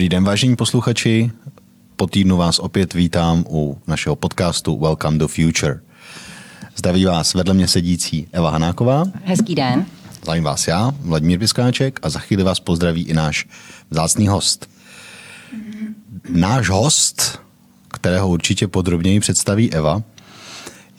[0.00, 1.30] Dobrý den, vážení posluchači.
[1.96, 5.80] Po týdnu vás opět vítám u našeho podcastu Welcome to Future.
[6.76, 9.04] Zdraví vás vedle mě sedící Eva Hanáková.
[9.24, 9.86] Hezký den.
[10.22, 13.46] Zdravím vás já, Vladimír Piskáček a za chvíli vás pozdraví i náš
[13.90, 14.70] vzácný host.
[16.28, 17.40] Náš host,
[17.88, 20.02] kterého určitě podrobněji představí Eva,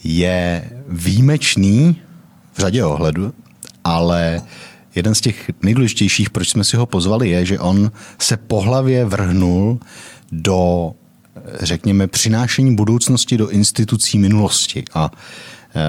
[0.03, 2.01] je výjimečný
[2.53, 3.33] v řadě ohledu,
[3.83, 4.41] ale
[4.95, 9.05] jeden z těch nejdůležitějších, proč jsme si ho pozvali, je, že on se po hlavě
[9.05, 9.79] vrhnul
[10.31, 10.91] do,
[11.59, 15.81] řekněme, přinášení budoucnosti do institucí minulosti a e,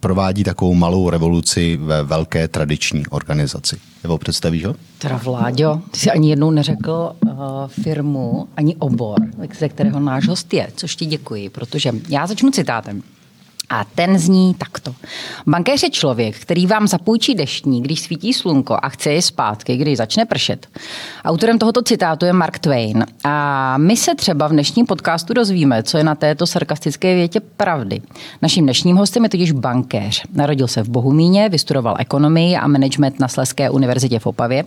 [0.00, 3.76] provádí takovou malou revoluci ve velké tradiční organizaci.
[4.02, 4.74] Nebo představíš ho?
[4.98, 7.32] Teda Vláďo, ty jsi ani jednou neřekl uh,
[7.68, 9.18] firmu, ani obor,
[9.58, 13.02] ze kterého náš host je, což ti děkuji, protože já začnu citátem.
[13.70, 14.94] A ten zní takto.
[15.46, 19.98] Bankéř je člověk, který vám zapůjčí deštní, když svítí slunko a chce je zpátky, když
[19.98, 20.66] začne pršet.
[21.24, 23.06] Autorem tohoto citátu je Mark Twain.
[23.24, 28.02] A my se třeba v dnešním podcastu dozvíme, co je na této sarkastické větě pravdy.
[28.42, 30.22] Naším dnešním hostem je totiž bankéř.
[30.32, 34.64] Narodil se v Bohumíně, vystudoval ekonomii a management na Sleské univerzitě v Opavě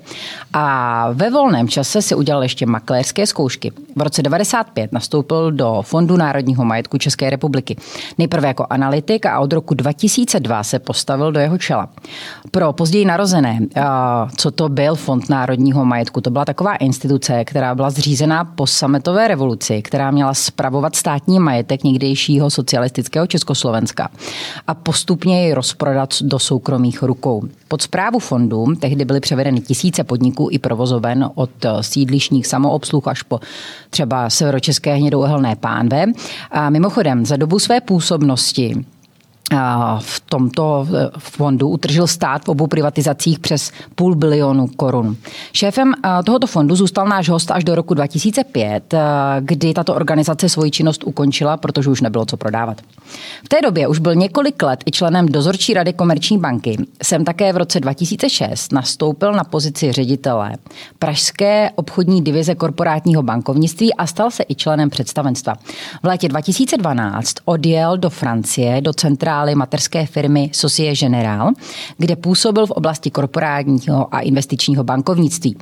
[0.53, 3.71] a ve volném čase si udělal ještě makléřské zkoušky.
[3.95, 7.75] V roce 95 nastoupil do Fondu národního majetku České republiky.
[8.17, 11.89] Nejprve jako analytik analytik a od roku 2002 se postavil do jeho čela.
[12.51, 13.59] Pro později narozené,
[14.37, 19.27] co to byl Fond národního majetku, to byla taková instituce, která byla zřízená po sametové
[19.27, 24.09] revoluci, která měla spravovat státní majetek někdejšího socialistického Československa
[24.67, 27.43] a postupně ji rozprodat do soukromých rukou.
[27.69, 31.49] Pod zprávu fondu tehdy byly převedeny tisíce podniků i provozoven od
[31.81, 33.39] sídlišních samoobsluh až po
[33.89, 36.05] třeba severočeské hnědouhelné pánve.
[36.51, 38.85] A mimochodem, za dobu své působnosti
[39.99, 45.15] v tomto eh, fondu utržil stát v obou privatizacích přes půl bilionu korun.
[45.53, 48.99] Šéfem eh, tohoto fondu zůstal náš host až do roku 2005, eh,
[49.39, 52.81] kdy tato organizace svoji činnost ukončila, protože už nebylo co prodávat.
[53.43, 56.77] V té době už byl několik let i členem dozorčí rady Komerční banky.
[57.03, 60.51] Jsem také v roce 2006 nastoupil na pozici ředitele
[60.99, 65.53] Pražské obchodní divize korporátního bankovnictví a stal se i členem představenstva.
[66.03, 68.93] V létě 2012 odjel do Francie, do
[69.39, 71.51] centrály materské firmy Societe Generale,
[71.97, 75.57] kde působil v oblasti korporátního a investičního bankovnictví.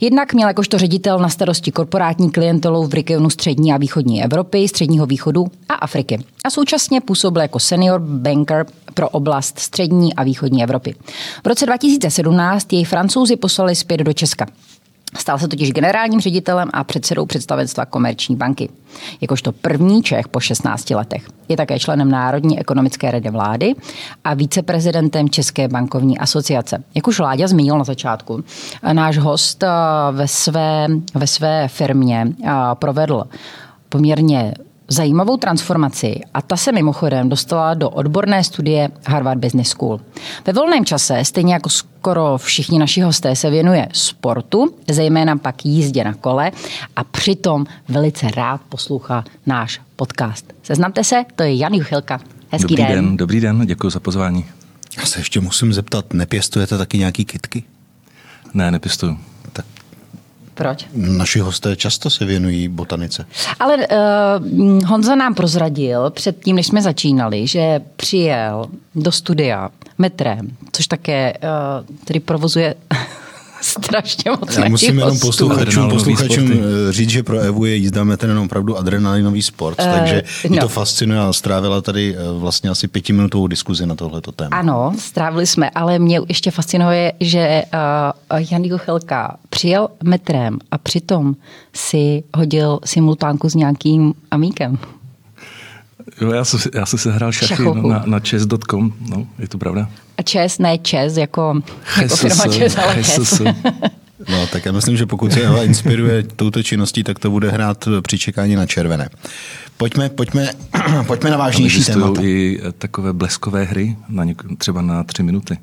[0.00, 5.06] Jednak měl jakožto ředitel na starosti korporátní klientelou v regionu střední a východní Evropy, středního
[5.06, 6.18] východu a Afriky.
[6.44, 10.94] A současně působil jako senior banker pro oblast střední a východní Evropy.
[11.44, 14.46] V roce 2017 jej francouzi poslali zpět do Česka.
[15.16, 18.68] Stal se totiž generálním ředitelem a předsedou představenstva Komerční banky.
[19.20, 21.28] Jakožto první Čech po 16 letech.
[21.48, 23.74] Je také členem Národní ekonomické rady vlády
[24.24, 26.84] a viceprezidentem České bankovní asociace.
[26.94, 28.44] Jak už Láďa zmínil na začátku,
[28.92, 29.68] náš host eh,
[30.12, 33.24] ve své, ve své firmě eh, provedl
[33.88, 34.54] poměrně
[34.92, 40.00] zajímavou transformaci a ta se mimochodem dostala do odborné studie Harvard Business School.
[40.46, 46.04] Ve volném čase, stejně jako skoro všichni naši hosté, se věnuje sportu, zejména pak jízdě
[46.04, 46.52] na kole
[46.96, 50.52] a přitom velice rád poslouchá náš podcast.
[50.62, 52.20] Seznamte se, to je Jan Juchilka.
[52.48, 53.04] Hezký dobrý den.
[53.04, 53.16] den.
[53.16, 54.44] Dobrý den, děkuji za pozvání.
[54.98, 57.64] Já se ještě musím zeptat, nepěstujete taky nějaký kitky?
[58.54, 59.18] Ne, nepěstuju.
[60.54, 60.86] Proč?
[60.94, 63.26] Naši hosté často se věnují botanice.
[63.60, 70.86] Ale uh, Honza nám prozradil předtím, než jsme začínali, že přijel do studia metrem, což
[70.86, 72.74] také uh, tedy provozuje
[73.62, 76.62] strašně moc Já musím jenom posluchačům, posluchačům sporty.
[76.88, 80.56] eh, říct, že pro Evu je jízda metrem opravdu adrenalinový sport, uh, takže no.
[80.56, 84.56] to fascinuje a strávila tady eh, vlastně asi pětiminutovou diskuzi na tohleto téma.
[84.56, 87.62] Ano, strávili jsme, ale mě ještě fascinuje, že
[88.32, 91.34] uh, Jan Juchelka přijel metrem a přitom
[91.74, 94.78] si hodil simultánku s nějakým amíkem.
[96.20, 97.88] Jo, já, jsem, já jsem se hrál šachy Šachovku.
[97.88, 99.88] na, na chess.com, no, je to pravda.
[100.18, 101.62] A ČES, ne ČES, jako,
[102.02, 103.14] jako Chess, firma ČES, ale chess.
[103.14, 103.42] ČES.
[104.28, 107.88] No, tak já myslím, že pokud se Eva inspiruje touto činností, tak to bude hrát
[108.02, 109.08] při čekání na červené.
[109.76, 110.48] Pojďme, pojďme,
[111.06, 112.20] pojďme na vážnější témata.
[112.22, 115.58] i takové bleskové hry, na něk- třeba na tři minuty.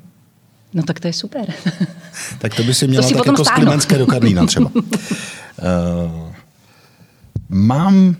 [0.74, 1.44] No tak to je super.
[2.38, 3.62] Tak to by si měla si tak jako z stáhnu.
[3.64, 4.70] Klimenské do Karlína třeba.
[4.74, 4.82] uh,
[7.48, 8.16] mám,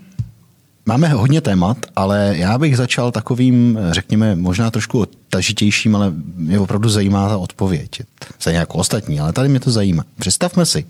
[0.91, 6.89] máme hodně témat, ale já bych začal takovým, řekněme, možná trošku tažitějším, ale mě opravdu
[6.89, 8.03] zajímá ta odpověď.
[8.39, 10.05] Stejně jako ostatní, ale tady mě to zajímá.
[10.19, 10.87] Představme si,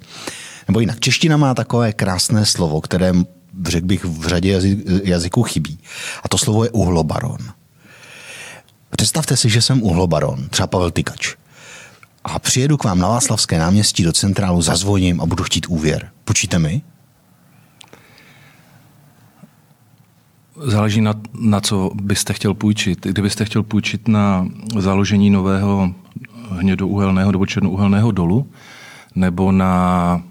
[0.69, 3.13] nebo jinak, čeština má takové krásné slovo, které,
[3.67, 5.79] řekl bych, v řadě jazy- jazyků chybí.
[6.23, 7.39] A to slovo je uhlobaron.
[8.97, 11.35] Představte si, že jsem uhlobaron, třeba Pavel Tykač.
[12.25, 16.09] a přijedu k vám na Václavské náměstí do centrálu, zazvoním a budu chtít úvěr.
[16.25, 16.83] Počíte mi?
[20.65, 23.07] Záleží na, na co byste chtěl půjčit.
[23.07, 24.47] Kdybyste chtěl půjčit na
[24.79, 25.91] založení nového
[26.51, 28.47] hnědouhelného nebo černouhelného dolu,
[29.15, 30.23] nebo na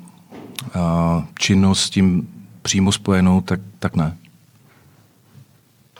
[0.73, 2.27] a, činnost s tím
[2.61, 4.17] přímo spojenou, tak, tak ne.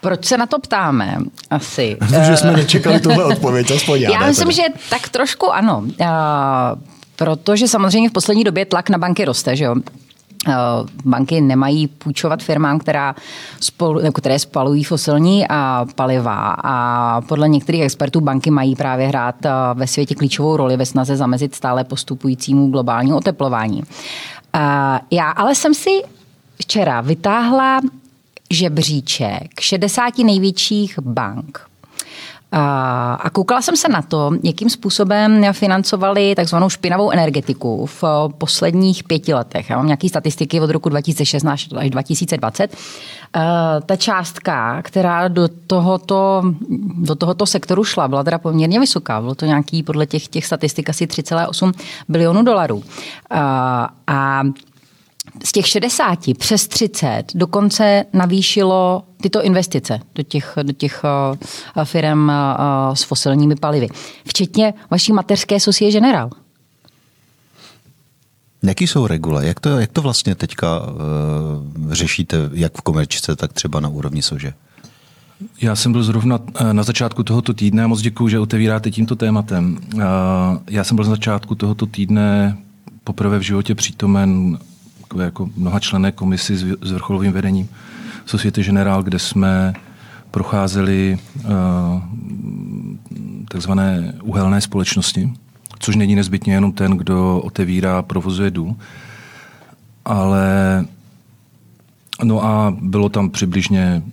[0.02, 1.18] Proč se na to ptáme?
[1.50, 1.96] Asi.
[2.00, 4.12] Protože jsme nečekali tuhle odpověď, aspoň já.
[4.12, 4.56] Já myslím, teda.
[4.56, 5.84] že tak trošku ano.
[6.06, 6.76] A,
[7.16, 9.76] protože samozřejmě v poslední době tlak na banky roste, že jo?
[11.06, 13.16] Banky nemají půjčovat firmám, která
[13.60, 16.56] spolu, které spalují fosilní a paliva.
[16.64, 19.36] A podle některých expertů banky mají právě hrát
[19.74, 23.84] ve světě klíčovou roli ve snaze zamezit stále postupujícímu globálnímu oteplování.
[25.12, 26.02] Já ale jsem si
[26.62, 27.82] včera vytáhla
[28.50, 31.69] žebříček 60 největších bank.
[32.52, 38.04] A koukala jsem se na to, jakým způsobem financovali takzvanou špinavou energetiku v
[38.38, 39.70] posledních pěti letech.
[39.70, 42.78] Já mám nějaké statistiky od roku 2016 až 2020.
[43.86, 46.44] Ta částka, která do tohoto,
[46.98, 49.22] do tohoto sektoru šla, byla teda poměrně vysoká.
[49.22, 51.74] Bylo to nějaký, podle těch, těch statistik, asi 3,8
[52.10, 52.84] bilionů dolarů.
[54.08, 54.44] A
[55.44, 61.04] z těch 60 přes 30 dokonce navýšilo tyto investice do těch, do těch
[61.76, 63.88] uh, firm uh, s fosilními palivy.
[64.28, 66.30] Včetně vaší mateřské Societe General.
[68.64, 69.48] Jaký jsou regule?
[69.48, 70.88] Jak to, jak to vlastně teďka uh,
[71.94, 74.54] řešíte, jak v komerčce, tak třeba na úrovni sože?
[75.62, 76.40] Já jsem byl zrovna
[76.72, 79.78] na začátku tohoto týdne, a moc děkuji, že otevíráte tímto tématem.
[80.70, 82.58] Já jsem byl na začátku tohoto týdne
[83.04, 84.58] poprvé v životě přítomen
[85.10, 87.70] takové jako mnoha člené komisi s, s vrcholovým vedením
[88.26, 89.74] Societe Generál, kde jsme
[90.32, 91.52] procházeli uh,
[93.48, 95.34] takzvané uhelné společnosti,
[95.80, 98.76] což není nezbytně jenom ten, kdo otevírá, provozuje důl,
[100.06, 100.86] ale
[102.24, 104.04] no a bylo tam přibližně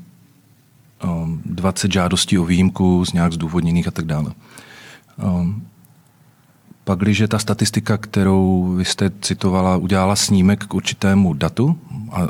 [1.05, 4.33] um, eh, 20 žádostí o výjimku z nějak zdůvodněných a tak dále.
[5.17, 5.63] Um,
[6.87, 11.79] pak, když ta statistika, kterou vy jste citovala, udělala snímek k určitému datu
[12.13, 12.27] a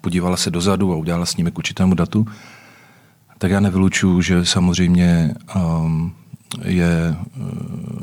[0.00, 2.26] podívala se dozadu a udělala snímek k určitému datu,
[3.38, 6.12] tak já nevylučuju, že samozřejmě um,
[6.64, 7.46] je uh,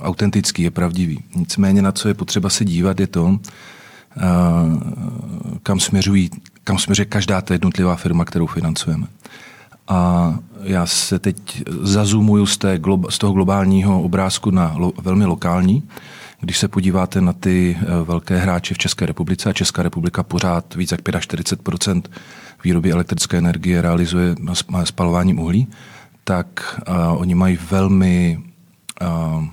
[0.01, 1.23] autentický, je pravdivý.
[1.35, 3.39] Nicméně na co je potřeba se dívat, je to, uh,
[5.63, 6.29] kam, směřují,
[6.63, 9.07] kam směřuje každá ta jednotlivá firma, kterou financujeme.
[9.87, 10.33] A
[10.63, 12.79] já se teď zazumuju z, té,
[13.09, 15.83] z toho globálního obrázku na lo, velmi lokální.
[16.39, 20.75] Když se podíváte na ty eh, velké hráče v České republice, a Česká republika pořád
[20.75, 22.01] víc jak 45%
[22.63, 24.35] výroby elektrické energie realizuje
[24.83, 25.67] spalováním uhlí,
[26.23, 28.39] tak uh, oni mají velmi
[29.01, 29.45] uh,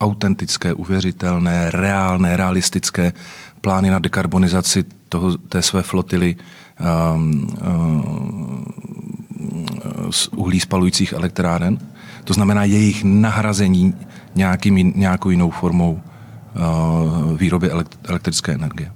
[0.00, 3.12] autentické, uvěřitelné, reálné, realistické
[3.60, 6.36] plány na dekarbonizaci toho, té své flotily
[7.14, 8.64] um, um,
[10.10, 11.78] z uhlí spalujících elektráren.
[12.24, 13.94] To znamená jejich nahrazení
[14.34, 17.70] nějakým, nějakou jinou formou uh, výroby
[18.08, 18.92] elektrické energie.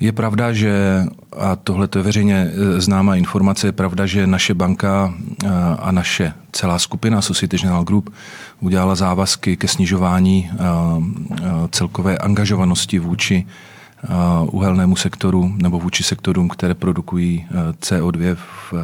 [0.00, 1.04] Je pravda, že,
[1.38, 5.14] a tohle je veřejně e, známá informace, je pravda, že naše banka
[5.78, 8.12] a naše celá skupina Society General Group
[8.60, 10.50] udělala závazky ke snižování
[11.70, 13.46] celkové angažovanosti vůči
[14.50, 17.46] uhelnému sektoru nebo vůči sektorům, které produkují
[17.80, 18.74] CO2 v,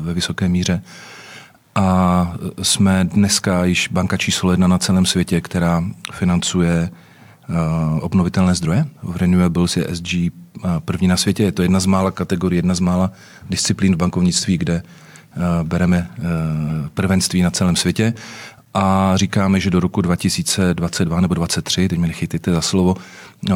[0.00, 0.82] ve vysoké míře.
[1.74, 2.32] A
[2.62, 6.90] jsme dneska již banka číslo jedna na celém světě, která financuje
[8.00, 8.86] obnovitelné zdroje.
[9.02, 10.32] V Renewables je SG
[10.84, 11.42] první na světě.
[11.42, 13.12] Je to jedna z mála kategorií, jedna z mála
[13.50, 14.82] disciplín v bankovnictví, kde
[15.62, 16.10] bereme
[16.94, 18.14] prvenství na celém světě
[18.78, 22.94] a říkáme, že do roku 2022 nebo 2023, teď mi nechytejte za slovo,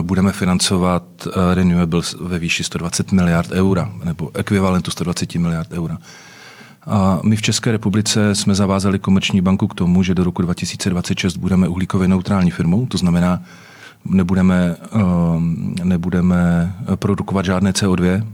[0.02, 5.98] budeme financovat eh, renewables ve výši 120 miliard eura, nebo ekvivalentu 120 miliard eura.
[6.86, 11.36] A my v České republice jsme zavázali komerční banku k tomu, že do roku 2026
[11.36, 13.42] budeme uhlíkově neutrální firmou, to znamená,
[14.04, 18.26] nebudeme, ehm, nebudeme produkovat žádné CO2,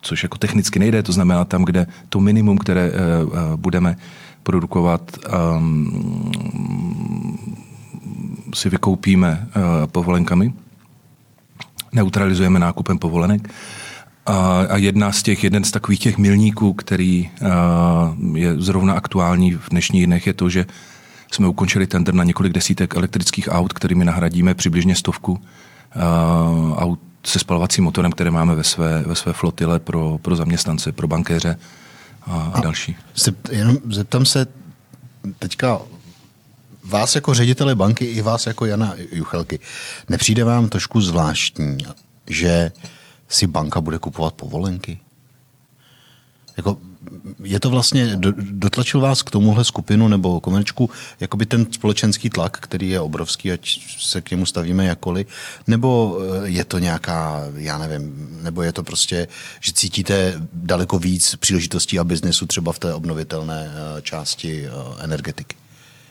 [0.00, 3.96] což jako technicky nejde, to znamená tam, kde to minimum, které eh, eh, budeme
[4.46, 5.18] produkovat,
[5.58, 6.30] um,
[8.54, 10.52] si vykoupíme uh, povolenkami,
[11.92, 13.50] neutralizujeme nákupem povolenek.
[14.26, 19.52] A, a jedna z těch, jeden z takových těch milníků, který uh, je zrovna aktuální
[19.54, 20.66] v dnešních dnech, je to, že
[21.30, 27.38] jsme ukončili tender na několik desítek elektrických aut, kterými nahradíme přibližně stovku uh, aut se
[27.38, 31.58] spalovacím motorem, které máme ve své, ve své flotile pro, pro zaměstnance, pro bankéře
[32.26, 32.96] a, a další.
[33.14, 34.46] Se, jenom zeptám se
[35.38, 35.80] teďka
[36.84, 39.60] vás jako ředitele banky i vás jako Jana Juchelky,
[40.08, 41.78] nepřijde vám trošku zvláštní,
[42.26, 42.72] že
[43.28, 45.00] si banka bude kupovat povolenky?
[46.56, 46.78] Jako,
[47.44, 48.18] je to vlastně,
[48.50, 53.80] dotlačil vás k tomuhle skupinu nebo komerčku, jakoby ten společenský tlak, který je obrovský, ať
[53.98, 55.26] se k němu stavíme jakoli,
[55.66, 59.28] nebo eh, je to nějaká, já nevím, nebo je to prostě,
[59.60, 64.70] že cítíte daleko víc příležitostí a biznesu třeba v té obnovitelné eh, části eh,
[65.04, 65.56] energetiky?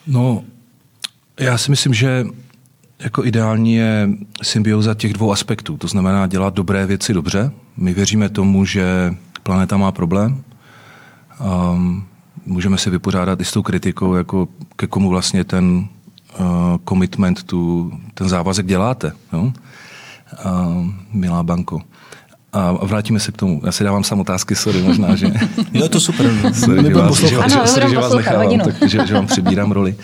[0.08, 0.44] No,
[1.40, 2.26] já si myslím, že
[3.00, 4.10] jako ideální je
[4.44, 5.78] symbioza těch dvou aspektů.
[5.78, 7.52] To znamená dělat dobré věci dobře.
[7.78, 10.44] My věříme tomu, že planeta má problém.
[11.40, 12.04] Um,
[12.46, 15.88] můžeme se vypořádat i s tou kritikou, jako ke komu vlastně ten
[16.40, 16.46] uh,
[16.90, 19.12] commitment, tu, ten závazek děláte.
[19.34, 19.52] Jo?
[20.46, 21.82] Uh, milá banko.
[22.54, 23.62] A vrátíme se k tomu.
[23.66, 25.32] Já si dávám sám otázky, sorry, možná, že...
[25.74, 26.32] jo, to super.
[26.54, 29.96] sorry, že vás, že, ano, sorry, že vás nechávám, tak, že, že vám přebírám roli.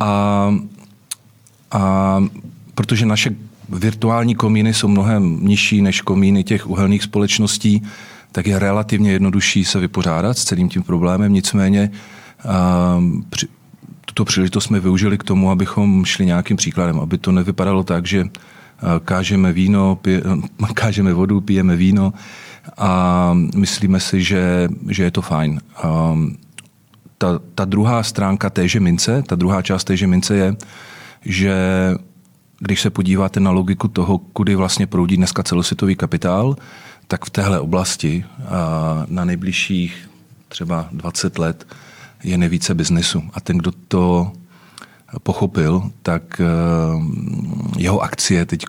[0.00, 0.54] A,
[1.70, 2.24] a
[2.74, 3.30] protože naše
[3.68, 7.82] virtuální komíny jsou mnohem nižší než komíny těch uhelných společností,
[8.32, 11.32] tak je relativně jednodušší se vypořádat s celým tím problémem.
[11.32, 11.90] Nicméně
[13.30, 13.48] při,
[14.06, 18.24] tuto příležitost jsme využili k tomu, abychom šli nějakým příkladem, aby to nevypadalo tak, že
[19.04, 20.22] kážeme víno, pije,
[20.74, 22.12] kážeme vodu, pijeme víno
[22.78, 25.60] a myslíme si, že, že je to fajn.
[27.18, 30.56] Ta, ta druhá stránka téže mince, ta druhá část téže mince je,
[31.24, 31.54] že
[32.58, 36.56] když se podíváte na logiku toho, kudy vlastně proudí dneska celosvětový kapitál,
[37.10, 38.24] tak v téhle oblasti
[39.06, 40.10] na nejbližších
[40.48, 41.66] třeba 20 let
[42.24, 43.22] je nejvíce biznesu.
[43.34, 44.32] A ten, kdo to
[45.22, 46.40] pochopil, tak
[47.76, 48.64] jeho akcie teď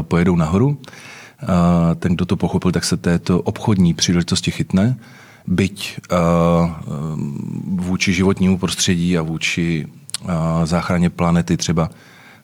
[0.00, 0.80] pojedou nahoru.
[1.98, 4.96] Ten, kdo to pochopil, tak se této obchodní příležitosti chytne,
[5.46, 6.00] byť
[7.66, 9.86] vůči životnímu prostředí a vůči
[10.64, 11.90] záchraně planety třeba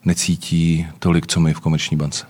[0.05, 2.25] necítí tolik, co my v komerční bance.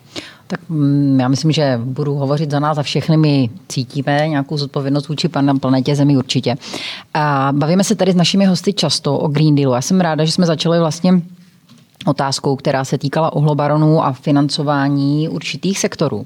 [0.51, 3.17] Tak mm, já myslím, že budu hovořit za nás a všechny.
[3.17, 5.29] My cítíme nějakou zodpovědnost vůči
[5.59, 6.55] planetě Zemi určitě.
[7.13, 9.73] A bavíme se tady s našimi hosty často o Green Dealu.
[9.73, 11.21] Já jsem ráda, že jsme začali vlastně
[12.05, 16.25] otázkou, která se týkala uhlobaronů a financování určitých sektorů.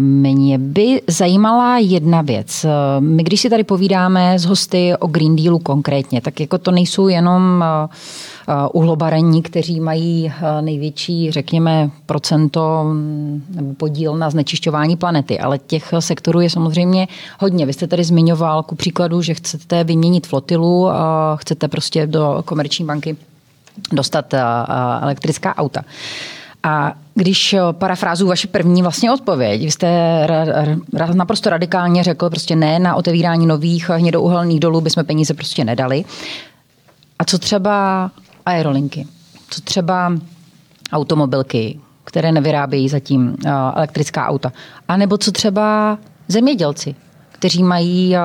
[0.00, 2.66] Mě by zajímala jedna věc.
[2.98, 7.08] My, když si tady povídáme s hosty o Green Dealu konkrétně, tak jako to nejsou
[7.08, 7.64] jenom
[8.72, 16.40] uhlobarení, kteří mají největší, řekněme, procento mm, nebo podíl na znečišťování planety, ale těch sektorů
[16.40, 17.08] je samozřejmě
[17.40, 17.66] hodně.
[17.66, 20.88] Vy jste tady zmiňoval ku příkladu, že chcete vyměnit flotilu,
[21.36, 23.16] chcete prostě do komerční banky
[23.92, 25.84] dostat eh, eh, elektrická auta.
[26.62, 30.26] A když eh, parafrázu vaši první vlastně odpověď, vy jste
[31.12, 36.04] naprosto radikálně řekl prostě ne na otevírání nových hnědouhelných dolů bychom peníze prostě nedali.
[37.18, 38.10] A co třeba
[38.46, 39.06] aerolinky?
[39.50, 40.12] Co třeba
[40.92, 43.36] automobilky, které nevyrábějí zatím
[43.74, 44.52] elektrická auta?
[44.88, 46.94] A nebo co třeba zemědělci,
[47.32, 48.16] kteří mají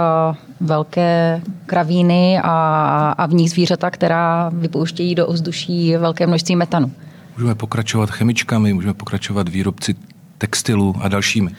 [0.60, 6.92] velké kravíny a, a v nich zvířata, která vypouštějí do ovzduší velké množství metanu.
[7.38, 9.96] Můžeme pokračovat chemičkami, můžeme pokračovat výrobci
[10.38, 11.52] textilu a dalšími.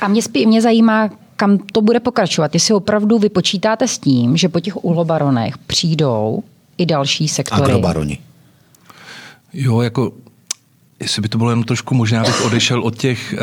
[0.00, 2.54] A mě, spí, mě zajímá, kam to bude pokračovat.
[2.54, 6.42] Jestli opravdu vy počítáte s tím, že po těch uhlobaronech přijdou
[6.80, 7.62] i další sektory.
[7.62, 8.18] Agrobaroni.
[9.52, 10.12] Jo, jako
[11.00, 13.34] jestli by to bylo jenom trošku možná, bych odešel od těch,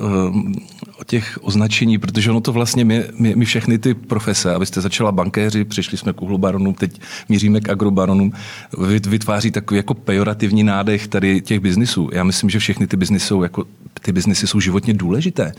[0.00, 0.52] uh, uh,
[1.00, 5.12] od těch označení, protože ono to vlastně my, my, my všechny ty profese, abyste začala
[5.12, 8.32] bankéři, přišli jsme k uhlobaronům, teď míříme k agrobaronům,
[9.08, 12.10] vytváří takový jako pejorativní nádech tady těch biznisů.
[12.12, 13.64] Já myslím, že všechny ty biznisy jsou, jako,
[14.02, 15.52] ty biznisy jsou životně důležité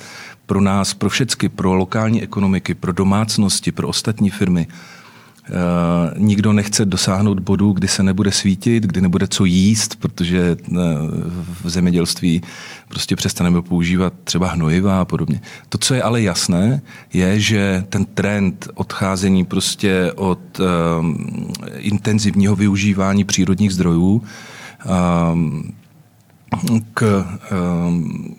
[0.46, 4.68] pro nás, pro všechny, pro lokální ekonomiky, pro domácnosti, pro ostatní firmy.
[5.50, 10.76] Eh, nikdo nechce dosáhnout bodu, kdy se nebude svítit, kdy nebude co jíst, protože eh,
[11.64, 12.42] v zemědělství
[12.88, 15.42] prostě přestaneme používat třeba hnojiva a podobně.
[15.70, 16.82] To, co je ale jasné,
[17.14, 24.24] je, že ten trend odcházení prostě od um, intenzivního využívání přírodních zdrojů
[25.34, 25.74] um,
[26.94, 27.26] k
[27.88, 28.36] um,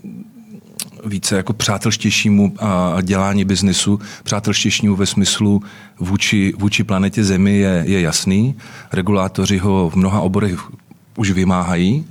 [1.05, 5.63] více jako přátelštějšímu a dělání biznisu, přátelštějšímu ve smyslu
[5.99, 8.55] vůči, vůči planetě Zemi je, je jasný.
[8.93, 10.71] Regulátoři ho v mnoha oborech
[11.17, 12.05] už vymáhají.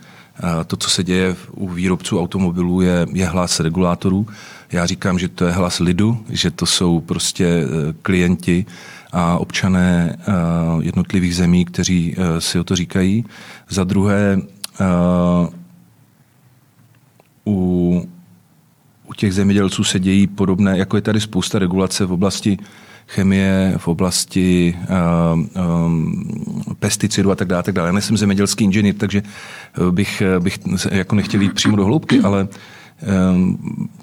[0.67, 4.27] To, co se děje u výrobců automobilů, je, je hlas regulátorů.
[4.71, 7.65] Já říkám, že to je hlas lidu, že to jsou prostě e,
[8.01, 8.65] klienti
[9.11, 10.31] a občané e,
[10.81, 13.25] jednotlivých zemí, kteří e, si o to říkají.
[13.69, 14.41] Za druhé,
[17.45, 18.09] u
[19.09, 22.57] u těch zemědělců se dějí podobné, jako je tady spousta regulace v oblasti
[23.07, 26.23] chemie, v oblasti uh, um,
[26.79, 27.63] pesticidů a tak dále.
[27.63, 27.87] Tak dále.
[27.87, 29.23] Já nejsem zemědělský inženýr, takže
[29.91, 30.59] bych, bych
[30.91, 32.47] jako nechtěl jít přímo do hloubky, ale
[33.01, 33.57] Ehm,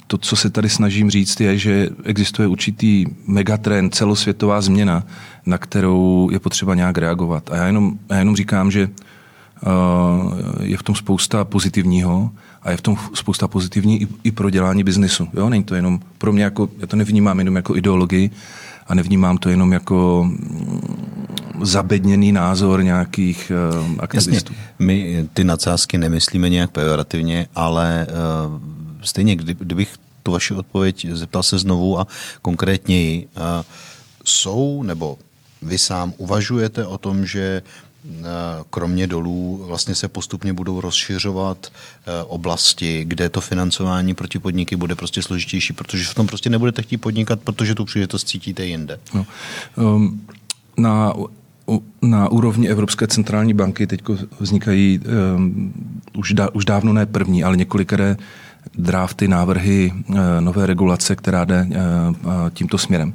[0.07, 5.07] to, co se tady snažím říct, je, že existuje určitý megatrend, celosvětová změna,
[5.47, 7.51] na kterou je potřeba nějak reagovat.
[7.51, 9.69] A já jenom, já jenom říkám, že eh,
[10.63, 12.31] je v tom spousta pozitivního
[12.67, 15.29] a je v tom spousta pozitivní i, i pro dělání biznesu.
[15.35, 15.49] Jo?
[15.49, 18.31] Není to jenom pro mě, jako, já to nevnímám jenom jako ideologii
[18.87, 24.53] a nevnímám to jenom jako mm, zabedněný názor nějakých uh, aktivistů.
[24.53, 28.61] Jasně, my ty nadsázky nemyslíme nějak pejorativně, ale uh,
[29.03, 32.07] stejně, kdy, kdybych tu vaši odpověď zeptal se znovu a
[32.43, 33.29] konkrétněji,
[34.25, 35.19] jsou nebo
[35.63, 37.63] vy sám uvažujete o tom, že
[38.71, 41.73] kromě dolů vlastně se postupně budou rozšiřovat
[42.27, 46.97] oblasti, kde to financování proti podniky bude prostě složitější, protože v tom prostě nebudete chtít
[46.97, 48.99] podnikat, protože tu příležitost cítíte jinde.
[49.15, 49.27] No,
[49.77, 50.27] um,
[50.79, 51.13] na
[52.03, 54.03] na úrovni Evropské centrální banky teď
[54.41, 55.01] vznikají
[55.37, 55.73] um,
[56.17, 58.17] už, da, už dávno ne první, ale několikré
[58.79, 61.77] drafty, návrhy eh, nové regulace, která jde eh,
[62.55, 63.13] tímto směrem.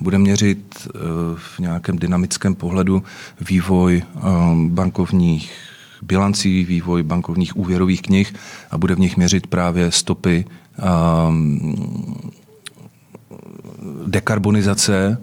[0.00, 0.98] Bude měřit eh,
[1.36, 3.02] v nějakém dynamickém pohledu
[3.40, 4.02] vývoj
[4.68, 5.52] bankovních
[6.02, 8.34] bilancí, vývoj bankovních úvěrových knih
[8.70, 10.44] a bude v nich měřit právě stopy
[14.06, 15.18] dekarbonizace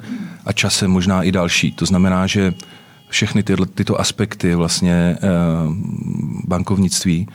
[0.46, 1.72] a časem možná i další.
[1.72, 2.54] To znamená, že
[3.10, 5.18] všechny tyhle, tyto aspekty vlastně
[6.48, 7.28] bankovnictví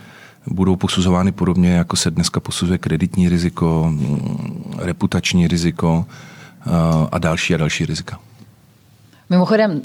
[0.46, 6.35] budou posuzovány podobně, jako se dneska posuzuje kreditní riziko, mm, reputační riziko eh,
[7.12, 8.18] a další a další rizika.
[9.30, 9.82] Mimochodem,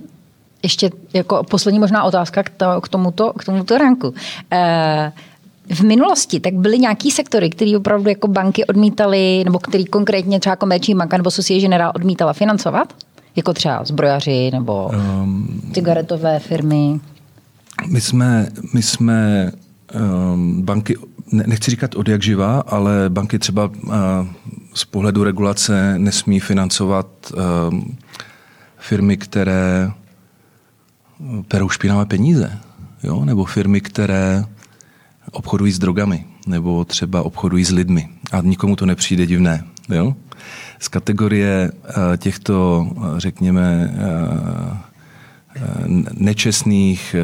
[0.63, 4.13] ještě jako poslední možná otázka k, to, k, tomuto, k tomuto ranku.
[4.51, 5.11] E,
[5.69, 10.55] v minulosti tak byly nějaký sektory, které opravdu jako banky odmítaly, nebo který konkrétně třeba
[10.55, 12.93] komerční banka nebo Societe Generale odmítala financovat?
[13.35, 16.99] Jako třeba zbrojaři nebo um, cigaretové firmy?
[17.87, 19.51] My jsme, my jsme
[19.93, 20.95] Ehm, banky,
[21.31, 23.89] nechci říkat od jak živá, ale banky třeba eh,
[24.73, 27.97] z pohledu regulace nesmí financovat ehm,
[28.77, 32.59] firmy, které eh, perou špinavé peníze,
[33.03, 33.25] jo?
[33.25, 34.43] nebo firmy, které
[35.31, 38.09] obchodují s drogami, nebo třeba obchodují s lidmi.
[38.31, 39.63] A nikomu to nepřijde divné.
[39.89, 40.15] Jo?
[40.79, 43.93] Z kategorie eh, těchto, řekněme,
[46.17, 47.15] nečestných,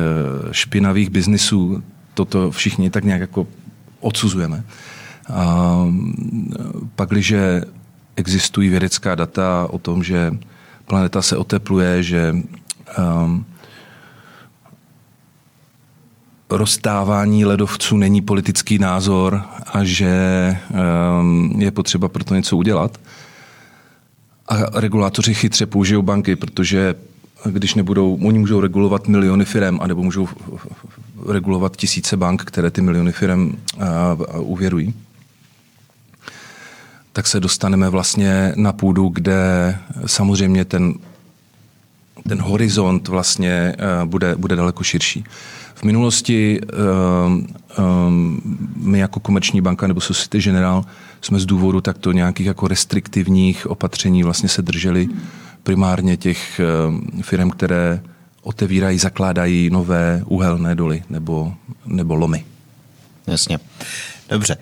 [0.52, 3.48] špinavých biznisů toto všichni tak nějak jako
[4.00, 4.64] odsuzujeme.
[5.34, 5.84] A
[6.96, 7.34] pak, když
[8.16, 10.32] existují vědecká data o tom, že
[10.86, 12.36] planeta se otepluje, že
[12.98, 13.46] um,
[16.50, 19.42] rozstávání ledovců není politický názor
[19.74, 20.12] a že
[21.20, 22.98] um, je potřeba pro to něco udělat.
[24.48, 26.96] A regulátoři chytře použijou banky, protože
[27.46, 30.28] když nebudou, oni můžou regulovat miliony firm, anebo můžou
[31.30, 33.58] regulovat tisíce bank, které ty miliony firm
[34.40, 34.94] uvěrují,
[37.14, 40.94] tak se dostaneme vlastně na půdu, kde samozřejmě ten,
[42.28, 43.76] ten horizont vlastně
[44.06, 45.24] bude, bude daleko širší.
[45.76, 46.62] V minulosti
[48.76, 50.86] my jako komerční banka nebo Societe General
[51.22, 55.08] jsme z důvodu takto nějakých jako restriktivních opatření vlastně se drželi
[55.64, 56.62] primárně těch
[57.22, 58.02] firm, které
[58.42, 61.54] otevírají, zakládají nové uhelné doly nebo,
[61.86, 62.46] nebo lomy.
[63.28, 63.60] Jasně.
[64.30, 64.58] Dobře.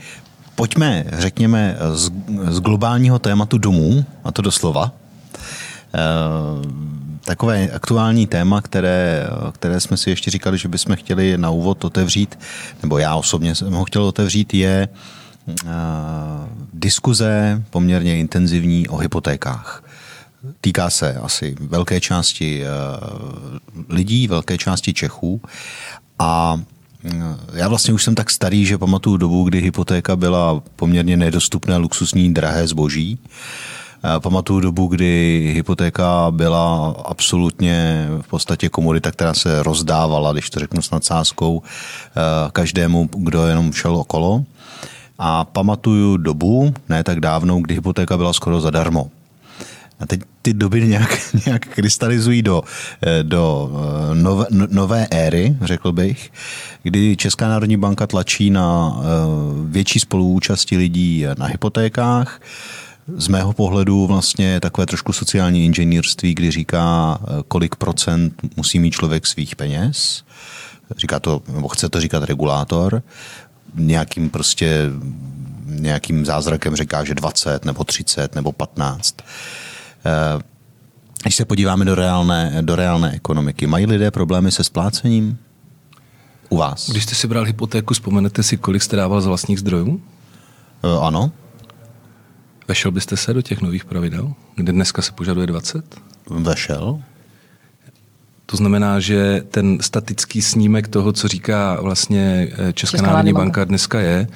[0.56, 2.12] Pojďme, řekněme, z,
[2.50, 4.92] z globálního tématu domů, a to doslova.
[5.94, 6.00] E,
[7.26, 12.40] takové aktuální téma, které, které jsme si ještě říkali, že bychom chtěli na úvod otevřít,
[12.84, 14.90] nebo já osobně jsem ho chtěl otevřít, je e,
[16.74, 19.85] diskuze poměrně intenzivní o hypotékách.
[20.62, 22.68] Týká se asi velké části eh,
[23.90, 25.42] lidí, velké části Čechů
[26.20, 26.62] a
[27.06, 27.12] eh,
[27.54, 32.34] já vlastně už jsem tak starý, že pamatuju dobu, kdy hypotéka byla poměrně nedostupné, luxusní,
[32.34, 33.20] drahé zboží.
[34.04, 40.60] Eh, pamatuju dobu, kdy hypotéka byla absolutně v podstatě komodita, která se rozdávala, když to
[40.60, 41.62] řeknu s nadsázkou,
[42.52, 44.44] každému, kdo jenom šel okolo.
[45.20, 49.12] A pamatuju dobu, ne tak dávnou, kdy hypotéka byla skoro zadarmo.
[50.00, 52.64] A teď ty doby nějak, nějak krystalizují do,
[53.02, 53.72] eh, do
[54.12, 56.32] eh, nové, nové éry, řekl bych,
[56.84, 59.04] kdy Česká národní banka tlačí na eh,
[59.66, 62.42] větší spoluúčasti lidí na hypotékách.
[63.18, 69.28] Z mého pohledu vlastně takové trošku sociální inženýrství, kdy říká, kolik procent musí mít člověk
[69.28, 70.24] svých peněz.
[70.98, 73.04] Říká to, nebo chce to říkat regulátor.
[73.76, 74.90] Nějakým prostě
[75.66, 79.16] nějakým zázrakem říká, že 20 nebo 30 nebo 15.
[80.06, 80.40] Eh,
[81.24, 85.38] Když se podíváme do reálné, do reálné ekonomiky, mají lidé problémy se splácením?
[86.50, 86.90] U vás?
[86.90, 90.02] Když jste si bral hypotéku, vzpomenete si, kolik jste dával z vlastních zdrojů?
[90.84, 91.32] E, ano.
[92.68, 95.96] Vešel byste se do těch nových pravidel, kde dneska se požaduje 20?
[96.30, 97.00] Vešel.
[98.46, 103.64] To znamená, že ten statický snímek toho, co říká vlastně eh, Česká, Česká národní banka
[103.66, 104.28] dneska je,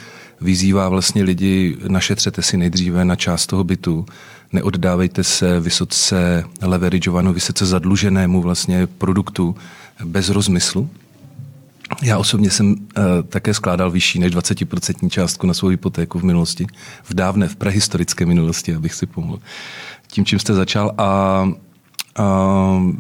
[0.42, 4.06] vyzývá vlastně lidi, našetřete si nejdříve na část toho bytu,
[4.54, 9.56] neoddávejte se vysoce leverageovanou, vysoce zadluženému vlastně produktu
[10.06, 10.90] bez rozmyslu.
[12.02, 12.78] Já osobně jsem uh,
[13.30, 16.68] také skládal vyšší než 20% částku na svou hypotéku v minulosti,
[17.04, 19.40] v dávné, v prehistorické minulosti, abych si pomohl.
[20.08, 20.94] Tím, čím jste začal.
[20.98, 21.52] A
[22.20, 22.94] Uh,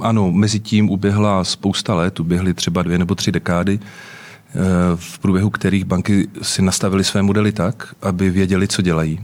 [0.00, 4.62] ano, mezi tím uběhla spousta let, uběhly třeba dvě nebo tři dekády, uh,
[4.96, 9.20] v průběhu kterých banky si nastavily své modely tak, aby věděli, co dělají.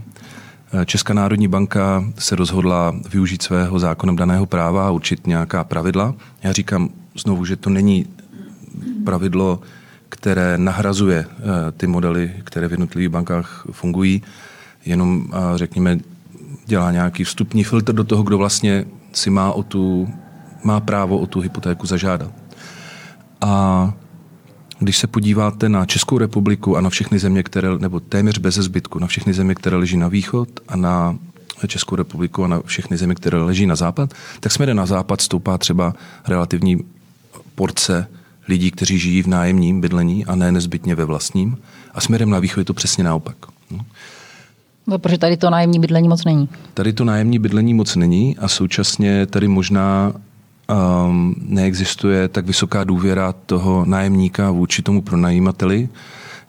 [0.85, 6.15] Česká národní banka se rozhodla využít svého zákonem daného práva a určit nějaká pravidla.
[6.43, 8.05] Já říkám znovu, že to není
[9.05, 9.61] pravidlo,
[10.09, 11.43] které nahrazuje uh,
[11.77, 14.23] ty modely, které v jednotlivých bankách fungují,
[14.85, 15.25] jenom
[15.55, 15.97] řekněme
[16.65, 20.09] dělá nějaký vstupní filtr do toho, kdo vlastně si má, o tu,
[20.63, 22.31] má právo o tu hypotéku zažádat.
[23.41, 23.93] A
[24.79, 28.99] když se podíváte na Českou republiku a na všechny země, které, nebo téměř bez zbytku,
[28.99, 31.17] na všechny země, které leží na východ a na
[31.67, 35.57] Českou republiku a na všechny země, které leží na západ, tak směrem na západ stoupá
[35.57, 35.93] třeba
[36.27, 36.83] relativní
[37.55, 38.07] porce
[38.47, 41.57] lidí, kteří žijí v nájemním bydlení a ne nezbytně ve vlastním.
[41.93, 43.35] A směrem na východ je to přesně naopak.
[44.87, 46.49] No, protože tady to nájemní bydlení moc není.
[46.73, 50.13] Tady to nájemní bydlení moc není a současně tady možná
[50.69, 55.89] um, neexistuje tak vysoká důvěra toho nájemníka vůči tomu pronajímateli,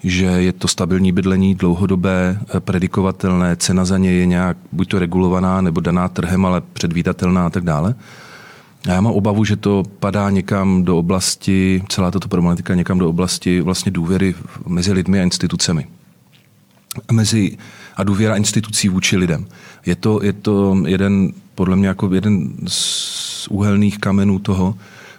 [0.05, 4.99] že je to stabilní bydlení, dlouhodobé, eh, predikovatelné, cena za ně je nějak buď to
[4.99, 7.95] regulovaná nebo daná trhem, ale předvídatelná a tak dále.
[8.89, 13.09] A já mám obavu, že to padá někam do oblasti, celá tato problematika někam do
[13.09, 14.35] oblasti vlastně důvěry
[14.67, 15.87] mezi lidmi a institucemi.
[17.13, 17.59] Mezi
[17.97, 19.47] a důvěra institucí vůči lidem.
[19.87, 24.75] Je to, je to jeden, podle mě jako jeden z úhelných kamenů toho,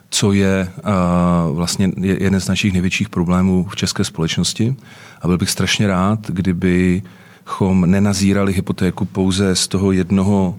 [0.10, 4.76] co je uh, vlastně jeden z našich největších problémů v české společnosti.
[5.22, 10.56] A byl bych strašně rád, kdybychom nenazírali hypotéku pouze z toho jednoho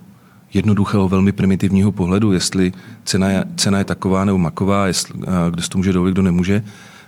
[0.54, 2.72] jednoduchého, velmi primitivního pohledu, jestli
[3.04, 6.64] cena je, cena je taková nebo maková, jestli, uh, kdo to může dovolit, kdo nemůže,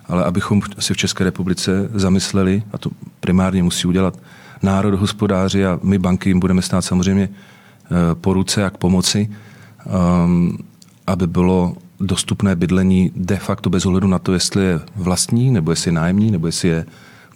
[0.08, 4.18] ale abychom si v České republice zamysleli, a to primárně musí udělat
[4.62, 7.28] národohospodáři a my banky jim budeme stát samozřejmě
[8.20, 9.30] po ruce, jak pomoci,
[10.24, 10.58] um,
[11.06, 15.88] aby bylo dostupné bydlení de facto bez ohledu na to, jestli je vlastní, nebo jestli
[15.88, 16.86] je nájemní, nebo jestli je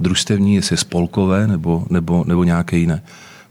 [0.01, 3.03] družstevní, jestli je spolkové, nebo, nebo, nebo nějaké jiné.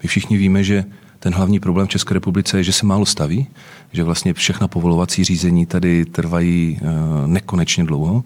[0.04, 0.86] My všichni víme, že
[1.20, 3.48] ten hlavní problém v České republice je, že se málo staví,
[3.92, 8.24] že vlastně všechna povolovací řízení tady trvají uh, nekonečně dlouho.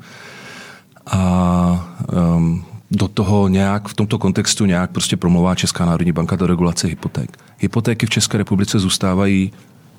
[1.06, 1.96] A
[2.38, 6.88] um, do toho nějak, v tomto kontextu nějak prostě promlouvá Česká národní banka do regulace
[6.88, 7.38] hypoték.
[7.58, 9.52] Hypotéky v České republice zůstávají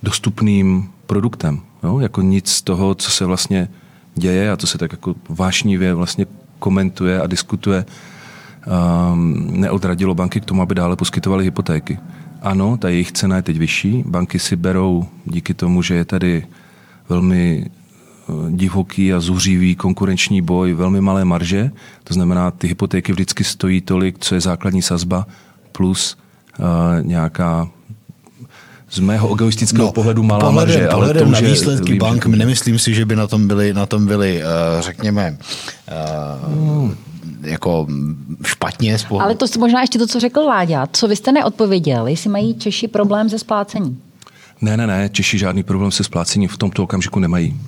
[0.03, 1.61] dostupným produktem.
[1.83, 1.99] Jo?
[1.99, 3.69] Jako nic z toho, co se vlastně
[4.15, 6.27] děje a co se tak jako vášnivě vlastně
[6.59, 7.85] komentuje a diskutuje,
[9.13, 11.99] um, neodradilo banky k tomu, aby dále poskytovaly hypotéky.
[12.43, 14.05] Ano, ta jejich cena je teď vyšší.
[14.07, 16.47] Banky si berou díky tomu, že je tady
[17.09, 17.67] velmi
[18.51, 21.71] divoký a zuřivý konkurenční boj, velmi malé marže.
[22.05, 25.27] To znamená, ty hypotéky vždycky stojí tolik, co je základní sazba,
[25.73, 26.17] plus
[26.59, 26.67] uh,
[27.07, 27.69] nějaká
[28.91, 30.89] z mého egoistického no, pohledu malá pohledem, marže.
[30.91, 32.37] Pohledem ale to na výsledky vím, bank, že...
[32.37, 35.39] nemyslím si, že by na tom byli, na tom byli uh, řekněme,
[36.49, 36.97] uh, hmm
[37.43, 37.87] jako
[38.45, 38.99] špatně.
[38.99, 39.23] Spolu.
[39.23, 40.87] Ale to možná ještě to, co řekl Láďa.
[40.93, 44.03] Co vy jste neodpověděl, jestli mají Češi problém se splácením?
[44.61, 47.61] Ne, ne, ne, Češi žádný problém se splácením v tomto okamžiku nemají.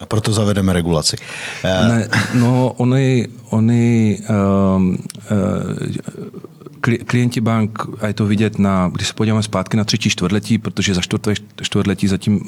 [0.00, 1.16] A proto zavedeme regulaci.
[1.64, 4.98] Eh, ne, no, oni, oni um,
[5.30, 10.58] uh, klienti bank, a je to vidět, na, když se podíváme zpátky na třetí čtvrtletí,
[10.58, 12.40] protože za čtvrté čtvrtletí zatím uh,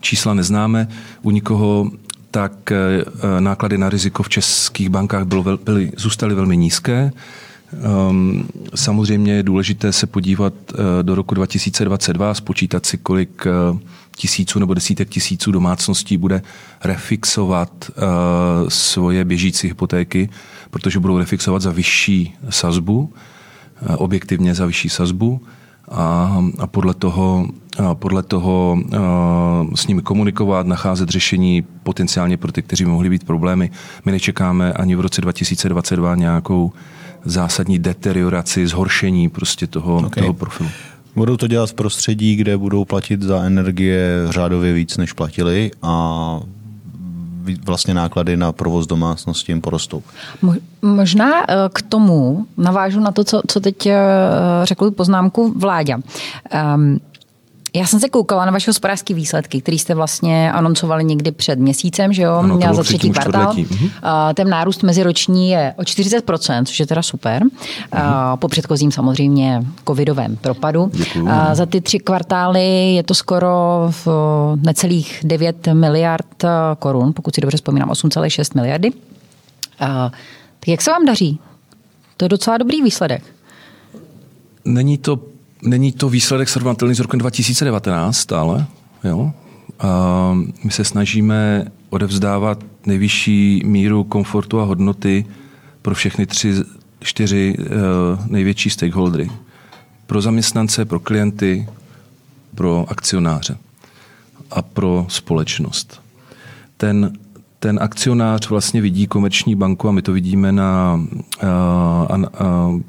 [0.00, 0.88] čísla neznáme
[1.22, 1.90] u nikoho,
[2.30, 7.12] tak uh, náklady na riziko v českých bankách bylo, byly, zůstaly velmi nízké.
[8.08, 13.78] Um, samozřejmě je důležité se podívat uh, do roku 2022 a spočítat si, kolik uh,
[14.20, 16.42] tisíců nebo desítek tisíců domácností bude
[16.84, 20.28] refixovat uh, svoje běžící hypotéky,
[20.70, 25.40] protože budou refixovat za vyšší sazbu, uh, objektivně za vyšší sazbu
[25.88, 27.48] a, a podle toho,
[27.86, 33.24] a podle toho uh, s nimi komunikovat, nacházet řešení potenciálně pro ty, kteří mohli být
[33.24, 33.70] problémy.
[34.04, 36.72] My nečekáme ani v roce 2022 nějakou
[37.24, 40.22] zásadní deterioraci, zhoršení prostě toho, okay.
[40.22, 40.70] toho profilu.
[41.16, 46.40] Budou to dělat v prostředí, kde budou platit za energie řádově víc, než platili a
[47.64, 50.02] vlastně náklady na provoz domácnosti jim porostou.
[50.82, 53.98] Možná eh, k tomu navážu na to, co, co teď eh,
[54.62, 55.96] řekl poznámku vládě.
[56.74, 57.00] Um,
[57.74, 62.12] já jsem se koukala na vaše hospodářské výsledky, které jste vlastně anoncovali někdy před měsícem,
[62.12, 62.32] že jo?
[62.34, 63.54] Ano, Měla za třetí kvartál.
[63.54, 63.90] Mhm.
[64.34, 67.44] Ten nárůst meziroční je o 40%, což je teda super.
[67.44, 67.52] Mhm.
[68.36, 70.90] Po předchozím samozřejmě covidovém propadu.
[70.92, 71.28] Děkuju.
[71.52, 74.08] Za ty tři kvartály je to skoro v
[74.62, 76.44] necelých 9 miliard
[76.78, 78.90] korun, pokud si dobře vzpomínám, 8,6 miliardy.
[80.60, 81.38] Tak jak se vám daří?
[82.16, 83.22] To je docela dobrý výsledek.
[84.64, 85.20] Není to
[85.62, 88.66] Není to výsledek srovnatelný s rokem 2019 stále.
[89.04, 89.32] Jo?
[89.78, 95.26] A my se snažíme odevzdávat nejvyšší míru komfortu a hodnoty
[95.82, 96.54] pro všechny tři,
[97.00, 97.66] čtyři uh,
[98.26, 99.30] největší stakeholdery.
[100.06, 101.68] Pro zaměstnance, pro klienty,
[102.54, 103.56] pro akcionáře
[104.50, 106.02] a pro společnost.
[106.76, 107.12] Ten,
[107.58, 111.00] ten akcionář vlastně vidí komerční banku a my to vidíme na
[111.42, 112.80] uh, uh,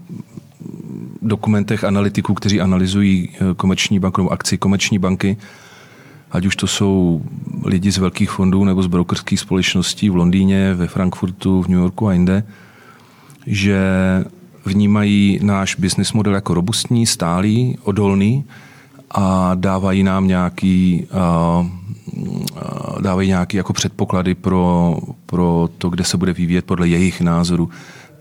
[1.22, 5.38] dokumentech analytiků, kteří analyzují eh, komerční banku akci komerční banky,
[6.32, 7.22] ať už to jsou
[7.66, 12.08] lidi z velkých fondů nebo z brokerských společností v Londýně, ve Frankfurtu, v New Yorku
[12.08, 12.44] a jinde,
[13.48, 13.80] že
[14.66, 18.46] vnímají náš business model jako robustní, stálý, odolný
[19.12, 21.08] a dávají nám nějaký,
[21.60, 21.68] uh,
[23.02, 27.70] dávají nějaký jako předpoklady pro, pro to, kde se bude vyvíjet podle jejich názoru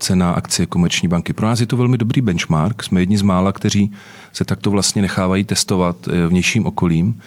[0.01, 1.33] cena akcie komerční banky.
[1.33, 2.83] Pro nás je to velmi dobrý benchmark.
[2.83, 3.91] Jsme jedni z mála, kteří
[4.33, 7.21] se takto vlastně nechávají testovat eh, vnějším okolím.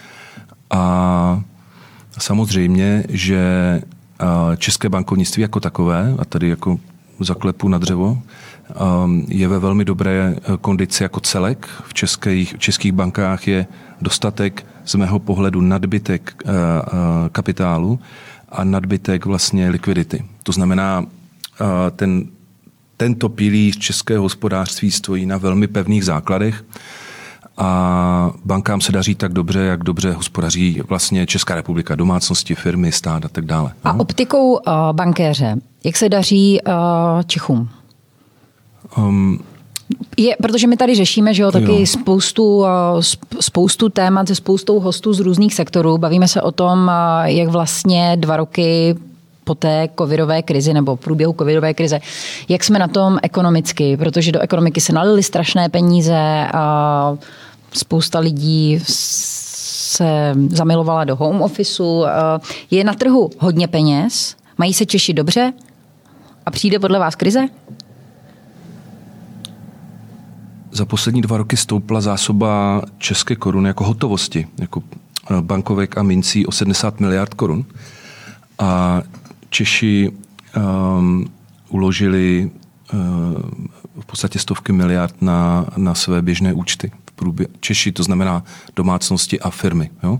[0.71, 1.41] A
[2.19, 3.41] samozřejmě, že
[4.21, 4.25] eh,
[4.57, 6.79] české bankovnictví jako takové, a tady jako
[7.19, 8.21] zaklepu na dřevo,
[8.69, 8.73] eh,
[9.27, 11.67] je ve velmi dobré kondici jako celek.
[11.87, 13.67] V českých, v českých bankách je
[14.01, 16.43] dostatek z mého pohledu nadbytek
[17.31, 17.99] kapitálu
[18.49, 20.25] a nadbytek vlastně likvidity.
[20.43, 21.05] To znamená,
[21.95, 22.27] ten
[22.97, 26.65] tento pilíř českého hospodářství stojí na velmi pevných základech
[27.57, 33.25] a bankám se daří tak dobře, jak dobře hospodaří vlastně Česká republika, domácnosti, firmy, stát
[33.25, 33.71] a tak dále.
[33.83, 33.99] A no.
[33.99, 34.59] optikou uh,
[34.91, 36.73] bankéře, jak se daří uh,
[37.27, 37.69] Čechům?
[38.97, 39.39] Um,
[40.17, 41.85] je, protože my tady řešíme, že jo, taky jo.
[41.85, 42.65] spoustu,
[43.39, 45.97] spoustu témat se spoustou hostů z různých sektorů.
[45.97, 46.91] Bavíme se o tom,
[47.23, 48.95] jak vlastně dva roky
[49.45, 51.99] po té covidové krizi nebo v průběhu covidové krize.
[52.49, 53.97] Jak jsme na tom ekonomicky?
[53.97, 57.17] Protože do ekonomiky se nalily strašné peníze a
[57.73, 62.05] spousta lidí se zamilovala do home officeu.
[62.71, 64.35] Je na trhu hodně peněz?
[64.57, 65.53] Mají se Češi dobře?
[66.45, 67.47] A přijde podle vás krize?
[70.71, 74.83] Za poslední dva roky stoupla zásoba české koruny jako hotovosti, jako
[75.31, 77.65] eh, bankovek a mincí o 70 miliard korun.
[78.59, 79.01] A
[79.55, 80.11] Češi
[80.57, 81.25] um,
[81.69, 82.51] uložili
[82.93, 82.99] uh,
[84.01, 86.91] v podstatě stovky miliard na, na své běžné účty.
[87.09, 88.43] V průbě, Češi, to znamená
[88.75, 89.89] domácnosti a firmy.
[90.03, 90.19] Jo?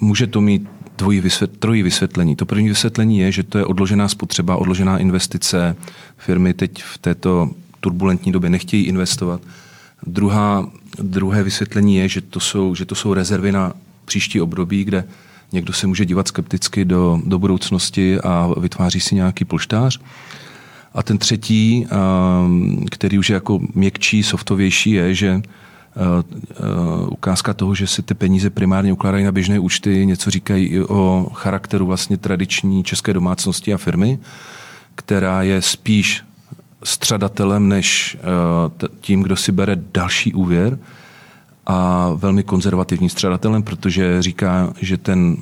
[0.00, 2.36] Může to mít dvojí vysvět, trojí vysvětlení.
[2.36, 5.76] To první vysvětlení je, že to je odložená spotřeba, odložená investice.
[6.16, 9.40] Firmy teď v této turbulentní době nechtějí investovat.
[10.06, 10.70] Druhá,
[11.02, 13.72] druhé vysvětlení je, že to jsou, že to jsou rezervy na
[14.04, 15.04] příští období, kde
[15.52, 20.00] Někdo se může dívat skepticky do, do budoucnosti a vytváří si nějaký polštář.
[20.94, 21.86] A ten třetí,
[22.90, 25.42] který už je jako měkčí, softovější, je, že
[27.08, 31.30] ukázka toho, že se ty peníze primárně ukládají na běžné účty, něco říkají i o
[31.34, 34.18] charakteru vlastně tradiční české domácnosti a firmy,
[34.94, 36.24] která je spíš
[36.84, 38.18] střadatelem než
[39.00, 40.78] tím, kdo si bere další úvěr
[41.66, 45.36] a velmi konzervativním střadatelem, protože říká, že ten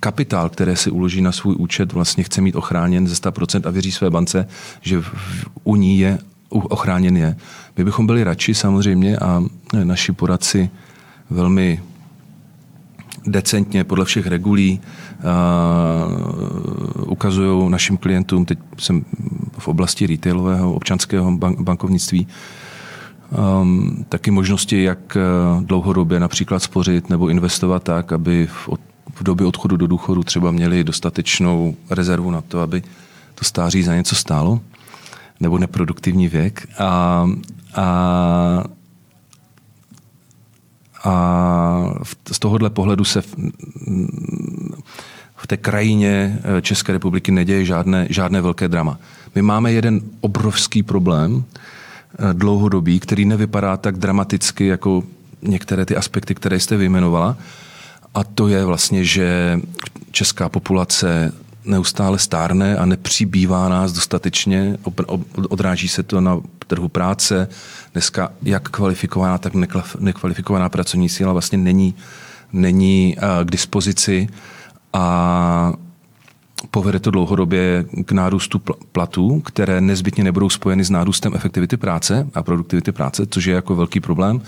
[0.00, 3.92] kapitál, které si uloží na svůj účet, vlastně chce mít ochráněn ze 100% a věří
[3.92, 4.48] své bance,
[4.80, 5.02] že
[5.64, 7.36] u ní je ochráněn je.
[7.76, 9.42] My bychom byli radši samozřejmě a
[9.84, 10.70] naši poradci
[11.30, 11.82] velmi
[13.26, 14.80] decentně podle všech regulí
[16.96, 19.04] uh, ukazují našim klientům, teď jsem
[19.58, 22.26] v oblasti retailového občanského bank, bankovnictví,
[23.32, 28.80] um, taky možnosti, jak uh, dlouhodobě například spořit nebo investovat tak, aby v, od,
[29.14, 32.82] v době odchodu do důchodu třeba měli dostatečnou rezervu na to, aby
[33.34, 34.60] to stáří za něco stálo,
[35.40, 36.68] nebo neproduktivní věk.
[36.78, 37.30] A,
[37.76, 38.64] a
[41.04, 41.94] a
[42.32, 43.36] z tohohle pohledu se v,
[45.36, 48.98] v té krajině uh, České republiky neděje žádné, žádné velké drama.
[49.34, 51.61] My máme jeden obrovský problém, Eh,
[52.32, 55.02] dlouhodobý, který nevypadá tak dramaticky jako
[55.42, 57.36] některé ty aspekty, které jste vyjmenovala.
[58.14, 59.60] A to je vlastně, že
[60.10, 61.32] česká populace
[61.64, 64.78] neustále stárne a nepřibývá nás dostatečně,
[65.48, 67.48] odráží se to na trhu práce.
[67.92, 69.52] Dneska jak kvalifikovaná, tak
[69.98, 71.94] nekvalifikovaná pracovní síla vlastně není,
[72.52, 74.28] není k dispozici
[74.92, 75.72] a
[76.70, 82.42] povede to dlouhodobě k nárůstu platů, které nezbytně nebudou spojeny s nárůstem efektivity práce a
[82.42, 84.42] produktivity práce, což je jako velký problém.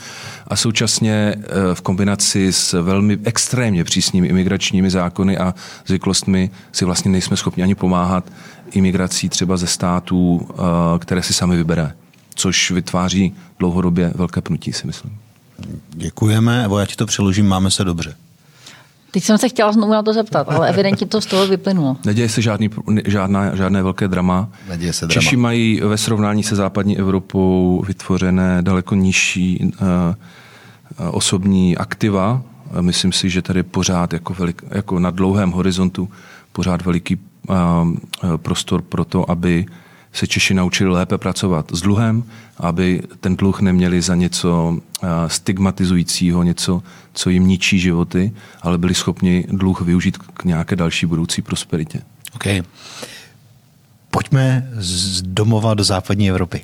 [0.49, 5.55] A současně e, v kombinaci s velmi extrémně přísnými imigračními zákony a
[5.87, 8.25] zvyklostmi si vlastně nejsme schopni ani pomáhat
[8.73, 11.93] imigrací třeba ze států, e, které si sami vybere,
[12.35, 15.19] což vytváří dlouhodobě velké pnutí, si myslím.
[15.91, 18.15] Děkujeme, Evo, já ti to přeložím, máme se dobře.
[19.15, 21.97] Teď jsem se chtěla znovu na to zeptat, ale evidentně to z toho vyplynulo.
[22.07, 22.71] Neděje se žádný,
[23.07, 24.49] žádná, žádné velké drama.
[24.69, 25.13] Neděje se drama.
[25.13, 29.87] Češi mají ve srovnání se západní Evropou vytvořené daleko nižší uh,
[31.11, 32.43] osobní aktiva.
[32.81, 36.09] Myslím si, že tady pořád jako, velik, jako na dlouhém horizontu
[36.53, 37.57] pořád veliký uh,
[38.37, 39.67] prostor pro to, aby
[40.15, 42.25] se Češi naučili lépe pracovat s dluhem,
[42.57, 44.79] aby ten dluh neměli za něco
[45.27, 51.43] stigmatizujícího, něco, co jim ničí životy, ale byli schopni dluh využít k nějaké další budoucí
[51.43, 52.03] prosperitě.
[52.35, 52.45] OK.
[54.11, 56.61] Pojďme z domova do západní Evropy.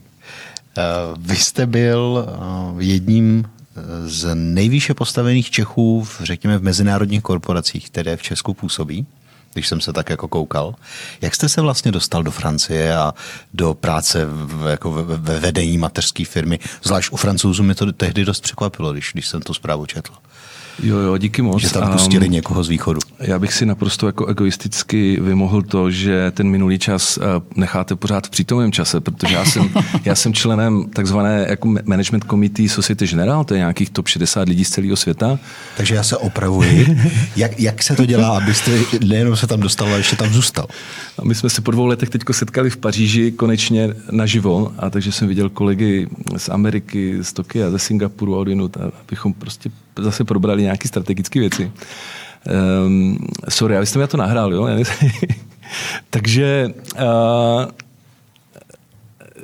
[1.19, 2.27] Vy jste byl
[2.79, 3.45] jedním
[4.05, 9.07] z nejvýše postavených Čechů, v, řekněme, v mezinárodních korporacích, které v Česku působí
[9.53, 10.75] když jsem se tak jako koukal.
[11.21, 13.15] Jak jste se vlastně dostal do Francie a
[13.55, 16.59] do práce v, jako ve, ve vedení mateřské firmy?
[16.83, 20.13] Zvlášť u francouzů mi to tehdy dost překvapilo, když, když jsem tu zprávu četl.
[20.83, 21.63] Jo, jo, díky moc.
[21.63, 23.01] Že tam pustili um, někoho z východu.
[23.21, 27.25] Já bych si naprosto jako egoisticky vymohl to, že ten minulý čas uh,
[27.57, 29.71] necháte pořád v přítomném čase, protože já jsem,
[30.05, 34.65] já jsem členem takzvané jako management committee Society General, to je nějakých top 60 lidí
[34.65, 35.39] z celého světa.
[35.77, 36.97] Takže já se opravuji.
[37.37, 38.71] jak, jak se to dělá, abyste
[39.07, 40.67] nejenom se tam dostal, ale ještě tam zůstal?
[41.19, 45.13] A my jsme se po dvou letech teď setkali v Paříži konečně naživo, a takže
[45.13, 50.63] jsem viděl kolegy z Ameriky, z Tokia, ze Singapuru a odinut, abychom prostě zase probrali
[50.63, 51.73] nějaké strategické věci.
[52.87, 54.69] Um, sorry, ale jste mi to nahrál, jo?
[56.11, 56.69] Takže...
[56.95, 57.71] Uh,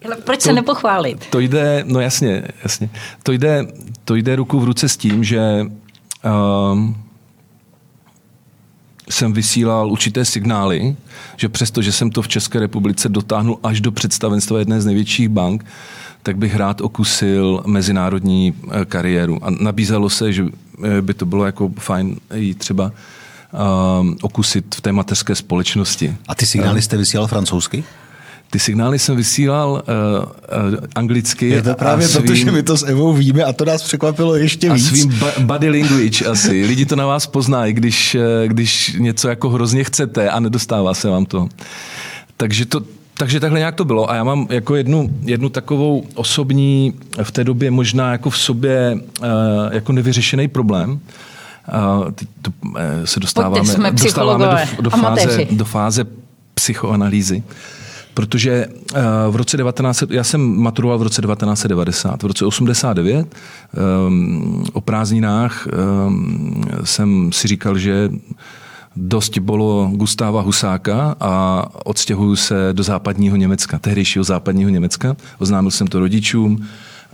[0.04, 1.26] ale proč to, se nepochválit?
[1.30, 2.90] To jde, no jasně, jasně.
[3.22, 3.66] To jde,
[4.04, 5.66] to jde ruku v ruce s tím, že
[6.24, 6.90] uh,
[9.10, 10.96] jsem vysílal určité signály,
[11.36, 15.28] že přesto, že jsem to v České republice dotáhnul až do představenstva jedné z největších
[15.28, 15.64] bank,
[16.26, 19.38] tak bych rád okusil mezinárodní eh, kariéru.
[19.42, 20.44] A nabízelo se, že
[20.84, 22.92] eh, by to bylo jako fajn jít třeba
[24.00, 26.16] um, okusit v té mateřské společnosti.
[26.28, 27.84] A ty signály jste vysílal francouzsky?
[28.50, 31.48] Ty signály jsem vysílal uh, uh, anglicky.
[31.48, 34.36] Je to právě svým, to, že my to s Evou víme a to nás překvapilo
[34.36, 34.86] ještě víc.
[34.86, 36.66] A svým body language asi.
[36.66, 41.26] Lidi to na vás poznají, když, když něco jako hrozně chcete a nedostává se vám
[41.26, 41.48] to.
[42.36, 42.82] Takže to,
[43.18, 44.10] takže takhle nějak to bylo.
[44.10, 48.98] A já mám jako jednu, jednu takovou osobní, v té době možná jako v sobě
[49.20, 49.26] uh,
[49.70, 50.90] jako nevyřešený problém.
[50.90, 50.98] Uh,
[52.42, 52.74] to, uh,
[53.04, 56.04] se dostáváme, dostáváme do, do, fáze, do fáze
[56.54, 57.42] psychoanalýzy.
[58.14, 59.00] Protože uh,
[59.30, 62.22] v roce 19, já jsem maturoval v roce 1990.
[62.22, 63.34] V roce 89
[64.06, 65.68] um, o prázdninách
[66.06, 68.10] um, jsem si říkal, že
[68.96, 75.16] dost bylo Gustáva Husáka a odstěhuju se do západního Německa, tehdejšího západního Německa.
[75.38, 76.66] Oznámil jsem to rodičům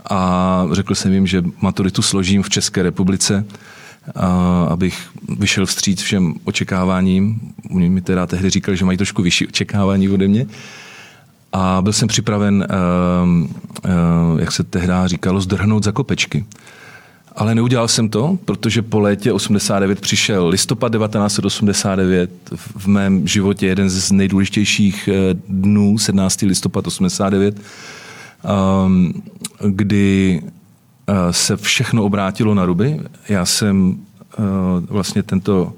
[0.09, 3.45] a řekl jsem jim, že maturitu složím v České republice,
[4.15, 4.27] a
[4.69, 7.39] abych vyšel vstříc všem očekáváním.
[7.71, 10.45] Oni mi teda tehdy říkali, že mají trošku vyšší očekávání ode mě.
[11.53, 12.67] A byl jsem připraven,
[14.39, 16.45] jak se tehdy říkalo, zdrhnout za kopečky.
[17.35, 22.31] Ale neudělal jsem to, protože po létě 89 přišel listopad 1989,
[22.77, 26.41] v mém životě jeden z nejdůležitějších eh, dnů, 17.
[26.41, 27.61] listopad 89,
[28.43, 29.13] ehm,
[29.67, 30.41] kdy
[31.07, 32.99] eh, se všechno obrátilo na ruby.
[33.29, 34.41] Já jsem eh,
[34.89, 35.73] vlastně tento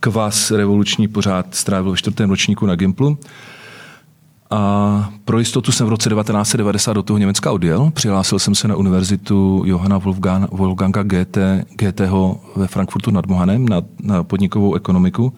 [0.00, 3.18] kvas revoluční pořád strávil ve čtvrtém ročníku na Gimplu.
[4.54, 7.90] A pro jistotu jsem v roce 1990 do toho Německa odjel.
[7.94, 11.38] Přihlásil jsem se na univerzitu Johana Wolfgang, Wolfganga GT,
[11.76, 15.32] GTho ve Frankfurtu nad Mohanem na, na podnikovou ekonomiku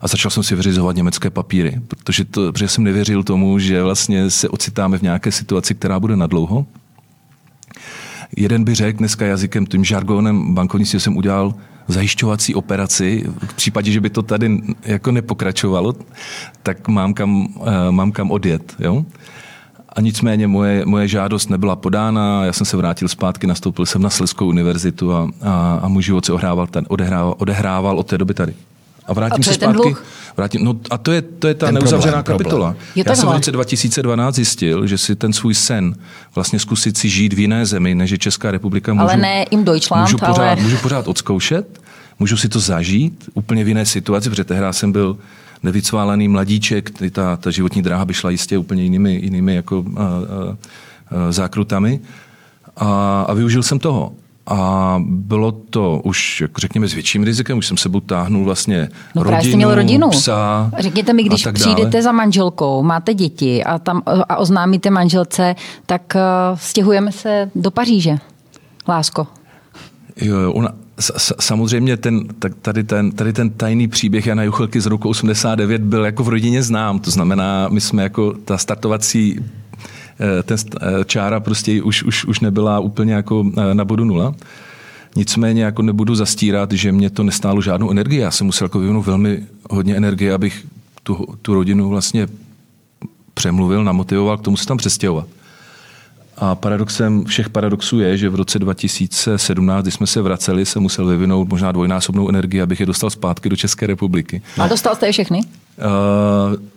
[0.00, 4.30] a začal jsem si vyřizovat německé papíry, protože, to, protože jsem nevěřil tomu, že vlastně
[4.30, 6.66] se ocitáme v nějaké situaci, která bude nadlouho.
[8.36, 11.54] Jeden by řekl dneska jazykem, tím žargonem bankovnictví jsem udělal
[11.88, 15.94] zajišťovací operaci, v případě, že by to tady jako nepokračovalo,
[16.62, 18.74] tak mám kam, uh, mám kam odjet.
[18.78, 19.04] Jo?
[19.88, 24.10] A nicméně moje, moje žádost nebyla podána, já jsem se vrátil zpátky, nastoupil jsem na
[24.10, 28.34] Slezskou univerzitu a, a, a můj život se odehrával, ten, odehrával, odehrával od té doby
[28.34, 28.54] tady.
[29.06, 29.94] A vrátím A se zpátky.
[30.36, 32.66] Vrátím, no a to je, to je ta Ten neuzavřená problém, kapitola.
[32.70, 32.86] problém.
[32.94, 35.94] Je Já jsem v roce 2012 zjistil, že si ten svůj sen
[36.34, 39.64] vlastně zkusit si žít v jiné zemi, než je Česká republika, můžu, Ale ne im
[39.64, 41.80] Deutschland, můžu, pořád, ale- můžu pořád odzkoušet,
[42.18, 45.16] můžu si to zažít úplně v jiné situaci, protože tehdy jsem byl
[45.62, 50.02] nevycválený mladíček, kdy ta, ta životní dráha by šla jistě úplně jinými, jinými jako, a,
[50.02, 50.06] a,
[51.28, 52.00] a, zákrutami.
[52.76, 54.12] A, a využil jsem toho.
[54.46, 59.22] A bylo to už, jako řekněme, s větším rizikem, už jsem sebou táhnul vlastně No
[59.22, 60.10] právě rodinu, jste měl rodinu.
[60.10, 62.02] psa Řekněte mi, když přijdete dále.
[62.02, 65.54] za manželkou, máte děti a, tam, a oznámíte manželce,
[65.86, 66.20] tak uh,
[66.58, 68.16] stěhujeme se do Paříže.
[68.88, 69.26] Lásko.
[70.20, 70.68] Jo, ona,
[71.40, 72.28] samozřejmě ten,
[72.62, 76.62] tady, ten, tady ten tajný příběh Jana Juchelky z roku 89 byl jako v rodině
[76.62, 76.98] znám.
[76.98, 79.44] To znamená, my jsme jako ta startovací eh,
[80.42, 84.34] ten st- eh, čára prostě už, už, už nebyla úplně jako eh, na bodu nula.
[85.16, 88.18] Nicméně jako nebudu zastírat, že mě to nestálo žádnou energii.
[88.18, 90.66] Já jsem musel jako vyvinout velmi hodně energie, abych
[91.02, 92.28] tu, tu rodinu vlastně
[93.34, 95.26] přemluvil, namotivoval k tomu se tam přestěhovat.
[96.36, 101.06] A paradoxem všech paradoxů je, že v roce 2017, když jsme se vraceli, jsem musel
[101.06, 104.42] vyvinout možná dvojnásobnou energii, abych je dostal zpátky do České republiky.
[104.58, 105.40] A dostal jste je všechny?
[105.40, 105.84] Uh,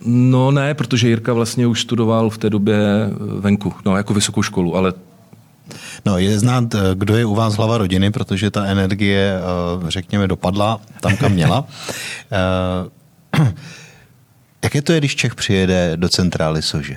[0.06, 2.78] no ne, protože Jirka vlastně už studoval v té době
[3.40, 4.92] venku, no jako vysokou školu, ale
[6.06, 10.28] No, je znát, eh, kdo je u vás hlava rodiny, protože ta energie, eh, řekněme,
[10.28, 11.64] dopadla tam, kam měla.
[12.32, 13.52] Eh,
[14.64, 16.96] Jaké to je, když Čech přijede do centrály Sože?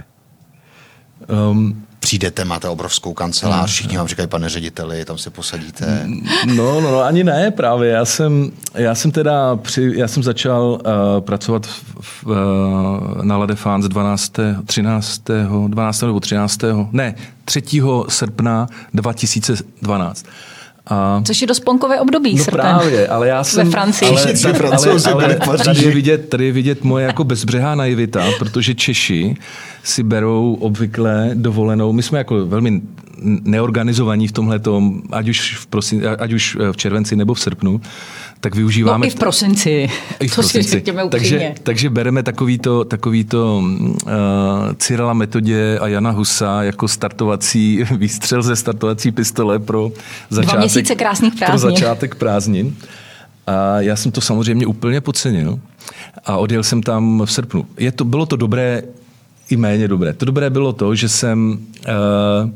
[1.52, 6.08] um, Přijdete, máte obrovskou kancelář, všichni vám říkají, pane řediteli, tam se posadíte.
[6.46, 7.90] No, no, no, ani ne, právě.
[7.90, 13.38] Já jsem, já jsem teda, při, já jsem začal uh, pracovat v, v, uh, na
[13.38, 14.34] La Défense 12.
[14.66, 15.22] 13.
[15.68, 16.02] 12.
[16.02, 16.62] nebo 13.
[16.92, 17.64] Ne, 3.
[18.08, 20.26] srpna 2012.
[20.88, 22.60] A Což je do splnkové období, No srpen.
[22.62, 23.72] právě, ale já jsem...
[23.72, 24.10] Francii.
[24.10, 25.64] Ale, Všichni ale, Francouzi ale, Paříži.
[25.66, 29.36] tady, je vidět, tady je vidět moje jako bezbřehá naivita, protože Češi
[29.84, 31.94] si berou obvykle dovolenou.
[31.94, 32.82] My jsme jako velmi
[33.24, 34.60] neorganizovaní v tomhle
[35.12, 37.82] ať už v, prosin, ať už v červenci nebo v srpnu,
[38.42, 39.06] tak využíváme...
[39.06, 39.90] No i v prosinci.
[40.20, 40.70] I v to si prosinci.
[40.70, 41.56] řekněme takže, upřímně.
[41.64, 44.02] takže bereme takovýto, takovýto uh,
[44.78, 49.92] Cyrila Metodě a Jana Husa jako startovací výstřel ze startovací pistole pro
[50.30, 51.72] začátek, měsíce krásných pro prázdnin.
[51.72, 52.76] začátek prázdnin.
[53.48, 55.60] A já jsem to samozřejmě úplně podcenil
[56.26, 57.66] a odjel jsem tam v srpnu.
[57.78, 58.84] Je to, bylo to dobré
[59.50, 60.14] i méně dobré.
[60.14, 62.50] To dobré bylo to, že jsem, uh,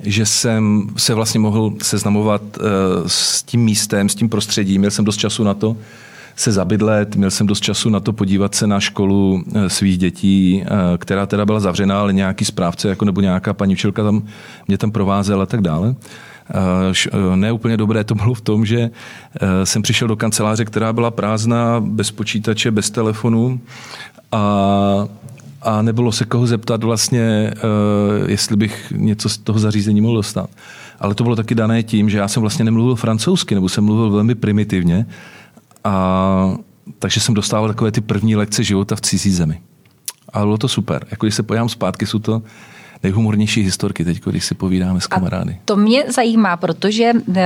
[0.00, 2.64] že jsem se vlastně mohl seznamovat uh,
[3.06, 4.80] s tím místem, s tím prostředím.
[4.80, 5.76] Měl jsem dost času na to
[6.36, 10.64] se zabydlet, měl jsem dost času na to podívat se na školu eh, svých dětí,
[10.64, 14.22] eh, která teda byla zavřená, ale nějaký správce jako nebo nějaká paní učitelka tam
[14.68, 15.94] mě tam provázela a tak dále.
[16.50, 18.90] Eh, eh, Ne úplně dobré to bylo v tom, že
[19.40, 23.60] eh, jsem přišel do kanceláře, která byla prázdná, bez počítače, bez telefonu
[24.32, 25.08] a,
[25.66, 30.50] a nebylo se koho zeptat vlastně, eh, jestli bych něco z toho zařízení mohl dostat.
[31.00, 34.10] Ale to bylo taky dané tím, že já jsem vlastně nemluvil francouzsky, nebo jsem mluvil
[34.10, 35.06] velmi primitivně.
[35.84, 36.56] A
[36.98, 39.60] takže jsem dostával takové ty první lekce života v cizí zemi.
[40.32, 41.06] A bylo to super.
[41.10, 42.42] Jako když se podívám zpátky, jsou to
[43.02, 45.58] nejhumornější historky teď, když si povídáme s kamarády.
[45.64, 47.42] To mě zajímá, protože eh,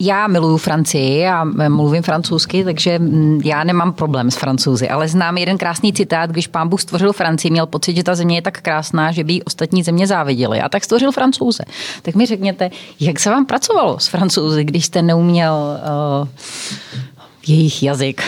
[0.00, 5.38] já miluju Francii a mluvím francouzsky, takže mm, já nemám problém s francouzi, ale znám
[5.38, 8.60] jeden krásný citát, když pán Bůh stvořil Francii, měl pocit, že ta země je tak
[8.60, 10.60] krásná, že by jí ostatní země záviděly.
[10.60, 11.64] A tak stvořil francouze.
[12.02, 12.70] Tak mi řekněte,
[13.00, 15.80] jak se vám pracovalo s francouzi, když jste neuměl
[16.22, 16.28] uh,
[17.46, 18.22] jejich jazyk?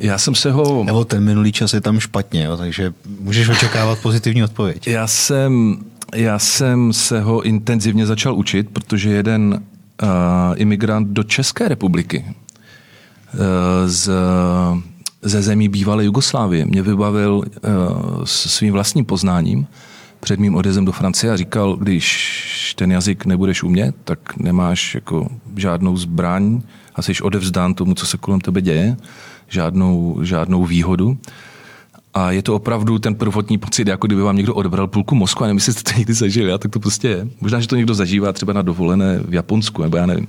[0.00, 0.84] Já jsem se ho...
[0.84, 4.86] Nebo ten minulý čas je tam špatně, jo, takže můžeš očekávat pozitivní odpověď.
[4.86, 5.76] Já jsem,
[6.14, 9.62] já jsem se ho intenzivně začal učit, protože jeden
[10.02, 10.08] uh,
[10.56, 13.40] imigrant do České republiky uh,
[13.86, 14.10] z,
[15.22, 17.44] ze zemí bývalé Jugoslávie mě vybavil uh,
[18.24, 19.66] svým vlastním poznáním
[20.20, 25.28] před mým odjezdem do Francie a říkal, když ten jazyk nebudeš umět, tak nemáš jako
[25.56, 26.60] žádnou zbraň
[26.94, 28.96] a jsi odevzdán tomu, co se kolem tebe děje,
[29.48, 31.18] žádnou, žádnou výhodu.
[32.14, 35.46] A je to opravdu ten prvotní pocit, jako kdyby vám někdo odebral půlku mozku a
[35.46, 37.28] nevím, jestli jste to někdy zažili, a tak to prostě je.
[37.40, 40.26] Možná, že to někdo zažívá třeba na dovolené v Japonsku, nebo já nevím.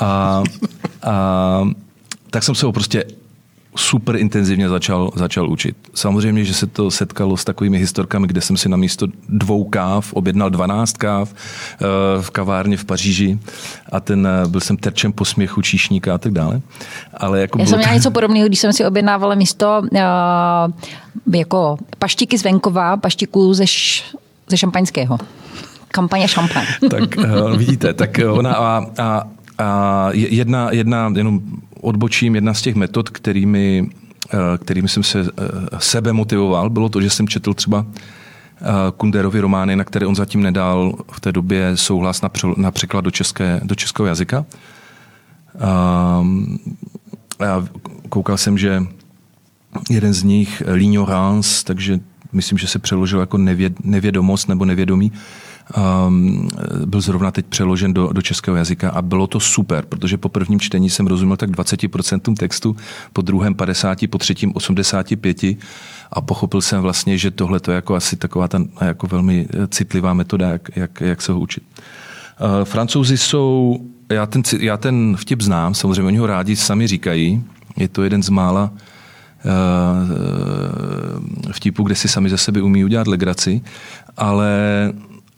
[0.00, 0.42] A,
[1.02, 1.68] a
[2.30, 3.04] tak jsem se ho prostě
[3.76, 5.76] super intenzivně začal, začal učit.
[5.94, 10.12] Samozřejmě, že se to setkalo s takovými historkami, kde jsem si na místo dvou káv
[10.12, 13.38] objednal 12 káv eh, v kavárně v Paříži
[13.92, 16.60] a ten eh, byl jsem terčem posměchu číšníka a tak dále.
[17.14, 19.98] Ale jako Já bylo jsem měla něco podobného, když jsem si objednávala místo uh,
[21.34, 24.04] jako paštiky z venkova, paštiků ze š,
[24.48, 25.18] ze šampaňského.
[25.88, 26.64] Kampaně šampaň.
[26.90, 29.22] tak uh, vidíte, tak ona a, a,
[29.58, 31.40] a jedna, jedna, jenom
[31.80, 33.88] odbočím, jedna z těch metod, kterými,
[34.34, 35.28] uh, kterými jsem se uh,
[35.78, 37.86] sebe motivoval, bylo to, že jsem četl třeba
[38.96, 43.00] Kunderovi romány, na které on zatím nedal v té době souhlas na, pře, na překlad
[43.00, 44.44] do, české, do českého jazyka.
[46.20, 46.58] Um,
[47.40, 47.66] já
[48.08, 48.82] koukal jsem, že
[49.90, 52.00] jeden z nich, L'ignorance, takže
[52.32, 55.12] myslím, že se přeložil jako nevěd, nevědomost nebo nevědomí,
[56.06, 56.48] um,
[56.84, 60.60] byl zrovna teď přeložen do, do českého jazyka a bylo to super, protože po prvním
[60.60, 62.76] čtení jsem rozuměl tak 20% textu,
[63.12, 65.42] po druhém 50, po třetím 85
[66.12, 70.48] a pochopil jsem vlastně, že tohle je jako asi taková ta jako velmi citlivá metoda,
[70.48, 71.62] jak, jak, jak se ho učit.
[72.40, 73.78] Uh, Francouzi jsou,
[74.10, 77.44] já ten, já ten vtip znám, samozřejmě oni ho rádi sami říkají,
[77.76, 78.80] je to jeden z mála uh,
[81.52, 83.60] vtipů, kde si sami za sebe umí udělat legraci,
[84.16, 84.48] ale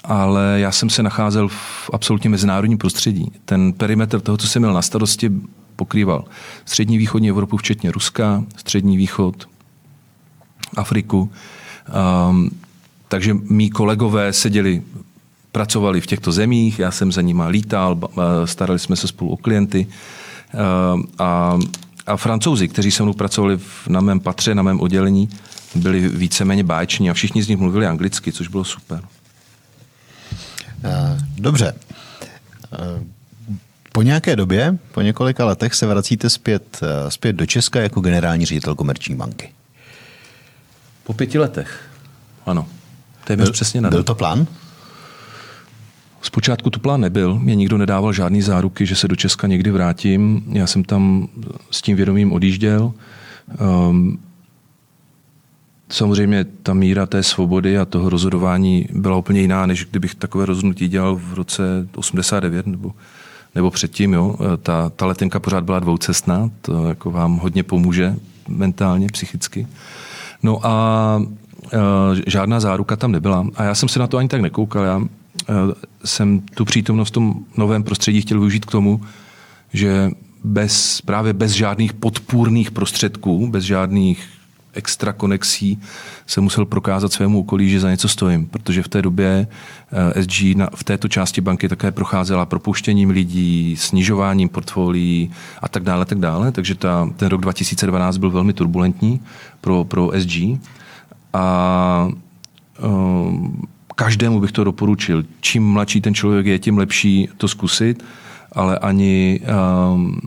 [0.08, 3.32] ale já jsem se nacházel v absolutně mezinárodním prostředí.
[3.44, 5.30] Ten perimetr toho, co jsem měl na starosti,
[5.76, 6.24] pokrýval
[6.64, 9.48] střední východní Evropu, včetně Ruska, střední východ,
[10.76, 11.32] Afriku.
[12.30, 12.50] Um,
[13.08, 14.82] takže mý kolegové seděli,
[15.52, 17.98] pracovali v těchto zemích, já jsem za nima lítal,
[18.44, 19.86] starali jsme se spolu o klienty.
[20.94, 21.58] Um, a,
[22.06, 25.28] a francouzi, kteří se mnou pracovali v, na mém patře, na mém oddělení,
[25.74, 29.00] byli víceméně báječní a všichni z nich mluvili anglicky, což bylo super.
[30.84, 31.74] Eh, dobře.
[32.72, 32.78] Eh,
[33.92, 38.46] po nějaké době, po několika letech se vracíte zpět, eh, zpět do Česka jako generální
[38.46, 39.52] ředitel komerční banky.
[41.04, 41.90] Po pěti letech,
[42.46, 42.66] ano.
[43.24, 44.46] Téměř byl, přesně na Byl to plán?
[46.22, 50.44] Zpočátku to plán nebyl, mě nikdo nedával žádný záruky, že se do Česka někdy vrátím.
[50.52, 51.28] Já jsem tam
[51.70, 52.92] s tím vědomím odjížděl.
[53.60, 54.18] Um,
[55.90, 60.88] Samozřejmě ta míra té svobody a toho rozhodování byla úplně jiná, než kdybych takové rozhodnutí
[60.88, 62.92] dělal v roce 89 nebo,
[63.54, 64.12] nebo předtím.
[64.12, 64.36] Jo.
[64.62, 68.16] Ta, ta letenka pořád byla dvoucestná, to jako vám hodně pomůže
[68.48, 69.66] mentálně, psychicky.
[70.42, 71.22] No a
[71.72, 71.78] e,
[72.26, 73.46] žádná záruka tam nebyla.
[73.56, 74.84] A já jsem se na to ani tak nekoukal.
[74.84, 75.06] Já e,
[76.04, 79.00] jsem tu přítomnost v tom novém prostředí chtěl využít k tomu,
[79.72, 80.10] že
[80.44, 84.37] bez, právě bez žádných podpůrných prostředků, bez žádných
[84.78, 85.80] extra konexí
[86.26, 89.46] se musel prokázat svému okolí, že za něco stojím, protože v té době
[90.16, 95.30] eh, SG na, v této části banky také procházela propuštěním lidí, snižováním portfolií
[95.62, 96.52] a tak dále, tak dále.
[96.52, 99.20] Takže ta, ten rok 2012 byl velmi turbulentní
[99.60, 100.60] pro, pro SG
[101.32, 102.08] a
[102.82, 105.24] um, každému bych to doporučil.
[105.40, 108.04] Čím mladší ten člověk je, tím lepší to zkusit
[108.52, 109.40] ale ani
[109.94, 110.20] um,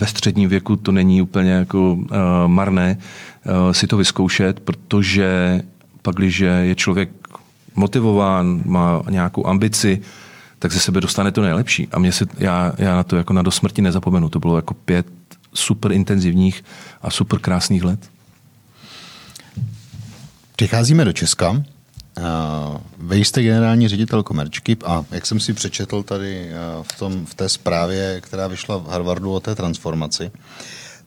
[0.00, 2.06] ve středním věku to není úplně jako uh,
[2.46, 5.60] marné uh, si to vyzkoušet, protože
[6.02, 7.10] pak, když je člověk
[7.74, 10.00] motivován, má nějakou ambici,
[10.58, 11.88] tak ze sebe dostane to nejlepší.
[11.92, 14.28] A mě se, já, já na to jako na dosmrti nezapomenu.
[14.28, 15.06] To bylo jako pět
[15.54, 16.64] super intenzivních
[17.02, 18.10] a super krásných let.
[20.56, 21.62] Přicházíme do Česka.
[22.98, 26.50] Vy jste generální ředitel komerčky a jak jsem si přečetl tady
[26.82, 30.30] v, tom, v té zprávě, která vyšla v Harvardu o té transformaci,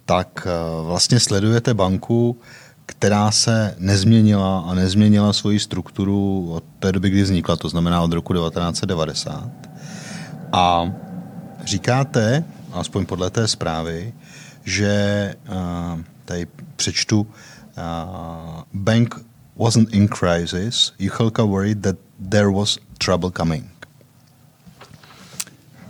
[0.06, 0.48] tak
[0.86, 2.40] vlastně sledujete banku,
[2.86, 8.14] která se nezměnila a nezměnila svoji strukturu od té doby, kdy vznikla, to znamená od
[8.14, 9.52] roku 1990.
[10.52, 10.94] A
[11.66, 14.14] říkáte, aspoň podle té zprávy,
[14.64, 15.36] že
[16.26, 17.28] tady přečtu,
[18.74, 19.31] bank
[19.62, 21.96] wasn't in crisis, Juchelka worried that
[22.30, 23.66] there was trouble coming.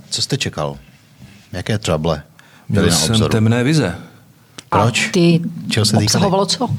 [0.10, 0.78] Co jste čekal?
[1.52, 2.24] Jaké trouble
[2.70, 3.98] Měl na jsem temné vize.
[4.70, 5.08] Proč?
[5.08, 6.66] A ty Čeho se obsahovalo co?
[6.66, 6.78] Um,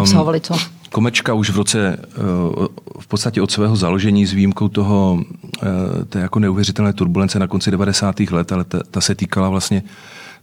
[0.00, 0.54] Obsahovali co?
[0.92, 2.66] Komečka už v roce, uh,
[3.00, 7.70] v podstatě od svého založení s výjimkou toho, uh, té jako neuvěřitelné turbulence na konci
[7.70, 8.20] 90.
[8.20, 9.82] let, ale ta, ta se týkala vlastně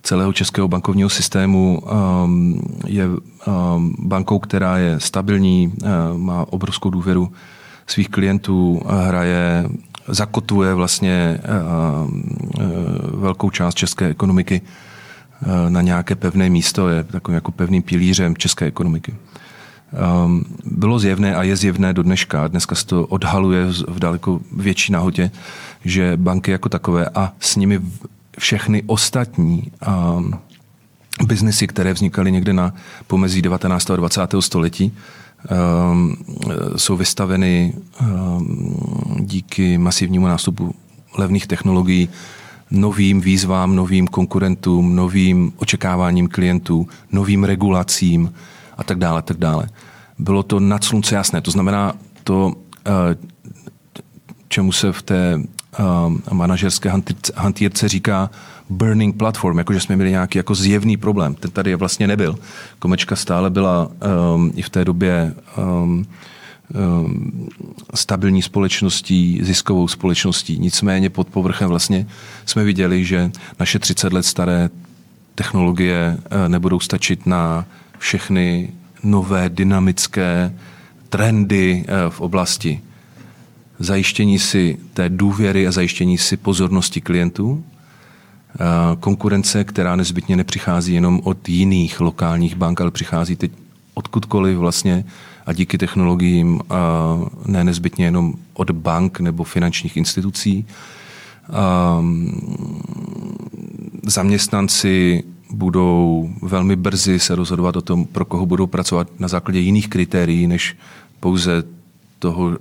[0.04, 1.82] celého českého bankovního systému
[2.24, 7.32] um, je um, bankou, která je stabilní, uh, má obrovskou důvěru
[7.88, 9.70] svých klientů, hraje,
[10.08, 14.62] zakotvuje vlastně uh, uh, velkou část české ekonomiky
[15.70, 19.16] na nějaké pevné místo, je takovým jako pevným pilířem české ekonomiky.
[20.26, 24.92] Um, bylo zjevné a je zjevné do dneška, dneska se to odhaluje v daleko větší
[24.92, 25.32] nahotě,
[25.86, 27.80] že banky jako takové a s nimi
[28.40, 29.72] všechny ostatní
[30.18, 30.34] um,
[31.26, 32.74] biznesy, které vznikaly někde na
[33.08, 33.92] pomezí 19.
[33.92, 34.22] a 20.
[34.40, 34.94] století,
[35.92, 36.16] um,
[36.76, 40.76] jsou vystaveny um, díky masivnímu nástupu
[41.18, 42.10] levných technologií
[42.72, 48.34] novým výzvám, novým konkurentům, novým očekáváním klientů, novým regulacím
[48.78, 49.70] a tak dále, tak dále.
[50.20, 51.42] Bylo to nad slunce jasné.
[51.42, 52.54] To znamená, to,
[54.48, 55.42] čemu se v té
[56.32, 56.92] manažerské
[57.36, 58.30] hantýrce říká
[58.70, 61.36] burning platform, jakože jsme měli nějaký jako zjevný problém.
[61.36, 62.40] Ten tady vlastně nebyl.
[62.80, 63.92] Komečka stále byla
[64.36, 66.06] um, i v té době um,
[67.04, 67.50] um,
[67.94, 70.60] stabilní společností, ziskovou společností.
[70.60, 72.08] Nicméně pod povrchem vlastně
[72.46, 74.70] jsme viděli, že naše 30 let staré
[75.36, 77.66] technologie uh, nebudou stačit na
[77.98, 78.70] všechny
[79.04, 80.54] nové dynamické
[81.10, 82.82] trendy uh, v oblasti
[83.82, 87.64] zajištění si té důvěry a zajištění si pozornosti klientů,
[89.00, 93.52] konkurence, která nezbytně nepřichází jenom od jiných lokálních bank, ale přichází teď
[93.94, 95.06] odkudkoliv vlastně
[95.46, 96.60] a díky technologiím
[97.46, 100.66] ne nezbytně jenom od bank nebo finančních institucí.
[104.04, 109.88] Zaměstnanci budou velmi brzy se rozhodovat o tom, pro koho budou pracovat na základě jiných
[109.88, 110.78] kritérií, než
[111.20, 111.64] pouze
[112.20, 112.58] toho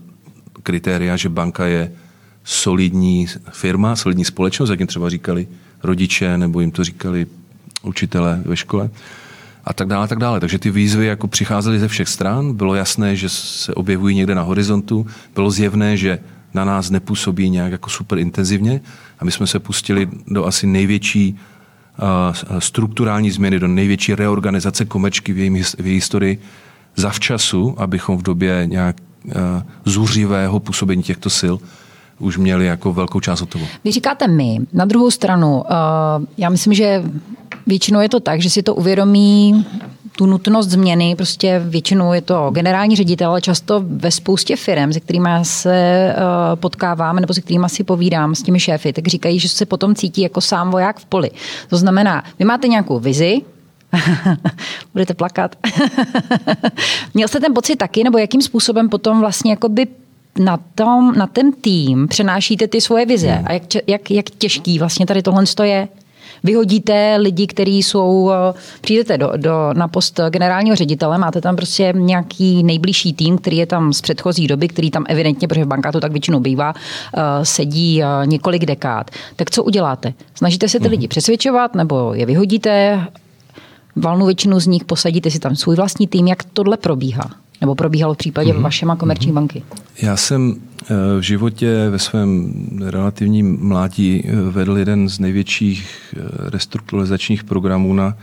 [0.62, 1.92] kritéria, že banka je
[2.44, 5.48] solidní firma, solidní společnost, jak jim třeba říkali
[5.82, 7.26] rodiče, nebo jim to říkali
[7.82, 8.90] učitelé ve škole
[9.64, 10.40] a tak dále, a tak dále.
[10.40, 14.42] Takže ty výzvy jako přicházely ze všech stran, bylo jasné, že se objevují někde na
[14.42, 16.18] horizontu, bylo zjevné, že
[16.54, 18.80] na nás nepůsobí nějak jako super intenzivně
[19.18, 25.32] a my jsme se pustili do asi největší uh, strukturální změny, do největší reorganizace komečky
[25.32, 26.38] v její, historii
[26.96, 28.96] zavčasu, abychom v době nějak
[29.84, 31.54] zuřivého působení těchto sil
[32.20, 33.66] už měli jako velkou část hotovou.
[33.84, 34.58] Vy říkáte my.
[34.72, 35.66] Na druhou stranu, uh,
[36.38, 37.02] já myslím, že
[37.66, 39.66] většinou je to tak, že si to uvědomí
[40.16, 45.00] tu nutnost změny, prostě většinou je to generální ředitel, ale často ve spoustě firm, se
[45.00, 49.48] kterými se uh, potkávám nebo se kterými si povídám s těmi šéfy, tak říkají, že
[49.48, 51.30] se potom cítí jako sám voják v poli.
[51.68, 53.40] To znamená, vy máte nějakou vizi,
[54.92, 55.56] budete plakat.
[57.14, 59.86] Měl jste ten pocit taky, nebo jakým způsobem potom vlastně jakoby
[60.38, 63.46] na, tom, na ten tým přenášíte ty svoje vize hmm.
[63.48, 65.88] a jak, jak, jak těžký vlastně tady tohle je?
[66.44, 71.92] Vyhodíte lidi, kteří jsou, eh, přijdete do, do, na post generálního ředitele, máte tam prostě
[71.96, 75.92] nějaký nejbližší tým, který je tam z předchozí doby, který tam evidentně, protože v banka
[75.92, 79.10] to tak většinou bývá, eh, sedí eh, několik dekád.
[79.36, 80.14] Tak co uděláte?
[80.34, 80.90] Snažíte se ty hmm.
[80.90, 83.00] lidi přesvědčovat nebo je vyhodíte?
[83.96, 86.28] Valnou většinu z nich posadíte si tam svůj vlastní tým.
[86.28, 87.30] Jak tohle probíhá?
[87.60, 88.62] Nebo probíhalo v případě mm-hmm.
[88.62, 89.34] vašema komerční mm-hmm.
[89.34, 89.62] banky?
[90.02, 90.86] Já jsem eh,
[91.18, 92.52] v životě ve svém
[92.84, 96.20] relativním mládí eh, vedl jeden z největších eh,
[96.50, 98.16] restrukturalizačních programů na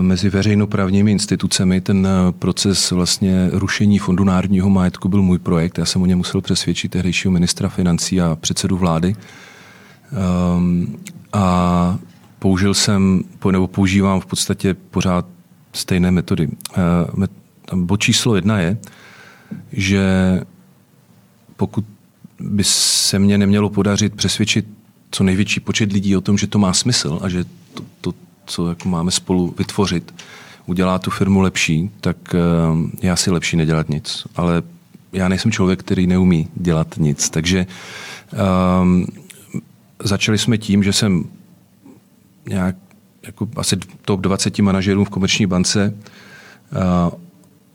[0.00, 1.80] mezi veřejnoprávními institucemi.
[1.80, 2.08] Ten
[2.38, 5.78] proces vlastně rušení fondu národního majetku byl můj projekt.
[5.78, 9.16] Já jsem o něm musel přesvědčit tehdejšího ministra financí a předsedu vlády.
[10.56, 10.96] Um,
[11.32, 11.98] a
[12.44, 15.26] použil jsem, nebo používám v podstatě pořád
[15.72, 16.48] stejné metody.
[16.48, 17.24] Uh,
[17.74, 18.76] bod číslo jedna je,
[19.72, 20.04] že
[21.56, 21.84] pokud
[22.40, 24.66] by se mně nemělo podařit přesvědčit
[25.10, 28.12] co největší počet lidí o tom, že to má smysl a že to, to
[28.46, 30.14] co jako máme spolu vytvořit,
[30.66, 34.26] udělá tu firmu lepší, tak uh, je asi lepší nedělat nic.
[34.36, 34.62] Ale
[35.12, 37.30] já nejsem člověk, který neumí dělat nic.
[37.30, 37.66] Takže
[38.82, 39.06] um,
[40.02, 41.24] začali jsme tím, že jsem
[42.48, 42.76] nějak
[43.22, 45.94] jako asi top 20 manažerů v komerční bance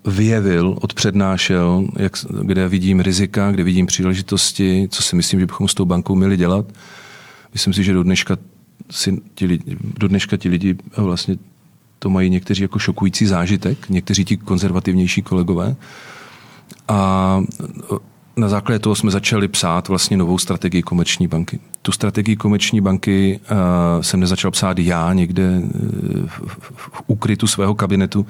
[0.06, 5.74] vyjevil, odpřednášel, jak, kde vidím rizika, kde vidím příležitosti, co si myslím, že bychom s
[5.74, 6.66] tou bankou měli dělat.
[7.54, 8.38] Myslím si, že do dneška,
[8.92, 11.38] si ti lidi, do dneška ti lidi vlastně
[12.00, 15.76] to mají někteří jako šokující zážitek, někteří ti konzervativnější kolegové.
[16.88, 17.42] A
[18.38, 21.60] na základě toho jsme začali psát vlastně novou strategii komerční banky.
[21.82, 23.58] Tu strategii komerční banky uh,
[24.02, 25.62] jsem nezačal psát já někde
[26.26, 28.28] v, v, v úkrytu svého kabinetu,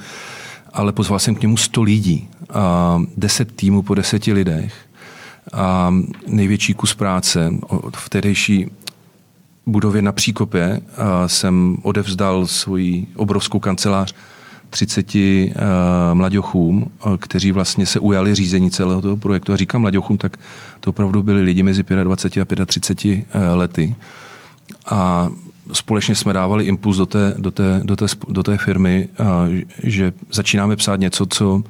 [0.73, 4.73] ale pozval jsem k němu 100 lidí, a 10 týmů po deseti lidech.
[5.53, 5.93] A
[6.27, 7.53] největší kus práce
[7.95, 8.71] v tehdejší
[9.65, 10.81] budově na Příkopě
[11.27, 14.13] jsem odevzdal svoji obrovskou kancelář
[14.69, 15.51] 30 uh,
[16.13, 19.53] mladěchům, kteří vlastně se ujali řízení celého toho projektu.
[19.53, 20.37] A říkám mladěchům, tak
[20.79, 23.95] to opravdu byli lidi mezi 25 a 35 lety.
[24.85, 25.29] A
[25.73, 29.07] společně jsme dávali impuls do té, do té, do té, do té firmy,
[29.83, 31.63] že začínáme psát něco, co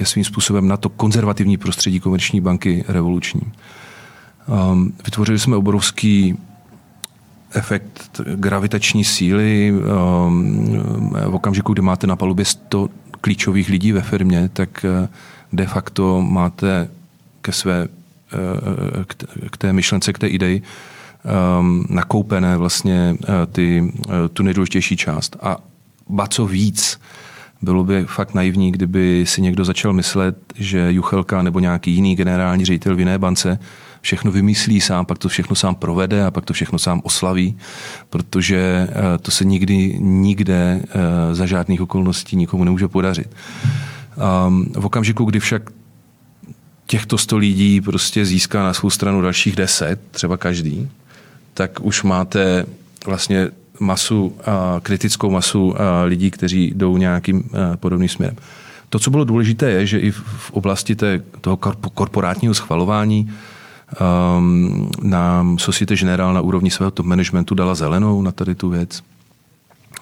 [0.00, 3.42] je svým způsobem na to konzervativní prostředí komerční banky revoluční.
[5.04, 6.36] Vytvořili jsme obrovský
[7.54, 9.74] efekt gravitační síly.
[11.26, 12.88] V okamžiku, kdy máte na palubě 100
[13.20, 14.86] klíčových lidí ve firmě, tak
[15.52, 16.88] de facto máte
[17.40, 17.88] ke své
[19.50, 20.62] k té myšlence, k té ideji,
[21.60, 23.92] um, nakoupené vlastně uh, ty,
[24.32, 25.36] tu nejdůležitější část.
[25.42, 25.56] A
[26.08, 26.98] ba co víc,
[27.64, 32.64] Bylo by fakt naivní, kdyby si někdo začal myslet, že Juchelka nebo nějaký jiný generální
[32.64, 33.58] ředitel v jiné bance
[34.04, 37.56] všechno vymyslí sám, pak to všechno sám provede a pak to všechno sám oslaví,
[38.10, 43.28] protože eh, to se nikdy, nikde eh, za žádných okolností nikomu nemůže podařit.
[44.46, 45.70] Um, v okamžiku, kdy však
[46.86, 50.88] těchto 100 lidí prostě získá na svou stranu dalších 10, třeba každý,
[51.54, 52.66] tak už máte
[53.06, 53.48] vlastně
[53.80, 54.36] masu,
[54.82, 55.74] kritickou masu
[56.04, 58.36] lidí, kteří jdou nějakým podobným směrem.
[58.88, 61.56] To, co bylo důležité, je, že i v oblasti té, toho
[61.94, 63.32] korporátního schvalování
[64.00, 69.02] um, nám Societe General na úrovni svého top managementu dala zelenou na tady tu věc.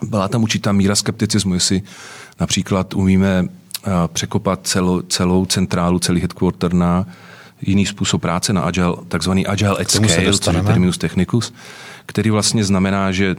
[0.03, 1.83] Byla tam určitá míra skepticismu, jestli
[2.41, 3.49] například umíme
[4.07, 7.07] překopat celou, celou centrálu, celý headquarter na
[7.61, 11.55] jiný způsob práce, na agile, takzvaný agile at scale, což je terminus technicus,
[12.07, 13.37] který vlastně znamená, že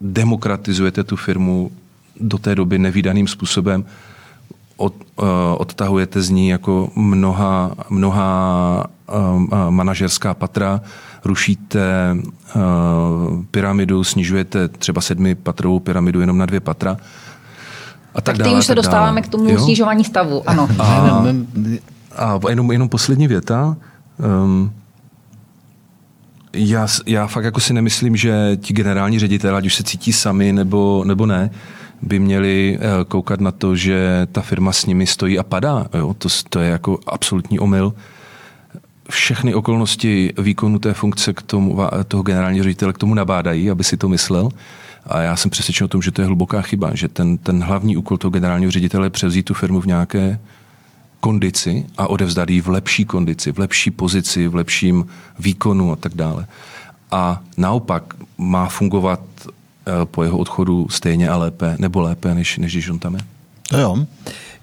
[0.00, 1.70] demokratizujete tu firmu
[2.20, 3.84] do té doby nevýdaným způsobem,
[4.80, 5.26] od, uh,
[5.58, 10.80] odtahujete z ní jako mnoha, mnoha uh, manažerská patra,
[11.24, 12.16] rušíte
[12.56, 12.62] uh,
[13.50, 16.96] pyramidu, snižujete třeba sedmipatrovou pyramidu jenom na dvě patra.
[18.14, 19.22] A tak, tak dále, už se dostáváme dále.
[19.22, 19.58] k tomu jo?
[19.58, 20.68] snižování stavu, ano.
[20.78, 21.14] A,
[22.16, 23.76] a jenom, jenom poslední věta.
[24.44, 24.72] Um,
[26.52, 30.52] já, já fakt jako si nemyslím, že ti generální ředitelé, ať už se cítí sami
[30.52, 31.50] nebo, nebo ne,
[32.02, 35.86] by měli eh, koukat na to, že ta firma s nimi stojí a padá.
[35.94, 36.14] Jo?
[36.14, 37.92] To, to je jako absolutní omyl.
[39.10, 41.78] Všechny okolnosti výkonu té funkce k tomu,
[42.08, 44.48] toho generálního ředitele k tomu nabádají, aby si to myslel.
[45.06, 47.96] A já jsem přesvědčen o tom, že to je hluboká chyba, že ten, ten hlavní
[47.96, 50.38] úkol toho generálního ředitele je převzít tu firmu v nějaké
[51.20, 55.06] kondici a odevzdat ji v lepší kondici, v lepší pozici, v lepším
[55.38, 56.46] výkonu a tak dále.
[57.10, 59.20] A naopak má fungovat
[60.04, 63.20] po jeho odchodu stejně a lépe, nebo lépe, než, než když on tam je.
[63.68, 64.06] To jo.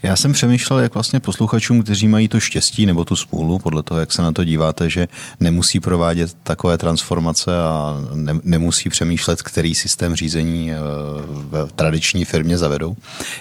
[0.03, 3.99] Já jsem přemýšlel, jak vlastně posluchačům, kteří mají to štěstí nebo tu spůlu, podle toho,
[3.99, 5.07] jak se na to díváte, že
[5.39, 10.77] nemusí provádět takové transformace a ne, nemusí přemýšlet, který systém řízení eh,
[11.65, 12.95] v tradiční firmě zavedou.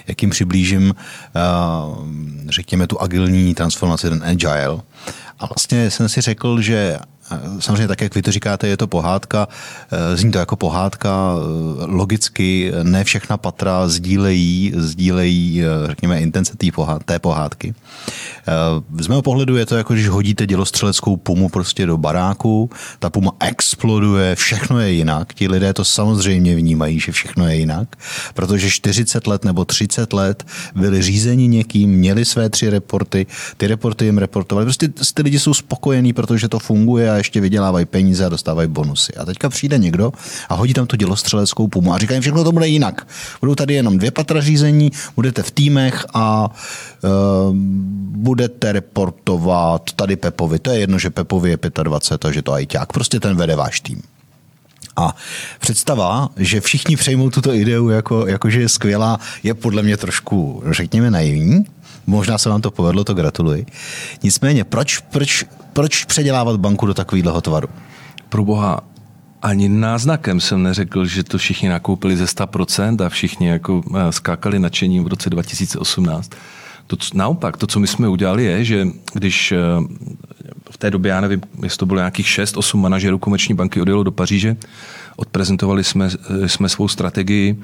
[0.07, 0.95] Jak jim přiblížím,
[1.35, 1.39] eh,
[2.49, 4.81] řekněme, tu agilní transformaci, ten agile.
[5.39, 6.99] A vlastně jsem si řekl, že
[7.59, 9.47] Samozřejmě tak, jak vy to říkáte, je to pohádka,
[9.91, 16.71] eh, zní to jako pohádka, eh, logicky ne všechna patra sdílejí, sdílejí eh, řekněme, intenzity
[17.05, 17.73] té pohádky.
[18.99, 22.69] Z mého pohledu je to jako, když hodíte dělostřeleckou pumu prostě do baráku,
[22.99, 25.33] ta puma exploduje, všechno je jinak.
[25.33, 27.95] Ti lidé to samozřejmě vnímají, že všechno je jinak,
[28.33, 33.25] protože 40 let nebo 30 let byli řízeni někým, měli své tři reporty,
[33.57, 34.65] ty reporty jim reportovali.
[34.65, 39.13] Prostě ty lidi jsou spokojení, protože to funguje a ještě vydělávají peníze a dostávají bonusy.
[39.13, 40.11] A teďka přijde někdo
[40.49, 43.07] a hodí tam tu dělostřeleckou pumu a říká jim, všechno to bude jinak.
[43.41, 46.49] Budou tady jenom dvě patra řízení, budete v týmech a
[47.03, 47.09] uh,
[48.17, 50.59] budete reportovat tady Pepovi.
[50.59, 52.93] To je jedno, že Pepovi je 25 a že to ajťák.
[52.93, 54.01] Prostě ten vede váš tým.
[54.97, 55.15] A
[55.59, 60.63] představa, že všichni přejmou tuto ideu jako, jako že je skvělá, je podle mě trošku,
[60.71, 61.65] řekněme, naivní.
[62.07, 63.65] Možná se vám to povedlo, to gratuluji.
[64.23, 67.67] Nicméně, proč, proč, proč předělávat banku do takového tvaru?
[68.29, 68.81] Pro boha,
[69.41, 74.59] ani náznakem jsem neřekl, že to všichni nakoupili ze 100% a všichni jako eh, skákali
[74.59, 76.31] nadšením v roce 2018.
[76.87, 79.57] To, naopak, to, co my jsme udělali, je, že když eh,
[80.77, 84.11] v té době, já nevím, jestli to bylo nějakých 6-8 manažerů komerční banky odjelo do
[84.11, 84.55] Paříže,
[85.15, 86.09] odprezentovali jsme,
[86.43, 87.59] eh, jsme svou strategii,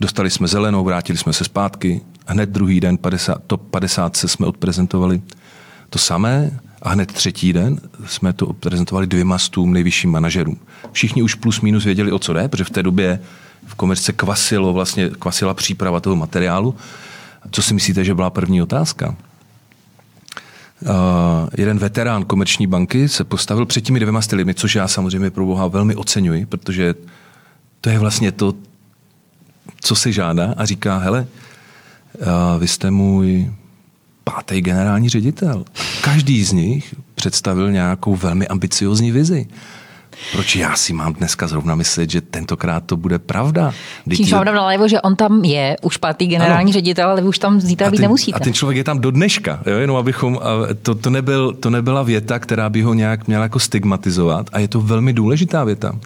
[0.00, 4.46] dostali jsme zelenou, vrátili jsme se zpátky, hned druhý den 50, top 50 se jsme
[4.46, 5.22] odprezentovali
[5.90, 10.58] to samé a hned třetí den jsme to odprezentovali dvěma stům nejvyšším manažerům.
[10.92, 13.20] Všichni už plus minus věděli, o co jde, protože v té době
[13.66, 16.74] v komerce kvasilo, vlastně kvasila příprava toho materiálu.
[17.50, 19.16] Co si myslíte, že byla první otázka?
[20.82, 25.46] Uh, jeden veterán komerční banky se postavil před těmi dvěma styly, což já samozřejmě pro
[25.46, 26.94] Boha velmi oceňuji, protože
[27.80, 28.54] to je vlastně to,
[29.80, 31.26] co se žádá a říká, hele,
[32.18, 32.26] uh,
[32.60, 33.52] vy jste můj
[34.24, 35.64] pátý generální ředitel.
[36.00, 39.46] Každý z nich představil nějakou velmi ambiciozní vizi.
[40.32, 43.72] Proč já si mám dneska zrovna myslet, že tentokrát to bude pravda?
[44.16, 46.72] Čímž mám najevo, že on tam je, už pátý generální ano.
[46.72, 48.36] ředitel, ale vy už tam zítra být nemusíte.
[48.36, 49.76] A ten člověk je tam do dneška, jo?
[49.76, 50.40] jenom abychom,
[50.82, 54.68] to, to, nebyl, to nebyla věta, která by ho nějak měla jako stigmatizovat a je
[54.68, 55.98] to velmi důležitá věta.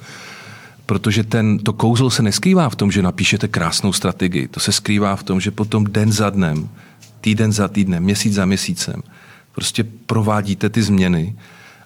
[0.87, 4.49] Protože ten, to kouzlo se neskrývá v tom, že napíšete krásnou strategii.
[4.49, 6.69] To se skrývá v tom, že potom den za dnem,
[7.21, 9.03] týden za týdnem, měsíc za měsícem,
[9.53, 11.37] prostě provádíte ty změny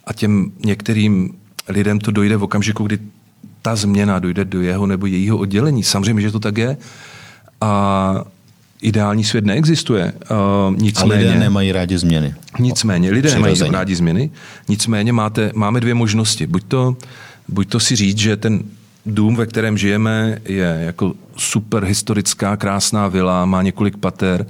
[0.05, 1.35] a těm některým
[1.69, 2.99] lidem to dojde v okamžiku, kdy
[3.63, 5.83] ta změna dojde do jeho nebo jejího oddělení.
[5.83, 6.77] Samozřejmě, že to tak je.
[7.61, 8.25] A
[8.83, 10.13] ideální svět neexistuje.
[10.31, 12.35] Uh, nicméně, A lidé nemají rádi změny.
[12.59, 14.31] Nicméně, lidé nemají rádi změny.
[14.69, 16.47] Nicméně máte, máme dvě možnosti.
[16.47, 16.97] Buď to,
[17.49, 18.63] buď to si říct, že ten
[19.07, 24.47] dům, ve kterém žijeme, je jako super historická, krásná vila, má několik pater,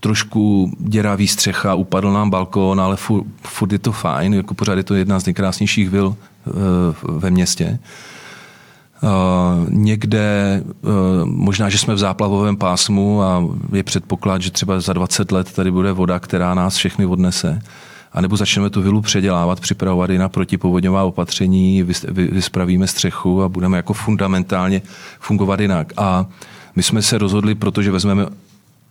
[0.00, 4.84] trošku děravý střecha, upadl nám balkón, ale furt, furt je to fajn, jako pořád je
[4.84, 7.78] to jedna z nejkrásnějších vil uh, ve městě.
[9.02, 10.90] Uh, někde, uh,
[11.24, 15.70] možná, že jsme v záplavovém pásmu a je předpoklad, že třeba za 20 let tady
[15.70, 17.58] bude voda, která nás všechny odnese.
[18.12, 21.82] A nebo začneme tu vilu předělávat, připravovat i na protipovodňová opatření,
[22.12, 24.82] vyspravíme střechu a budeme jako fundamentálně
[25.20, 25.92] fungovat jinak.
[25.96, 26.26] A
[26.76, 28.26] my jsme se rozhodli, protože vezmeme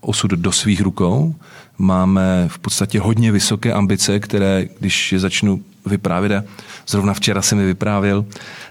[0.01, 1.35] osud do svých rukou.
[1.77, 6.45] Máme v podstatě hodně vysoké ambice, které, když je začnu vyprávět,
[6.87, 8.25] zrovna včera jsem mi vyprávěl,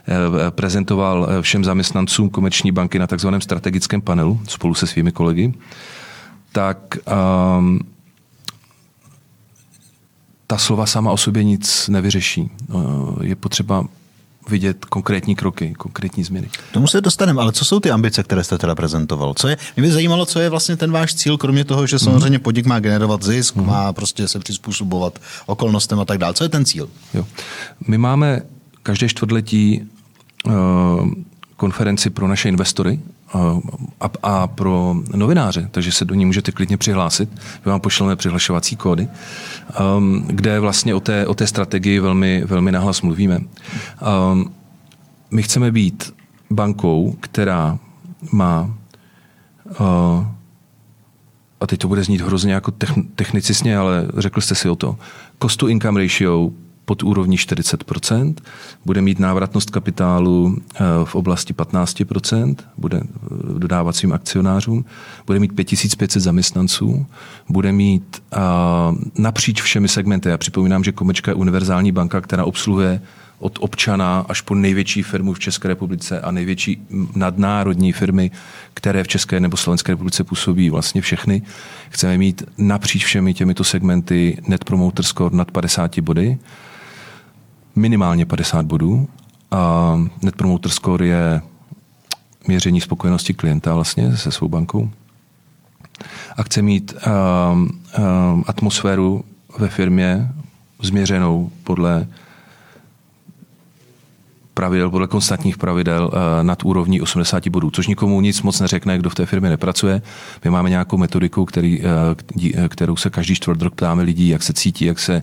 [0.09, 5.55] eh, prezentoval eh, všem zaměstnancům komerční banky na takzvaném strategickém panelu spolu se svými kolegy,
[6.53, 6.97] tak
[7.59, 7.81] um,
[10.47, 12.51] ta slova sama o sobě nic nevyřeší.
[13.23, 13.85] Je potřeba
[14.49, 16.49] vidět konkrétní kroky, konkrétní změny.
[16.71, 19.35] K tomu se dostaneme, ale co jsou ty ambice, které jste teda prezentoval?
[19.35, 22.39] Co je, mě by zajímalo, co je vlastně ten váš cíl, kromě toho, že samozřejmě
[22.39, 23.67] podnik má generovat zisk, mm.
[23.67, 26.35] má prostě se přizpůsobovat okolnostem a tak dále.
[26.35, 26.89] Co je ten cíl?
[27.15, 27.27] Jo.
[27.87, 28.41] My máme
[28.83, 29.83] každé čtvrtletí
[30.47, 30.53] uh,
[31.57, 33.01] konferenci pro naše investory
[34.01, 37.31] a, a pro novináře, takže se do ní můžete klidně přihlásit.
[37.65, 39.09] My vám pošleme přihlašovací kódy,
[39.97, 43.39] um, kde vlastně o té, o té strategii velmi, velmi nahlas mluvíme.
[44.33, 44.53] Um,
[45.31, 46.15] my chceme být
[46.51, 47.79] bankou, která
[48.33, 48.71] má
[49.81, 50.27] uh,
[51.61, 52.73] a teď to bude znít hrozně jako
[53.15, 54.97] technicistně, ale řekl jste si o to,
[55.43, 56.51] cost to income ratio
[56.87, 58.35] pod úrovní 40%
[58.85, 64.85] bude mít návratnost kapitálu eh, v oblasti 15% bude eh, dodávat svým akcionářům,
[65.27, 67.07] bude mít 5500 zaměstnanců,
[67.49, 68.39] bude mít eh,
[69.19, 70.29] napříč všemi segmenty.
[70.29, 73.01] Já připomínám, že Komečka je univerzální banka, která obsluhuje
[73.39, 78.31] od občana až po největší firmu v České republice a největší nadnárodní firmy,
[78.75, 81.43] které v České nebo Slovenské republice působí vlastně všechny.
[81.91, 86.39] Chceme mít napříč všemi těmito segmenty Net Promoter Score nad 50 body
[87.77, 89.09] minimálně 50 bodů
[89.51, 91.43] a Net Promoter Score je
[92.47, 94.91] měření spokojenosti klienta vlastně se svou bankou.
[96.37, 99.25] A chce mít um, um, atmosféru
[99.59, 100.29] ve firmě
[100.83, 102.07] změřenou podle
[104.55, 109.11] pravidel, podle konstantních pravidel uh, nad úrovní 80 bodů, což nikomu nic moc neřekne, kdo
[109.11, 110.03] v té firmě nepracuje.
[110.45, 114.53] My máme nějakou metodiku, který, uh, kterou se každý čtvrt rok ptáme lidí, jak se
[114.53, 115.23] cítí, jak se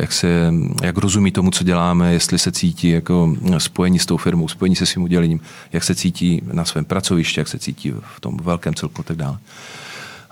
[0.00, 4.48] jak, se, jak rozumí tomu, co děláme, jestli se cítí jako spojení s tou firmou,
[4.48, 5.40] spojení se svým udělením,
[5.72, 9.16] jak se cítí na svém pracovišti, jak se cítí v tom velkém celku a tak
[9.16, 9.38] dále.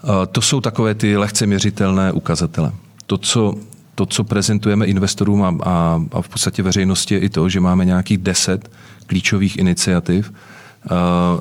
[0.04, 2.72] Eh, to jsou takové ty lehce měřitelné ukazatele.
[3.06, 3.54] To, co,
[3.94, 7.84] to, co prezentujeme investorům a, a, a v podstatě veřejnosti, je i to, že máme
[7.84, 8.70] nějakých deset
[9.06, 10.94] klíčových iniciativ, eh,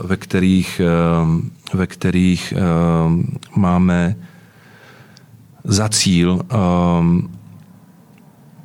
[0.04, 0.82] ve kterých,
[1.74, 2.54] ve kterých
[3.56, 4.16] máme
[5.64, 6.42] za cíl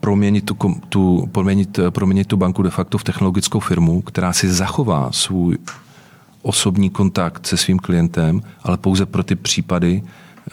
[0.03, 0.57] proměnit tu,
[0.89, 5.59] tu, proměnit, proměnit tu banku de facto v technologickou firmu, která si zachová svůj
[6.43, 10.51] osobní kontakt se svým klientem, ale pouze pro ty případy eh,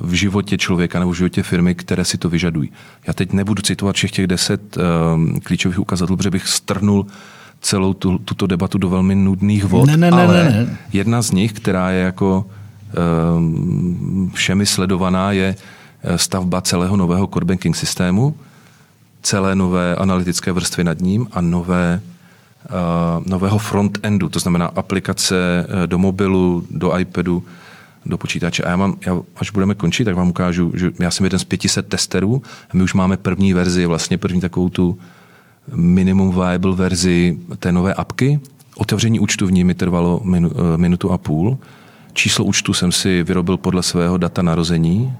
[0.00, 2.70] v životě člověka nebo v životě firmy, které si to vyžadují.
[3.06, 7.06] Já teď nebudu citovat všech těch deset eh, klíčových ukazatelů, protože bych strnul
[7.60, 10.78] celou tu, tuto debatu do velmi nudných vod, ne, ne, ne, ale ne, ne.
[10.92, 12.46] jedna z nich, která je jako
[12.90, 12.94] eh,
[14.34, 15.56] všemi sledovaná, je
[16.16, 18.34] stavba celého nového core banking systému,
[19.22, 22.00] celé nové analytické vrstvy nad ním a nové,
[22.64, 27.42] uh, nového front-endu, to znamená aplikace uh, do mobilu, do iPadu,
[28.06, 28.62] do počítače.
[28.62, 31.44] A já mám, já, až budeme končit, tak vám ukážu, že já jsem jeden z
[31.44, 34.98] 500 testerů a my už máme první verzi, vlastně první takovou tu
[35.74, 38.40] minimum viable verzi té nové apky.
[38.76, 41.58] Otevření účtu v ní mi trvalo minu, uh, minutu a půl.
[42.12, 45.12] Číslo účtu jsem si vyrobil podle svého data narození,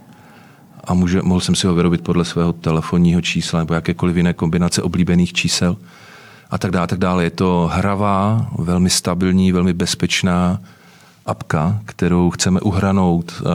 [0.85, 4.83] a může, mohl jsem si ho vyrobit podle svého telefonního čísla nebo jakékoliv jiné kombinace
[4.83, 5.77] oblíbených čísel
[6.51, 6.87] a tak dále.
[6.87, 7.25] Tak dále.
[7.25, 10.61] Je to hravá, velmi stabilní, velmi bezpečná
[11.27, 13.47] apka, kterou chceme uhranout uh,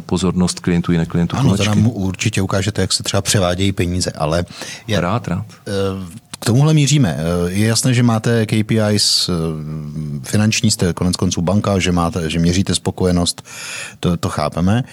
[0.00, 1.36] pozornost klientů i neklientů.
[1.36, 4.44] Ano, to nám určitě ukážete, jak se třeba převádějí peníze, ale...
[4.86, 5.44] Je, rád, rád.
[5.98, 6.04] Uh,
[6.40, 7.16] k tomuhle míříme.
[7.18, 9.30] Eh, je jasné, že máte KPIs
[10.22, 13.42] finanční, jste konec konců banka, že, máte, že měříte spokojenost,
[14.00, 14.84] to, to chápeme.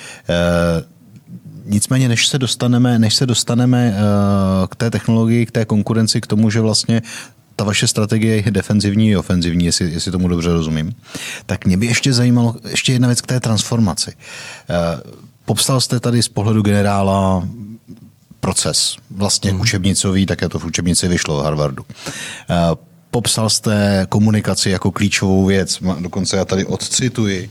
[1.66, 6.28] Nicméně, než se dostaneme, než se dostaneme uh, k té technologii, k té konkurenci, k
[6.28, 7.02] tomu, že vlastně
[7.56, 10.96] ta vaše strategie je defenzivní i ofenzivní, jestli, jestli tomu dobře rozumím.
[11.46, 14.12] Tak mě by ještě zajímalo, ještě jedna věc k té transformaci.
[14.70, 15.02] Eh,
[15.46, 17.48] popsal jste tady z pohledu generála
[18.40, 19.62] proces, vlastně hmm.
[19.62, 21.86] učebnicový, také to v učebnici vyšlo v Harvardu.
[23.14, 25.80] Eh, popsal jste komunikaci jako klíčovou věc.
[26.00, 27.50] Dokonce já tady odcituji.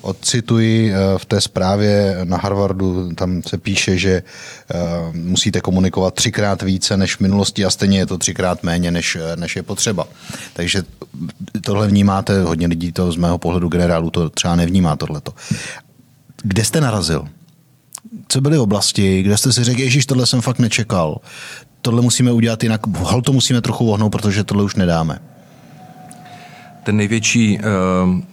[0.00, 4.22] Odcituji eh, v té zprávě na Harvardu, tam se píše, že
[4.70, 4.78] eh,
[5.12, 9.56] musíte komunikovat třikrát více než v minulosti a stejně je to třikrát méně, než, než
[9.56, 10.08] je potřeba.
[10.52, 10.82] Takže
[11.60, 15.34] tohle vnímáte, hodně lidí to z mého pohledu generálu to třeba nevnímá tohleto.
[16.42, 17.28] Kde jste narazil?
[18.28, 21.20] co byly oblasti, kde jste si řekl, Ježíš, tohle jsem fakt nečekal,
[21.82, 25.18] tohle musíme udělat jinak, hal to musíme trochu vohnout, protože tohle už nedáme.
[26.84, 27.64] Ten největší uh,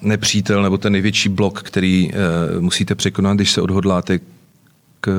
[0.01, 4.19] nepřítel nebo ten největší blok, který uh, musíte překonat, když se odhodláte
[5.01, 5.09] k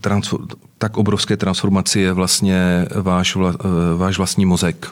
[0.00, 0.46] transfor-
[0.78, 3.56] tak obrovské transformaci je vlastně váš, vla, uh,
[3.96, 4.86] váš vlastní mozek.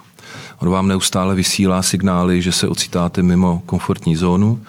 [0.58, 4.66] On vám neustále vysílá signály, že se ocitáte mimo komfortní zónu, Ehm,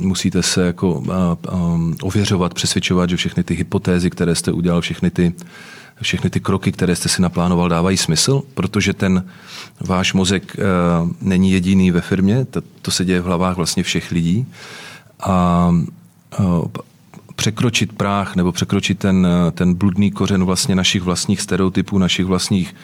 [0.00, 1.02] musíte se jako
[1.52, 5.34] um, ověřovat, přesvědčovat, že všechny ty hypotézy, které jste udělal, všechny ty,
[6.02, 9.24] všechny ty kroky, které jste si naplánoval, dávají smysl, protože ten
[9.80, 14.10] váš mozek uh, není jediný ve firmě, to, to se děje v hlavách vlastně všech
[14.10, 14.46] lidí.
[15.20, 15.68] A
[16.38, 16.64] uh,
[17.36, 22.74] překročit práh nebo překročit ten, ten bludný kořen vlastně našich vlastních stereotypů, našich vlastních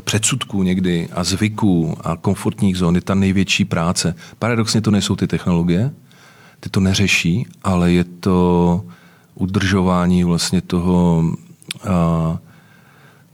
[0.00, 4.14] předsudků někdy a zvyků a komfortních zón je ta největší práce.
[4.38, 5.90] Paradoxně to nejsou ty technologie,
[6.60, 8.84] ty to neřeší, ale je to
[9.34, 11.24] udržování vlastně toho
[11.88, 12.38] a,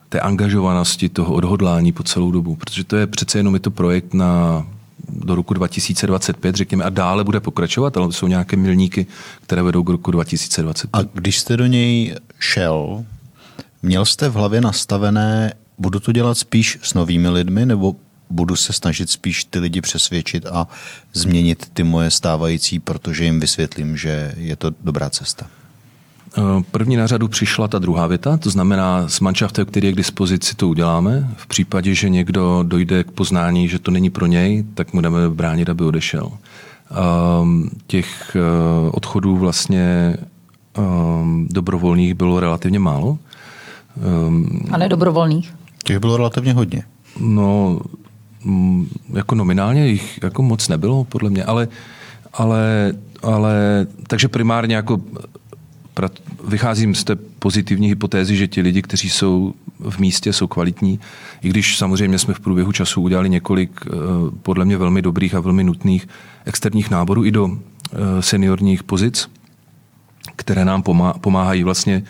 [0.08, 2.56] té angažovanosti, toho odhodlání po celou dobu.
[2.56, 4.66] Protože to je přece jenom je to projekt na
[5.08, 9.06] do roku 2025, řekněme, a dále bude pokračovat, ale jsou nějaké milníky,
[9.42, 10.90] které vedou k roku 2025.
[10.92, 13.04] A když jste do něj šel,
[13.82, 17.96] měl jste v hlavě nastavené budu to dělat spíš s novými lidmi, nebo
[18.30, 20.68] budu se snažit spíš ty lidi přesvědčit a
[21.12, 25.46] změnit ty moje stávající, protože jim vysvětlím, že je to dobrá cesta?
[26.38, 29.96] Eh, první na řadu přišla ta druhá věta, to znamená s manšaftem, který je k
[29.96, 31.28] dispozici, to uděláme.
[31.36, 35.28] V případě, že někdo dojde k poznání, že to není pro něj, tak mu dáme
[35.28, 36.32] bránit, aby odešel.
[37.40, 40.16] Um, těch uh, odchodů vlastně
[40.78, 43.18] um, dobrovolných bylo relativně málo.
[44.28, 45.54] Um, a nedobrovolných?
[45.84, 46.82] Těch bylo relativně hodně.
[47.20, 47.80] No,
[48.44, 51.68] mm, jako nominálně jich jako moc nebylo, podle mě, ale,
[52.32, 55.00] ale, ale takže primárně jako
[56.48, 59.54] vycházím z té pozitivní hypotézy, že ti lidi, kteří jsou
[59.90, 61.00] v místě, jsou kvalitní,
[61.42, 63.90] i když samozřejmě jsme v průběhu času udělali několik eh,
[64.42, 66.08] podle mě velmi dobrých a velmi nutných
[66.44, 69.30] externích náborů i do eh, seniorních pozic,
[70.36, 70.82] které nám
[71.20, 72.02] pomáhají vlastně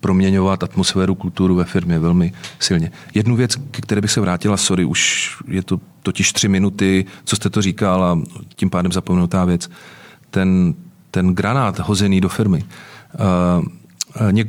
[0.00, 2.90] proměňovat atmosféru, kulturu ve firmě velmi silně.
[3.14, 7.36] Jednu věc, k které bych se vrátila, sorry, už je to totiž tři minuty, co
[7.36, 8.20] jste to říkal a
[8.56, 9.70] tím pádem zapomenutá věc.
[10.30, 10.74] Ten,
[11.10, 12.64] ten granát hozený do firmy,
[13.14, 13.84] eh,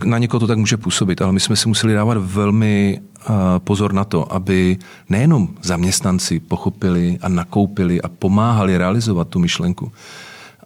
[0.06, 3.94] na někoho to tak může působit, ale my jsme si museli dávat velmi eh, pozor
[3.94, 4.78] na to, aby
[5.10, 9.92] nejenom zaměstnanci pochopili a nakoupili a pomáhali realizovat tu myšlenku,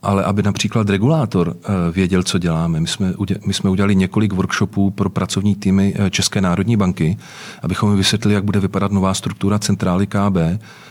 [0.02, 2.80] ale aby například regulátor eh, věděl, co děláme.
[2.80, 3.14] My jsme,
[3.45, 7.18] my jsme udělali několik workshopů pro pracovní týmy eh, České národní banky,
[7.62, 10.38] abychom vysvětlili, jak bude vypadat nová struktura centrály KB,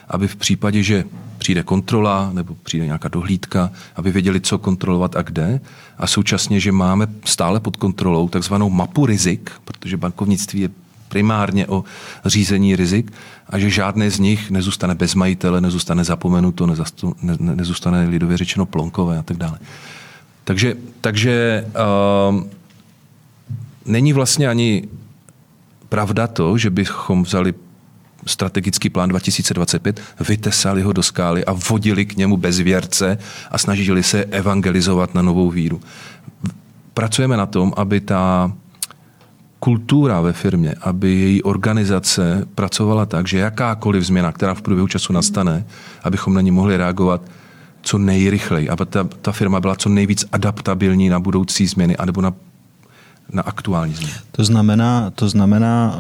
[0.09, 1.05] aby v případě, že
[1.39, 5.61] přijde kontrola nebo přijde nějaká dohlídka, aby věděli, co kontrolovat a kde.
[5.99, 10.71] A současně, že máme stále pod kontrolou takzvanou mapu rizik, protože bankovnictví je
[11.11, 11.85] primárně o
[12.25, 13.13] řízení rizik
[13.51, 16.67] a že žádné z nich nezůstane bez majitele, nezůstane zapomenuto,
[17.41, 19.59] nezůstane lidově řečeno plonkové a tak dále.
[20.45, 21.65] Takže, takže
[22.31, 22.43] uh,
[23.87, 24.89] není vlastně ani
[25.89, 27.55] pravda to, že bychom vzali
[28.27, 33.19] strategický plán 2025, vytesali ho do skály a vodili k němu bez věrce
[33.51, 35.81] a snažili se evangelizovat na novou víru.
[36.95, 38.53] Pracujeme na tom, aby ta
[39.61, 45.13] kultura ve firmě, aby její organizace pracovala tak, že jakákoliv změna, která v průběhu času
[45.13, 45.67] nastane,
[46.03, 47.23] abychom na ní mohli reagovat
[47.83, 52.33] co nejrychleji, aby ta, ta firma byla co nejvíc adaptabilní na budoucí změny anebo na
[53.33, 54.13] na aktuální změny.
[54.33, 55.99] To znamená, to znamená,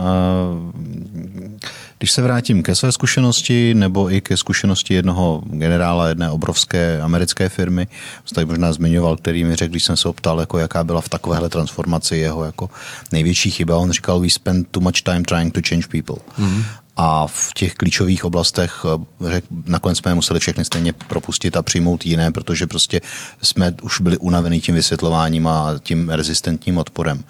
[1.99, 7.49] když se vrátím ke své zkušenosti nebo i ke zkušenosti jednoho generála jedné obrovské americké
[7.49, 7.89] firmy,
[8.25, 11.49] jste možná zmiňoval, který mi řekl, když jsem se optal, jako jaká byla v takovéhle
[11.49, 12.71] transformaci jeho jako
[13.13, 13.77] největší chyba.
[13.77, 16.17] On říkal, we spend too much time trying to change people.
[16.39, 16.65] Mm-hmm
[17.03, 22.07] a v těch klíčových oblastech eh, řek, nakonec jsme museli všechny stejně propustit a přijmout
[22.07, 23.01] jiné, protože prostě
[23.43, 27.25] jsme už byli unavení tím vysvětlováním a tím rezistentním odporem.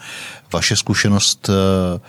[0.53, 2.01] Vaše zkušenost eh,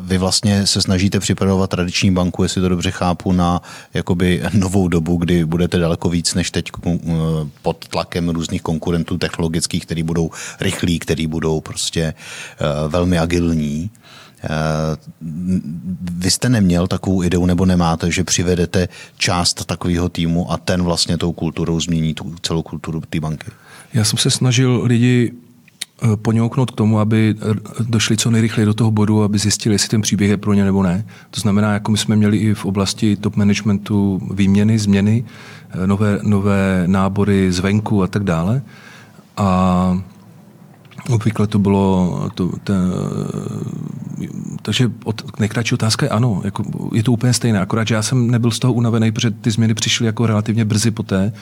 [0.00, 3.62] vy vlastně se snažíte připravovat tradiční banku, jestli to dobře chápu, na
[3.94, 6.70] jakoby novou dobu, kdy budete daleko víc než teď
[7.62, 10.30] pod tlakem různých konkurentů technologických, který budou
[10.60, 12.14] rychlí, který budou prostě
[12.88, 13.90] velmi agilní.
[16.00, 21.18] Vy jste neměl takovou ideu nebo nemáte, že přivedete část takového týmu a ten vlastně
[21.18, 23.46] tou kulturou změní tu celou kulturu té banky?
[23.94, 25.32] Já jsem se snažil lidi
[26.02, 27.34] Eh, poňouknout k tomu, aby
[27.80, 30.82] došli co nejrychleji do toho bodu, aby zjistili, jestli ten příběh je pro ně nebo
[30.82, 31.04] ne.
[31.30, 35.24] To znamená, jako my jsme měli i v oblasti top managementu výměny, změny,
[35.70, 38.62] eh, nové, nové nábory zvenku a tak dále.
[39.36, 40.02] A
[41.10, 42.92] obvykle to bylo, to, ten,
[44.62, 48.30] takže od, nejkratší otázka je ano, jako, je to úplně stejné, akorát, že já jsem
[48.30, 51.32] nebyl z toho unavený, protože ty změny přišly jako relativně brzy poté,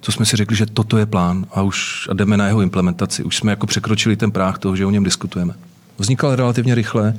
[0.00, 3.24] co jsme si řekli, že toto je plán a už a jdeme na jeho implementaci.
[3.24, 5.54] Už jsme jako překročili ten práh toho, že o něm diskutujeme.
[5.98, 7.14] Vznikal relativně rychle,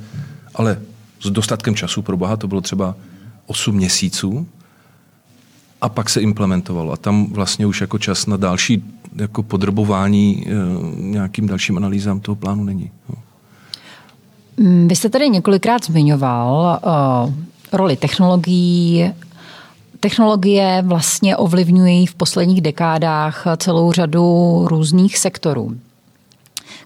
[0.54, 0.80] ale
[1.20, 2.94] s dostatkem času pro Boha, to bylo třeba
[3.46, 4.46] 8 měsíců,
[5.80, 6.92] a pak se implementovalo.
[6.92, 8.84] A tam vlastně už jako čas na další
[9.16, 10.52] jako podrobování e,
[11.02, 12.90] nějakým dalším analýzám toho plánu není.
[13.08, 13.14] No.
[14.86, 16.80] Vy jste tady několikrát zmiňoval
[17.26, 17.32] uh,
[17.72, 19.10] roli technologií,
[20.00, 25.76] Technologie vlastně ovlivňují v posledních dekádách celou řadu různých sektorů.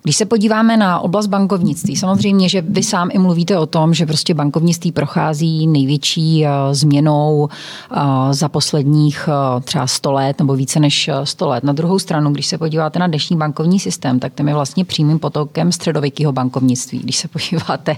[0.03, 4.07] Když se podíváme na oblast bankovnictví, samozřejmě, že vy sám i mluvíte o tom, že
[4.07, 8.01] prostě bankovnictví prochází největší eh, změnou eh,
[8.31, 11.65] za posledních eh, třeba 100 let nebo více než 100 let.
[11.65, 15.19] Na druhou stranu, když se podíváte na dnešní bankovní systém, tak ten je vlastně přímým
[15.19, 16.99] potokem středověkého bankovnictví.
[16.99, 17.97] Když se podíváte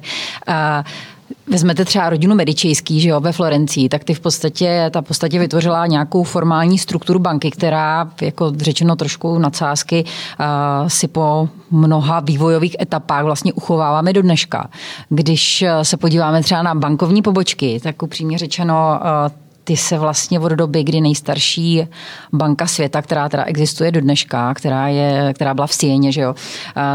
[1.47, 5.39] vezmete třeba rodinu Medičejský, že jo, ve Florencii, tak ty v podstatě, ta v podstatě
[5.39, 12.77] vytvořila nějakou formální strukturu banky, která, jako řečeno trošku nadsázky, uh, si po mnoha vývojových
[12.81, 14.71] etapách vlastně uchováváme do dneška.
[15.09, 19.33] Když se podíváme třeba na bankovní pobočky, tak upřímně řečeno, uh,
[19.65, 21.87] ty se vlastně od doby, kdy nejstarší
[22.33, 26.35] banka světa, která teda existuje do dneška, která, je, která byla v Sieně, že jo,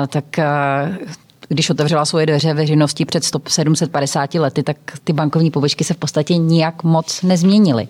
[0.08, 0.26] tak
[1.50, 6.38] když otevřela svoje dveře veřejnosti před 750 lety, tak ty bankovní pobočky se v podstatě
[6.38, 7.88] nijak moc nezměnily.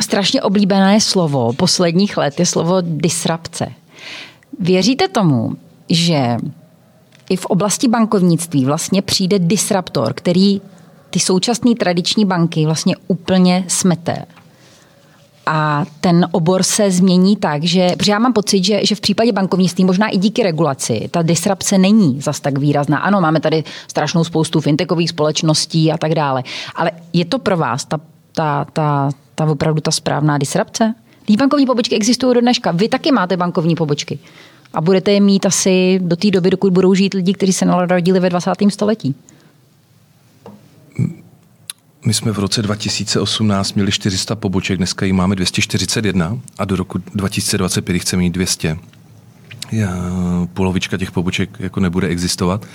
[0.00, 3.72] Strašně oblíbené slovo posledních let je slovo disrupce.
[4.60, 5.52] Věříte tomu,
[5.90, 6.36] že
[7.30, 10.60] i v oblasti bankovnictví vlastně přijde disruptor, který
[11.10, 14.24] ty současné tradiční banky vlastně úplně smete
[15.50, 19.32] a ten obor se změní tak, že, protože já mám pocit, že, že v případě
[19.32, 22.98] bankovnictví možná i díky regulaci ta disrupce není zas tak výrazná.
[22.98, 26.42] Ano, máme tady strašnou spoustu fintechových společností a tak dále,
[26.74, 28.00] ale je to pro vás ta,
[28.32, 30.94] ta, ta, ta opravdu ta správná disrupce?
[31.24, 32.70] Ty bankovní pobočky existují do dneška.
[32.70, 34.18] Vy taky máte bankovní pobočky.
[34.74, 38.20] A budete je mít asi do té doby, dokud budou žít lidi, kteří se narodili
[38.20, 38.50] ve 20.
[38.68, 39.14] století.
[42.06, 46.98] My jsme v roce 2018 měli 400 poboček, dneska ji máme 241 a do roku
[47.14, 48.78] 2025 chceme mít 200.
[49.72, 49.90] Já,
[50.54, 52.66] polovička těch poboček jako nebude existovat.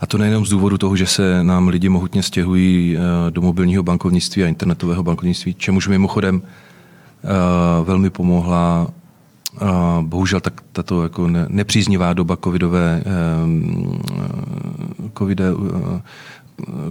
[0.00, 3.00] A to nejenom z důvodu toho, že se nám lidi mohutně stěhují eh,
[3.30, 7.28] do mobilního bankovnictví a internetového bankovnictví, čemuž mimochodem eh,
[7.84, 8.88] velmi pomohla
[10.00, 13.12] bohužel tak tato jako nepříznivá doba covidové, eh,
[15.18, 15.44] covide,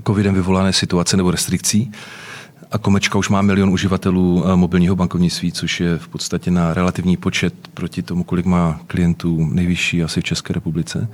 [0.08, 1.92] covidem vyvolané situace nebo restrikcí.
[2.72, 7.18] A Komečka už má milion uživatelů eh, mobilního bankovnictví, což je v podstatě na relativní
[7.18, 11.08] počet proti tomu, kolik má klientů nejvyšší asi v České republice.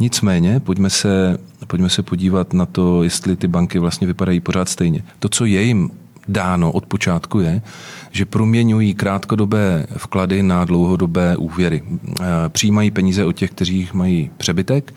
[0.00, 5.02] Nicméně, pojďme se, pojďme se podívat na to, jestli ty banky vlastně vypadají pořád stejně.
[5.18, 5.90] To, co je jim
[6.28, 7.62] dáno od počátku, je,
[8.10, 11.82] že proměňují krátkodobé vklady na dlouhodobé úvěry.
[12.20, 14.94] Eh, přijímají peníze od těch, kteří mají přebytek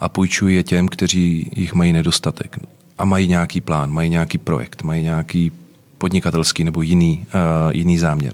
[0.00, 2.58] a půjčují je těm, kteří jich mají nedostatek
[2.98, 5.52] a mají nějaký plán, mají nějaký projekt, mají nějaký
[5.98, 8.32] podnikatelský nebo jiný, uh, jiný záměr.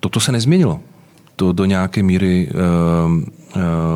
[0.00, 0.80] Toto se nezměnilo.
[1.36, 3.22] To do nějaké míry uh, uh,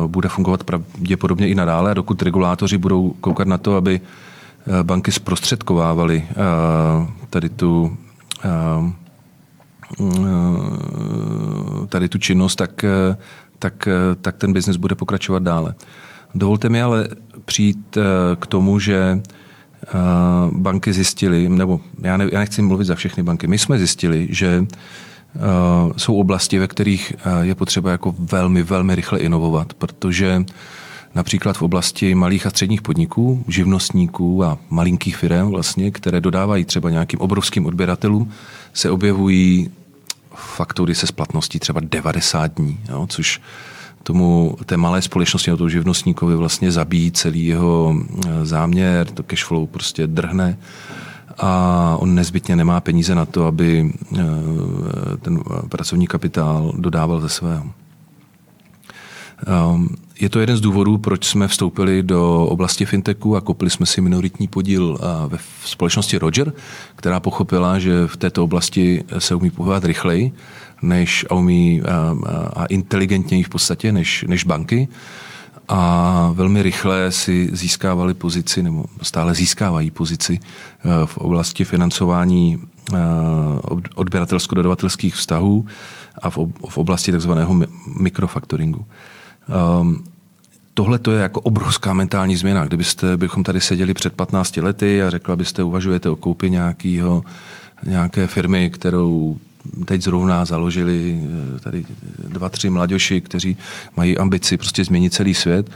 [0.07, 4.01] bude fungovat pravděpodobně i nadále dokud regulátoři budou koukat na to, aby
[4.83, 6.27] banky zprostředkovávaly
[7.29, 7.97] tady tu
[8.45, 8.89] uh,
[11.89, 12.85] tady tu činnost, tak
[13.59, 15.75] tak, eh, tak ten biznis bude pokračovat dále.
[16.35, 17.07] Dovolte mi ale
[17.45, 18.01] přijít eh,
[18.35, 19.89] k tomu, že eh,
[20.51, 24.65] banky zjistily, nebo já, ne, já nechci mluvit za všechny banky, my jsme zjistili, že
[25.97, 30.43] jsou oblasti, ve kterých je potřeba jako velmi, velmi rychle inovovat, protože
[31.15, 36.89] například v oblasti malých a středních podniků, živnostníků a malinkých firm, vlastně, které dodávají třeba
[36.89, 38.31] nějakým obrovským odběratelům,
[38.73, 39.69] se objevují
[40.35, 43.41] faktury se splatností třeba 90 dní, jo, což
[44.03, 47.95] tomu té malé společnosti, tomu živnostníkovi vlastně zabíjí celý jeho
[48.43, 50.57] záměr, to cash flow prostě drhne
[51.37, 53.93] a on nezbytně nemá peníze na to, aby
[55.21, 55.39] ten
[55.69, 57.63] pracovní kapitál dodával ze svého.
[59.47, 63.85] Um, je to jeden z důvodů, proč jsme vstoupili do oblasti fintechu a koupili jsme
[63.85, 64.97] si minoritní podíl
[65.27, 66.53] ve společnosti Roger,
[66.95, 70.31] která pochopila, že v této oblasti se umí pohybovat rychleji
[70.81, 72.15] než a umí a,
[72.53, 74.87] a inteligentněji v podstatě než, než banky
[75.67, 80.39] a velmi rychle si získávali pozici, nebo stále získávají pozici
[81.05, 82.61] v oblasti financování
[83.95, 85.65] odběratelsko-dodavatelských vztahů
[86.21, 86.29] a
[86.69, 87.55] v oblasti takzvaného
[87.99, 88.85] mikrofaktoringu.
[89.81, 90.03] Um,
[90.73, 92.65] tohle to je jako obrovská mentální změna.
[92.65, 97.23] Kdybyste, bychom tady seděli před 15 lety a řekla byste, uvažujete o koupi nějakýho,
[97.85, 99.37] nějaké firmy, kterou
[99.85, 101.19] teď zrovna založili
[101.55, 101.85] eh, tady
[102.27, 103.57] dva, tři mladoši, kteří
[103.97, 105.69] mají ambici prostě změnit celý svět,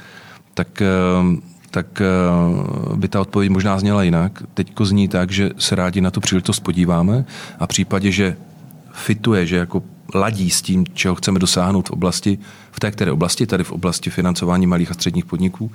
[0.54, 1.42] tak, ehm,
[1.72, 4.44] tak eh, by ta odpověď možná zněla jinak.
[4.54, 7.26] Teď zní tak, že se rádi na tu příležitost podíváme
[7.60, 8.38] a v případě, že
[8.92, 9.84] fituje, že jako
[10.16, 12.40] ladí s tím, čeho chceme dosáhnout v oblasti,
[12.72, 15.72] v té které oblasti, tady v oblasti financování malých a středních podniků,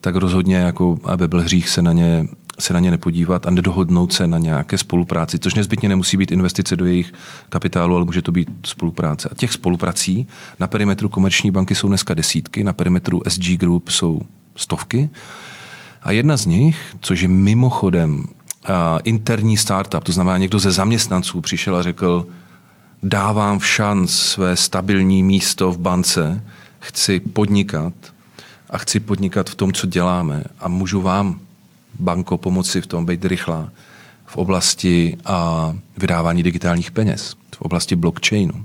[0.00, 2.26] tak rozhodně, jako, aby byl hřích se na ně
[2.58, 6.76] se na ně nepodívat a nedohodnout se na nějaké spolupráci, což nezbytně nemusí být investice
[6.76, 7.12] do jejich
[7.48, 9.28] kapitálu, ale může to být spolupráce.
[9.32, 10.26] A těch spoluprací
[10.60, 14.20] na perimetru komerční banky jsou dneska desítky, na perimetru SG Group jsou
[14.56, 15.10] stovky.
[16.02, 18.24] A jedna z nich, což je mimochodem uh,
[19.04, 22.26] interní startup, to znamená někdo ze zaměstnanců přišel a řekl,
[23.04, 26.44] dávám v šanc své stabilní místo v bance,
[26.80, 27.92] chci podnikat
[28.70, 31.40] a chci podnikat v tom, co děláme a můžu vám,
[32.00, 33.68] banko, pomoci v tom být rychlá
[34.26, 38.64] v oblasti a vydávání digitálních peněz, v oblasti blockchainu.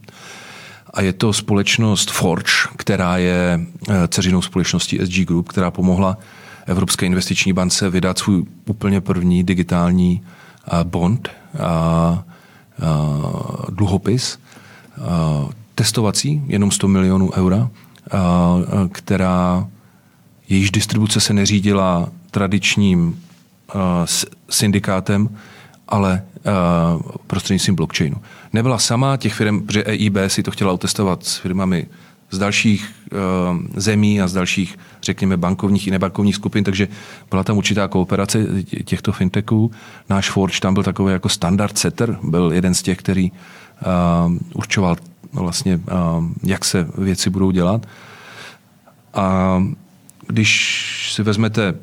[0.93, 3.59] A je to společnost Forge, která je
[3.89, 6.17] eh, dceřinou společností SG Group, která pomohla
[6.65, 10.21] Evropské investiční bance vydat svůj úplně první digitální
[10.83, 11.29] bond.
[11.59, 12.23] A
[13.69, 14.39] dluhopis,
[14.97, 15.01] eh,
[15.75, 18.17] testovací, jenom 100 milionů eura, eh,
[18.91, 19.67] která
[20.49, 23.23] jejíž distribuce se neřídila tradičním
[24.49, 25.29] syndikátem,
[25.87, 26.23] ale
[27.27, 28.17] prostřednictvím blockchainu.
[28.53, 31.87] Nebyla sama těch firm, protože EIB si to chtěla otestovat s firmami
[32.31, 33.19] z dalších uh,
[33.75, 36.87] zemí a z dalších, řekněme, bankovních i nebankovních skupin, takže
[37.29, 39.71] byla tam určitá kooperace těchto fintechů.
[40.09, 44.95] Náš Forge tam byl takový jako standard setter, byl jeden z těch, který uh, určoval
[45.33, 47.85] vlastně, uh, jak se věci budou dělat.
[49.13, 49.63] A
[50.27, 51.73] když si vezmete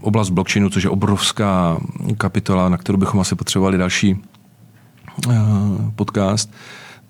[0.00, 1.78] oblast blockchainu, což je obrovská
[2.18, 4.16] kapitola, na kterou bychom asi potřebovali další
[5.96, 6.50] podcast,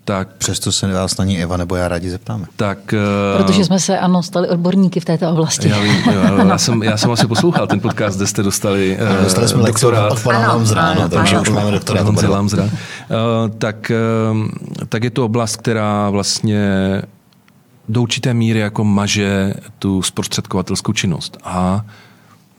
[0.05, 0.27] tak...
[0.37, 2.45] Přesto se vás na ní Eva nebo já rádi zeptáme.
[2.55, 5.69] Tak, uh, Protože jsme se, ano, stali odborníky v této oblasti.
[5.69, 9.23] Já, vím, jo, já, jsem, já jsem asi poslouchal ten podcast, kde jste dostali uh,
[9.23, 12.05] Dostali jsme doktorát od pana Lamzra, ano, takže už máme doktorát.
[12.27, 12.63] Lamzra.
[12.63, 12.69] Uh,
[13.57, 13.91] tak,
[14.31, 14.47] uh,
[14.89, 17.01] tak je to oblast, která vlastně
[17.89, 21.37] do určité míry jako maže tu zprostředkovatelskou činnost.
[21.43, 21.85] A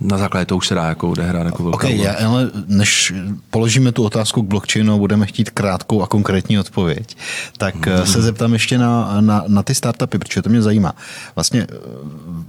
[0.00, 3.12] na základě toho už se dá jako odehrát jako velká okay, já, ale než
[3.50, 7.16] položíme tu otázku k blockchainu, budeme chtít krátkou a konkrétní odpověď,
[7.58, 8.06] tak mm.
[8.06, 10.94] se zeptám ještě na, na, na ty startupy, protože to mě zajímá.
[11.34, 11.76] Vlastně eh,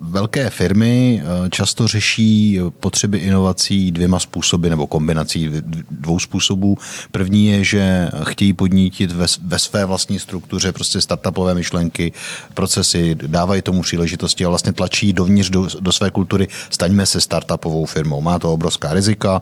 [0.02, 5.52] velké firmy eh, často řeší potřeby inovací dvěma způsoby nebo kombinací
[5.92, 6.78] dvou způsobů.
[7.12, 12.12] První je, že chtějí podnítit ve, ve své vlastní struktuře prostě startupové myšlenky,
[12.54, 17.37] procesy, dávají tomu příležitosti a vlastně tlačí dovnitř do, do své kultury, staňme se startupy
[17.38, 18.22] startupovou firmou.
[18.22, 19.42] Má to obrovská rizika,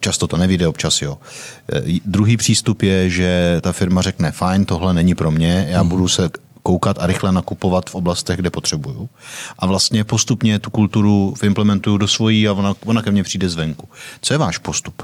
[0.00, 1.18] často to nevíde, občas jo.
[1.72, 5.88] E, druhý přístup je, že ta firma řekne, fajn, tohle není pro mě, já mm.
[5.88, 6.30] budu se
[6.62, 9.08] koukat a rychle nakupovat v oblastech, kde potřebuju.
[9.58, 13.88] A vlastně postupně tu kulturu implementuju do svojí a ona, ona ke mně přijde zvenku.
[14.20, 15.02] Co je váš postup?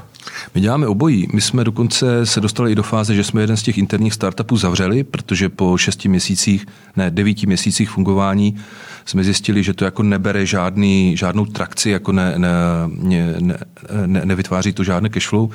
[0.55, 1.27] My děláme obojí.
[1.33, 4.57] My jsme dokonce se dostali i do fáze, že jsme jeden z těch interních startupů
[4.57, 6.65] zavřeli, protože po šesti měsících,
[6.95, 8.55] ne, devíti měsících fungování
[9.05, 12.49] jsme zjistili, že to jako nebere žádný, žádnou trakci, jako ne, ne,
[13.39, 13.57] ne,
[14.05, 15.49] ne, nevytváří to žádné cashflow.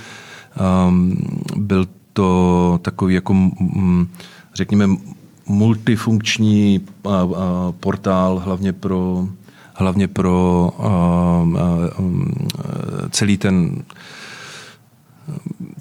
[0.88, 1.16] Um,
[1.56, 4.08] byl to takový jako, um,
[4.54, 4.88] řekněme,
[5.46, 6.80] multifunkční
[7.80, 9.28] portál, hlavně pro,
[9.74, 10.70] hlavně pro
[13.10, 13.82] celý ten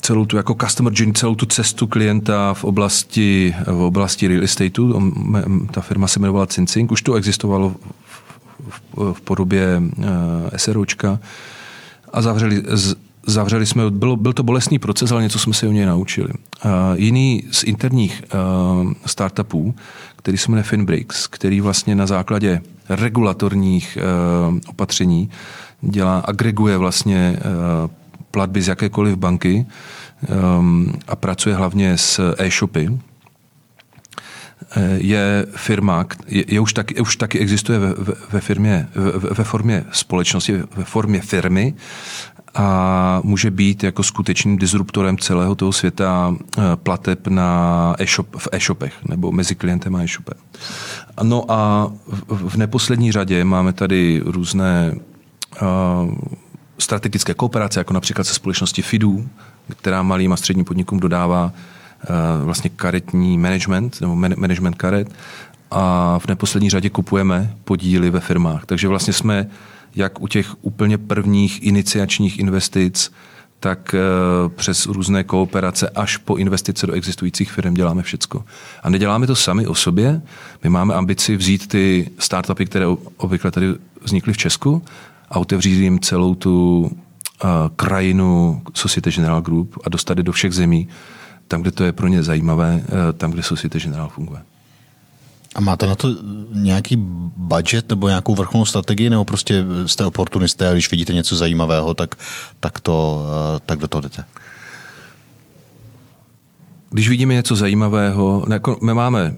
[0.02, 5.12] celou tu jako customer journey, celou tu cestu klienta v oblasti, v oblasti real estateu.
[5.72, 7.76] Ta firma se jmenovala Cincing, už to existovalo
[8.06, 8.24] v,
[8.70, 10.06] v, v podobě uh,
[10.56, 11.20] SROčka
[12.14, 12.96] a zavřeli, z,
[13.28, 16.30] zavřeli jsme, bylo, byl to bolestný proces, ale něco jsme se o něj naučili.
[16.30, 18.24] Uh, jiný z interních
[18.84, 19.76] uh, startupů,
[20.16, 23.98] který se jmenuje FinBricks, který vlastně na základě regulatorních
[24.52, 25.30] uh, opatření
[25.82, 27.40] dělá, agreguje vlastně
[27.86, 27.92] uh,
[28.32, 29.66] platby z jakékoliv banky
[30.60, 33.00] um, a pracuje hlavně s e-shopy,
[34.96, 37.94] je firma, je, je už, taky, už taky existuje ve,
[38.32, 41.74] ve, firmě, ve, ve formě společnosti, ve formě firmy
[42.56, 48.94] a může být jako skutečným disruptorem celého toho světa eh, plateb na e-shop, v e-shopech
[49.06, 50.38] nebo mezi klientem a e-shopem.
[51.24, 54.96] No a v, v neposlední řadě máme tady různé
[55.62, 56.14] uh,
[56.78, 59.30] strategické kooperace, jako například se společností FIDU,
[59.70, 61.52] která malým a středním podnikům dodává uh,
[62.44, 65.08] vlastně karetní management nebo management karet
[65.72, 68.66] a v neposlední řadě kupujeme podíly ve firmách.
[68.66, 69.48] Takže vlastně jsme
[69.96, 73.12] jak u těch úplně prvních iniciačních investic,
[73.60, 74.00] tak eh,
[74.50, 78.44] přes různé kooperace až po investice do existujících firm děláme všecko.
[78.84, 80.22] A neděláme to sami o sobě.
[80.64, 83.68] My máme ambici vzít ty startupy, které obvykle tady
[84.02, 84.84] vznikly v Česku
[85.30, 90.54] a otevřít jim celou tu uh, krajinu Societe General Group a dostat je do všech
[90.54, 90.88] zemí,
[91.54, 94.42] tam, kde to je pro ně zajímavé, uh, tam, kde Societe General funguje.
[95.56, 96.08] A máte na to
[96.52, 96.96] nějaký
[97.38, 102.16] budget nebo nějakou vrcholnou strategii, nebo prostě jste oportunisté a když vidíte něco zajímavého, tak,
[102.60, 103.26] tak, to,
[103.56, 104.26] eh, tak do toho jdete?
[106.90, 108.46] Když vidíme něco zajímavého,
[108.82, 109.36] my máme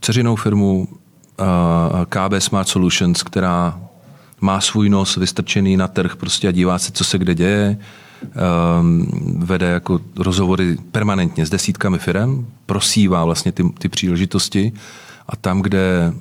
[0.00, 1.46] ceřinou firmu uh,
[2.08, 3.80] KB Smart Solutions, která
[4.40, 7.78] má svůj nos vystrčený na trh prostě a dívá se, co se kde děje.
[8.80, 9.06] Um,
[9.38, 14.72] vede jako rozhovory permanentně s desítkami firm, prosívá vlastně ty, ty příležitosti
[15.28, 16.12] a tam, kde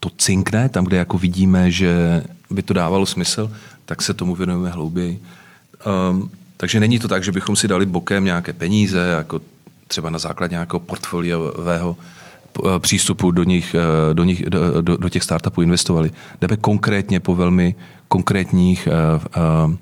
[0.00, 3.50] to cinkne, tam, kde jako vidíme, že by to dávalo smysl,
[3.84, 5.22] tak se tomu věnujeme hlouběji.
[6.10, 9.40] Um, takže není to tak, že bychom si dali bokem nějaké peníze, jako
[9.88, 15.08] třeba na základě nějakého portfoliového eh, přístupu do, nich, eh, do, nich, do, do, do
[15.08, 16.10] těch startupů investovali.
[16.40, 17.74] Jdeme konkrétně po velmi
[18.08, 19.74] konkrétních uh, uh,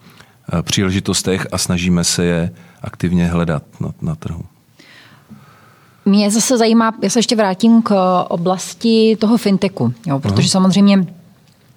[0.63, 2.51] příležitostech a snažíme se je
[2.83, 4.45] aktivně hledat na, na trhu.
[6.05, 10.49] Mě zase zajímá, já se ještě vrátím k oblasti toho fintechu, jo, protože Aha.
[10.49, 11.07] samozřejmě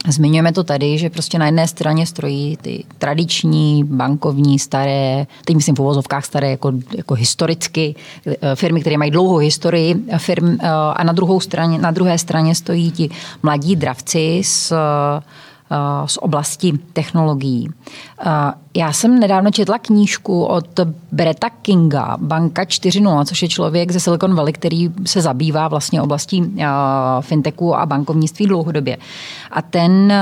[0.07, 5.75] Zmiňujeme to tady, že prostě na jedné straně stojí ty tradiční, bankovní, staré, teď myslím
[5.75, 7.95] v uvozovkách staré jako, jako historicky,
[8.25, 12.55] eh, firmy, které mají dlouhou historii firm, eh, a na, druhou straně, na druhé straně
[12.55, 13.09] stojí ti
[13.43, 15.21] mladí dravci s Eh,
[16.05, 17.69] z oblasti technologií.
[17.69, 18.29] Eh,
[18.75, 20.79] já jsem nedávno četla knížku od
[21.11, 26.53] Breta Kinga, Banka 4.0, což je člověk ze Silicon Valley, který se zabývá vlastně oblastí
[26.57, 26.65] eh,
[27.21, 28.97] fintechu a bankovnictví dlouhodobě.
[29.51, 30.13] A ten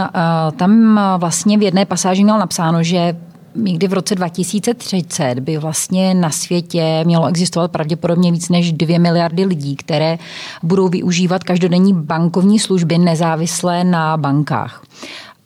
[0.55, 3.15] tam vlastně v jedné pasáži měl napsáno, že
[3.55, 9.45] někdy v roce 2030 by vlastně na světě mělo existovat pravděpodobně víc než 2 miliardy
[9.45, 10.17] lidí, které
[10.63, 14.83] budou využívat každodenní bankovní služby nezávislé na bankách.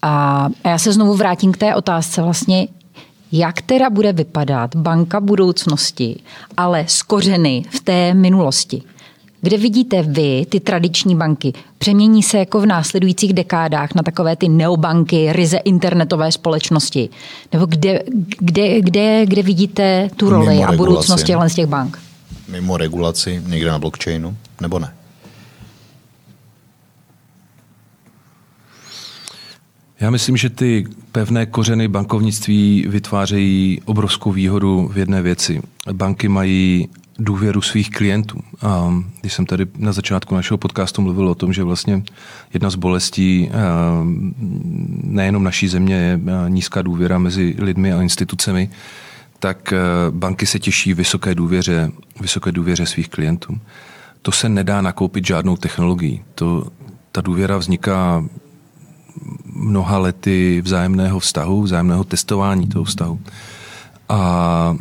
[0.07, 2.67] A já se znovu vrátím k té otázce vlastně,
[3.31, 6.19] jak teda bude vypadat banka budoucnosti,
[6.57, 8.81] ale z kořeny v té minulosti.
[9.41, 11.53] Kde vidíte vy ty tradiční banky?
[11.77, 17.09] Přemění se jako v následujících dekádách na takové ty neobanky, ryze internetové společnosti?
[17.53, 18.03] Nebo kde,
[18.39, 21.99] kde, kde, kde vidíte tu roli Mimo a budoucnost z těch bank?
[22.47, 24.93] Mimo regulaci, někde na blockchainu, nebo ne?
[30.05, 35.61] Já myslím, že ty pevné kořeny bankovnictví vytvářejí obrovskou výhodu v jedné věci.
[35.93, 38.39] Banky mají důvěru svých klientů.
[38.61, 42.03] A když jsem tady na začátku našeho podcastu mluvil o tom, že vlastně
[42.53, 43.49] jedna z bolestí
[45.03, 48.69] nejenom naší země je nízká důvěra mezi lidmi a institucemi,
[49.39, 49.73] tak
[50.09, 51.91] banky se těší vysoké důvěře,
[52.21, 53.59] vysoké důvěře svých klientů.
[54.21, 56.21] To se nedá nakoupit žádnou technologií.
[56.35, 56.67] To,
[57.11, 58.25] ta důvěra vzniká
[59.65, 63.19] mnoha lety vzájemného vztahu, vzájemného testování toho vztahu.
[64.09, 64.77] A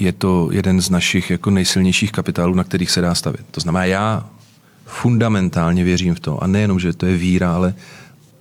[0.00, 3.46] je to jeden z našich jako nejsilnějších kapitálů, na kterých se dá stavit.
[3.50, 4.26] To znamená, já
[4.86, 7.74] fundamentálně věřím v to, a nejenom, že to je víra, ale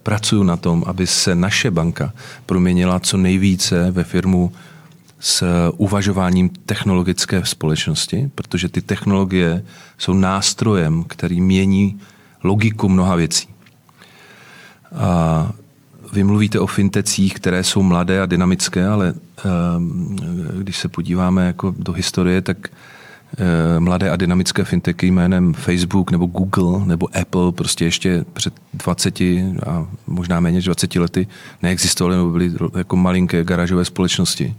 [0.03, 2.13] pracuji na tom, aby se naše banka
[2.45, 4.51] proměnila co nejvíce ve firmu
[5.19, 5.43] s
[5.77, 9.63] uvažováním technologické společnosti, protože ty technologie
[9.97, 11.99] jsou nástrojem, který mění
[12.43, 13.47] logiku mnoha věcí.
[14.95, 15.51] A
[16.13, 19.13] vy mluvíte o fintecích, které jsou mladé a dynamické, ale
[19.45, 20.15] ehm,
[20.57, 26.25] když se podíváme jako do historie, tak eh, mladé a dynamické fintechy jménem Facebook nebo
[26.25, 31.27] Google nebo Apple prostě ještě před 20 a možná méně než 20 lety
[31.61, 34.55] neexistovaly nebo byly jako malinké garážové společnosti.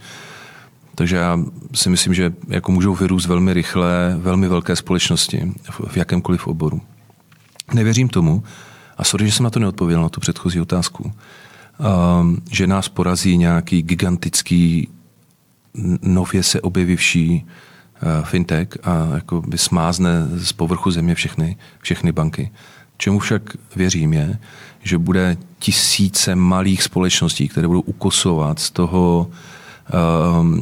[0.95, 1.39] Takže já
[1.75, 5.53] si myslím, že jako můžou vyrůst velmi rychle velmi velké společnosti
[5.89, 6.81] v jakémkoliv oboru.
[7.75, 8.43] Nevěřím tomu,
[8.99, 11.13] a sorry, že jsem na to neodpověděl, na tu předchozí otázku,
[12.51, 14.89] že nás porazí nějaký gigantický
[16.03, 17.47] nově se objevivší
[18.23, 22.51] fintech a jako by smázne z povrchu země všechny, všechny banky.
[22.97, 23.43] Čemu však
[23.77, 24.39] věřím je,
[24.83, 29.31] že bude tisíce malých společností, které budou ukosovat z toho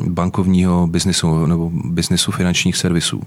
[0.09, 3.23] bankovního biznisu nebo biznisu finančních servisů.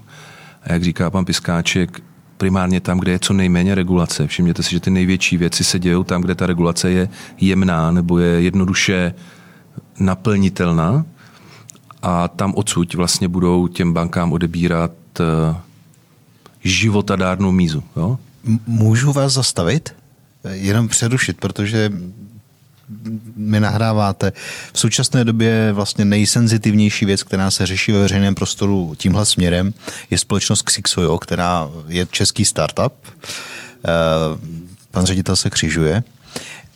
[0.62, 2.02] A jak říká pan Piskáček,
[2.40, 4.26] primárně tam, kde je co nejméně regulace.
[4.26, 7.08] Všimněte si, že ty největší věci se dějou tam, kde ta regulace je
[7.40, 9.14] jemná nebo je jednoduše
[10.00, 11.04] naplnitelná
[12.02, 15.56] a tam odsud vlastně budou těm bankám odebírat eh,
[16.64, 17.82] životadárnou mízu.
[17.96, 18.18] Jo?
[18.66, 19.94] Můžu vás zastavit?
[20.50, 21.92] Jenom přerušit, protože
[23.36, 24.32] mi nahráváte.
[24.72, 29.74] V současné době vlastně nejsenzitivnější věc, která se řeší ve veřejném prostoru tímhle směrem,
[30.10, 32.92] je společnost Xixojo, která je český startup.
[33.84, 33.88] Eh,
[34.90, 36.02] pan ředitel se křižuje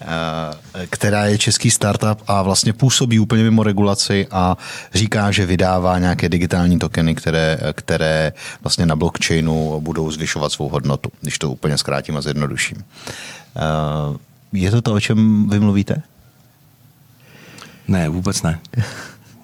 [0.01, 4.57] eh, která je český startup a vlastně působí úplně mimo regulaci a
[4.95, 8.33] říká, že vydává nějaké digitální tokeny, které, které
[8.63, 12.85] vlastně na blockchainu budou zvyšovat svou hodnotu, když to úplně zkrátím a zjednoduším.
[14.55, 16.03] Je to to, o čem vy mluvíte?
[17.89, 18.61] Ne, vůbec ne.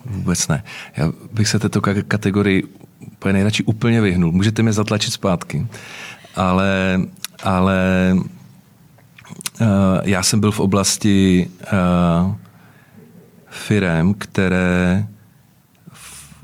[0.04, 0.64] Vůbec ne.
[0.96, 2.64] Já bych se této kategorii
[3.00, 4.32] úplně nejradši úplně vyhnul.
[4.32, 5.66] Můžete mě zatlačit zpátky.
[6.36, 7.00] Ale,
[7.42, 9.66] ale uh,
[10.02, 12.34] já jsem byl v oblasti uh,
[13.48, 15.06] firem, které
[15.92, 16.34] v,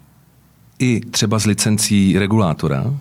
[0.78, 2.94] i třeba z licencí regulátora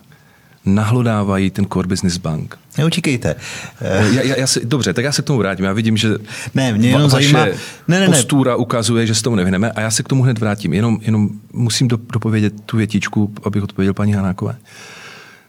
[0.66, 2.58] nahlodávají ten core business bank.
[2.78, 3.36] Neutíkejte.
[3.80, 5.64] Já, já, já si, dobře, tak já se k tomu vrátím.
[5.64, 6.08] Já vidím, že
[6.54, 7.44] ne, mě jenom vaše zajímá...
[7.88, 10.72] ne, ne, postura ukazuje, že se tomu nevyhneme a já se k tomu hned vrátím.
[10.72, 14.56] Jenom, jenom musím dopovědět tu větičku, abych odpověděl paní Hanákové.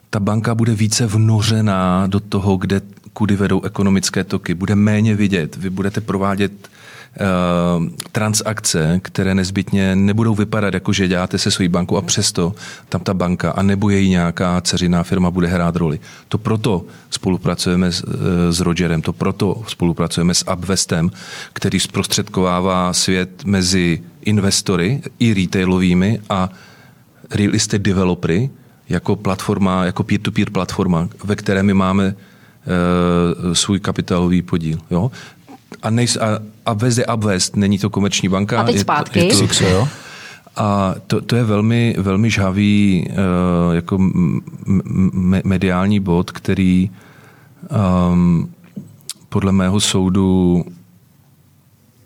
[0.10, 2.82] Ta banka bude více vnořená do toho, kde,
[3.14, 4.54] kudy vedou ekonomické toky.
[4.54, 5.56] Bude méně vidět.
[5.56, 6.70] Vy budete provádět Eh,
[8.12, 12.54] transakce, které nezbytně nebudou vypadat jako, že děláte se svojí bankou a přesto
[12.90, 16.00] tam ta banka a nebo její nějaká ceřiná firma bude hrát roli.
[16.28, 21.12] To proto spolupracujeme s, eh, s Rogerem, to proto spolupracujeme s Upvestem,
[21.54, 26.50] který zprostředkovává svět mezi investory i retailovými a
[27.32, 28.50] real estate developery
[28.90, 34.78] jako platforma, jako peer-to-peer platforma, ve které my máme uh, svůj kapitálový podíl.
[34.92, 35.12] Jo?
[35.84, 38.62] A, nejs, a, a je Upwest, není to komerční banka.
[38.62, 39.20] A teď zpátky.
[39.20, 39.88] Je to, je to, jo?
[40.56, 43.98] A to, to je velmi, velmi žhavý uh, jako
[45.14, 46.90] me, mediální bod, který
[48.12, 48.50] um,
[49.30, 50.66] podle mého soudu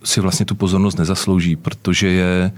[0.04, 2.52] si vlastně tu pozornost nezaslouží, protože je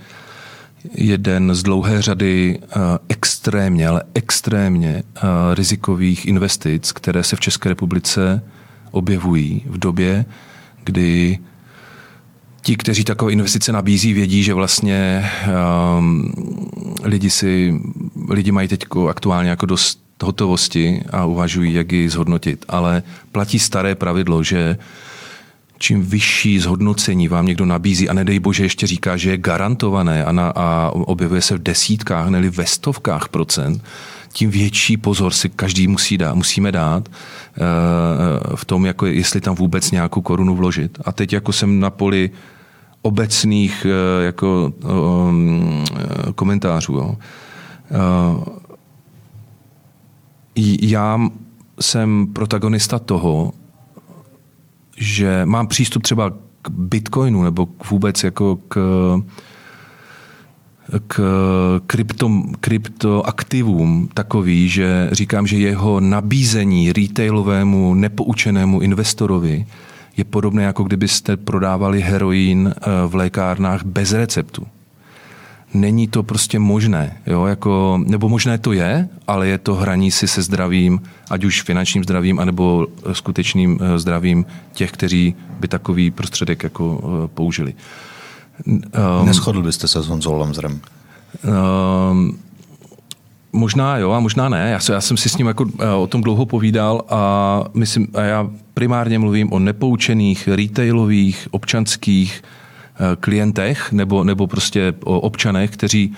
[0.95, 7.69] jeden z dlouhé řady uh, extrémně, ale extrémně uh, rizikových investic, které se v České
[7.69, 8.41] republice
[8.91, 10.25] objevují v době,
[10.83, 11.39] kdy
[12.61, 15.29] ti, kteří takové investice nabízí, vědí, že vlastně
[15.97, 16.33] um,
[17.03, 17.81] lidi, si,
[18.29, 22.65] lidi mají teď aktuálně jako dost hotovosti a uvažují, jak ji zhodnotit.
[22.67, 24.77] Ale platí staré pravidlo, že
[25.77, 30.31] čím vyšší zhodnocení vám někdo nabízí a nedej bože ještě říká, že je garantované a,
[30.31, 33.83] na, a objevuje se v desítkách, nebo ve stovkách procent,
[34.33, 37.59] tím větší pozor si každý musí dát, musíme dát eh,
[38.55, 40.97] v tom, jako jestli tam vůbec nějakou korunu vložit.
[41.05, 42.31] A teď jako jsem na poli
[43.01, 44.73] obecných eh, jako
[45.27, 45.85] um,
[46.35, 46.93] komentářů.
[46.93, 47.17] Jo.
[50.81, 51.19] Já
[51.79, 53.53] jsem protagonista toho,
[54.97, 56.29] že mám přístup třeba
[56.61, 58.77] k bitcoinu nebo vůbec jako k
[61.07, 61.19] k
[61.87, 69.65] krypto, kryptoaktivům takový, že říkám, že jeho nabízení retailovému nepoučenému investorovi
[70.17, 74.67] je podobné, jako kdybyste prodávali heroin eh, v lékárnách bez receptu.
[75.73, 77.17] Není to prostě možné.
[77.27, 77.45] Jo?
[77.45, 82.03] Jako, nebo možné to je, ale je to hraní si se zdravím, ať už finančním
[82.03, 87.73] zdravím, anebo skutečným eh, zdravím těch, kteří by takový prostředek jako eh, použili.
[88.65, 90.81] Um, Neschodl byste se s Honzou Lamzrem?
[92.11, 92.37] Um,
[93.55, 94.69] Možná jo a možná ne.
[94.71, 95.71] Já, se, já jsem si s ním jako, uh,
[96.01, 102.43] o tom dlouho povídal a, myslím, a já primárně mluvím o nepoučených retailových občanských
[102.99, 106.09] uh, klientech nebo, nebo prostě o občanech, kteří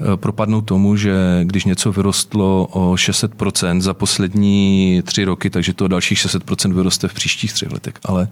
[0.00, 5.88] uh, propadnou tomu, že když něco vyrostlo o 600% za poslední tři roky, takže to
[5.88, 7.94] dalších 600% vyroste v příštích třech letech.
[8.04, 8.28] Ale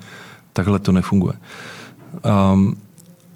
[0.53, 1.35] takhle to nefunguje.
[2.53, 2.77] Um,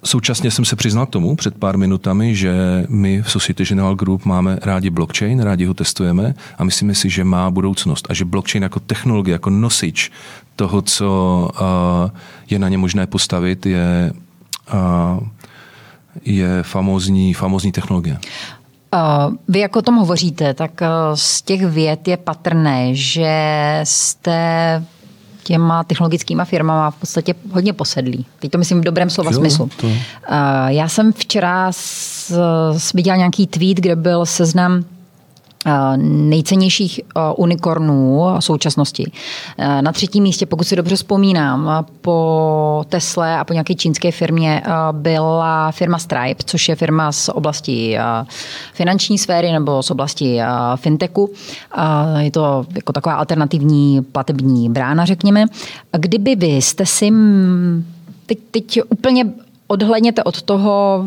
[0.04, 4.24] Současně jsem se přiznal k tomu před pár minutami, že my v Society General Group
[4.24, 8.62] máme rádi blockchain, rádi ho testujeme a myslíme si, že má budoucnost a že blockchain
[8.62, 10.10] jako technologie, jako nosič
[10.56, 11.48] toho, co
[12.50, 14.12] je na ně možné postavit, je,
[16.24, 18.18] je famózní, famózní technologie.
[19.48, 20.80] Vy jako o tom hovoříte, tak
[21.14, 23.30] z těch věd je patrné, že
[23.84, 24.84] jste
[25.42, 28.26] těma technologickými firmama v podstatě hodně posedlí.
[28.38, 29.70] Teď to myslím v dobrém slova jo, smyslu.
[29.80, 29.88] To.
[30.66, 31.70] Já jsem včera
[32.94, 35.01] viděl nějaký tweet, kde byl seznam Eh,
[35.96, 39.12] nejcennějších eh, unikornů současnosti.
[39.58, 44.62] Eh, na třetím místě, pokud si dobře vzpomínám, po Tesle a po nějaké čínské firmě
[44.92, 47.98] byla firma Stripe, což je firma z oblasti
[48.72, 50.40] finanční sféry nebo z oblasti
[50.76, 51.30] fintechu.
[52.18, 55.46] Je to jako taková alternativní platební brána, řekněme.
[55.98, 57.12] Kdyby vy jste si
[58.26, 59.24] teď, teď úplně
[59.72, 61.04] odhledněte od toho,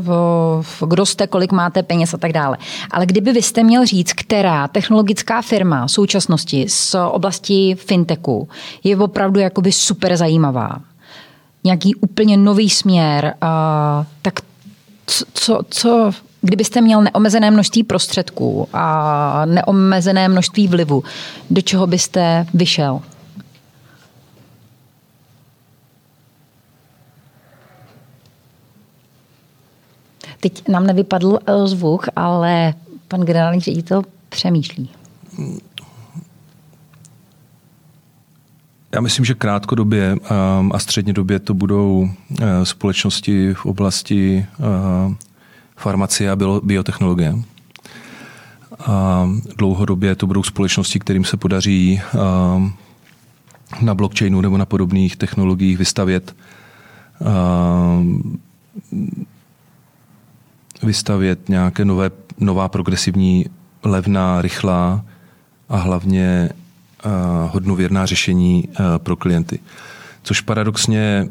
[0.88, 2.58] kdo jste, kolik máte peněz a tak dále.
[2.92, 8.50] Ale kdyby vy jste měl říct, která technologická firma v současnosti z oblasti fintechu
[8.84, 10.80] je opravdu jakoby super zajímavá,
[11.64, 13.34] nějaký úplně nový směr,
[14.22, 14.40] tak
[15.34, 16.12] co, co,
[16.42, 21.04] kdybyste měl neomezené množství prostředků a neomezené množství vlivu,
[21.50, 23.02] do čeho byste vyšel?
[30.40, 32.74] Teď nám nevypadl eh, zvuk, ale
[33.08, 34.90] pan generální ředitel přemýšlí.
[38.96, 42.10] Já myslím, že krátkodobě ehm, a střednědobě to budou
[42.42, 45.16] eh, společnosti v oblasti eh,
[45.78, 47.36] farmacie a biotechnologie.
[48.80, 52.74] A dlouhodobě to budou společnosti, kterým se podaří ehm,
[53.82, 56.36] na blockchainu nebo na podobných technologiích vystavět
[57.22, 58.38] ehm,
[60.84, 63.46] vystavět nějaké nové, nová progresivní,
[63.84, 65.06] levná, rychlá
[65.70, 66.50] a hlavně
[67.06, 67.12] uh,
[67.52, 69.60] hodnověrná řešení uh, pro klienty.
[70.24, 71.28] Což paradoxně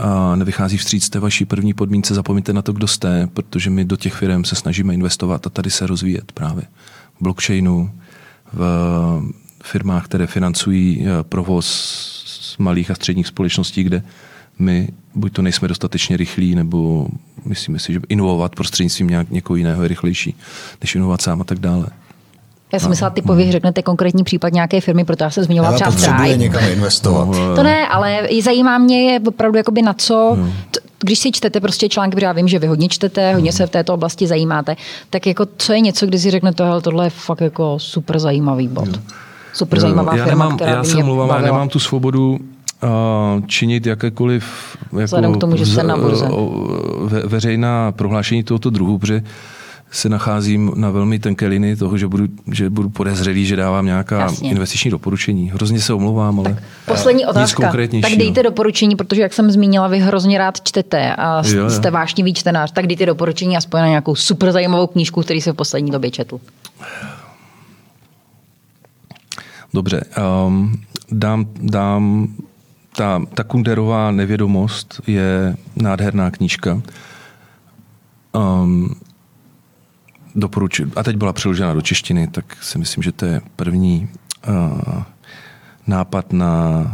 [0.00, 3.96] uh, nevychází vstříc té vaší první podmínce, zapomeňte na to, kdo jste, protože my do
[3.96, 6.62] těch firm se snažíme investovat a tady se rozvíjet právě
[7.20, 7.90] v blockchainu,
[8.52, 14.02] v firmách, které financují provoz malých a středních společností, kde
[14.60, 17.06] my buď to nejsme dostatečně rychlí, nebo
[17.44, 20.34] myslíme si, že inovovat prostřednictvím nějak, někoho jiného je rychlejší,
[20.80, 21.86] než inovovat sám a tak dále.
[22.72, 23.52] Já jsem myslela, typově hmm.
[23.52, 26.36] řeknete konkrétní případ nějaké firmy, proto já jsem zmiňovala třeba Stripe.
[26.36, 27.24] někam investovat.
[27.24, 30.52] No, to ne, ale zajímá mě je opravdu jakoby na co, no.
[31.00, 33.56] když si čtete prostě články, protože já vím, že vy hodně čtete, hodně no.
[33.56, 34.76] se v této oblasti zajímáte,
[35.10, 38.68] tak jako co je něco, kdy si řeknete, hele, tohle je fakt jako super zajímavý
[38.68, 38.88] bod.
[38.88, 39.02] No.
[39.52, 42.38] Super zajímavá já firma, nemám, která Já se mluvám, já nemám tu svobodu
[43.46, 46.28] činit jakékoliv jako k tomu, že se na burze.
[47.04, 49.22] Ve, veřejná prohlášení tohoto druhu, protože
[49.90, 54.20] se nacházím na velmi tenké linii toho, že budu, že budu podezřelý, že dávám nějaká
[54.20, 54.50] Jasně.
[54.50, 55.50] investiční doporučení.
[55.50, 57.72] Hrozně se omlouvám, ale Poslední otázka.
[58.02, 61.70] Tak dejte doporučení, protože jak jsem zmínila, vy hrozně rád čtete a jo, jo.
[61.70, 65.56] jste vášnivý čtenář, tak dejte doporučení aspoň na nějakou super zajímavou knížku, který se v
[65.56, 66.40] poslední době četl.
[69.74, 70.04] Dobře,
[70.46, 70.80] um,
[71.12, 72.28] dám, dám
[72.96, 76.82] ta, ta Kunderová nevědomost je nádherná knížka.
[78.32, 78.94] Um,
[80.34, 80.92] doporučuji.
[80.96, 84.08] A teď byla přeložena do češtiny, tak si myslím, že to je první
[84.48, 85.02] uh,
[85.86, 86.84] nápad na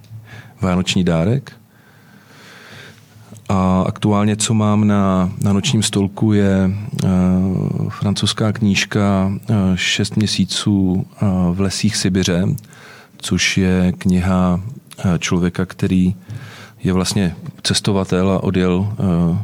[0.60, 1.52] vánoční dárek.
[3.48, 6.70] A aktuálně, co mám na, na nočním stolku, je
[7.04, 12.44] uh, francouzská knížka uh, Šest měsíců uh, v lesích Sibiře,
[13.16, 14.60] což je kniha
[15.18, 16.14] člověka, který
[16.82, 19.38] je vlastně cestovatel a odjel, eh,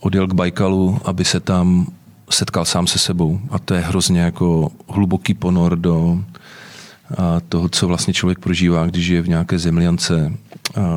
[0.00, 1.86] odjel k Bajkalu, aby se tam
[2.30, 3.40] setkal sám se sebou.
[3.50, 6.18] A to je hrozně jako hluboký ponor do
[7.48, 10.32] toho, co vlastně člověk prožívá, když je v nějaké zemljance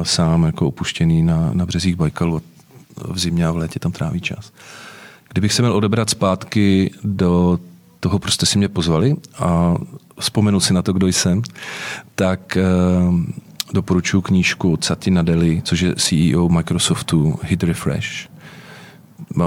[0.04, 2.42] sám jako opuštěný na, na březích Bajkalu
[3.08, 4.52] v zimě a v létě tam tráví čas.
[5.30, 7.60] Kdybych se měl odebrat zpátky do
[8.00, 9.76] toho, prostě si mě pozvali a
[10.20, 11.42] vzpomenu si na to, kdo jsem,
[12.16, 12.64] tak eh,
[13.74, 18.30] doporučuji knížku Satya Nadeli, což je CEO Microsoftu Hit Refresh.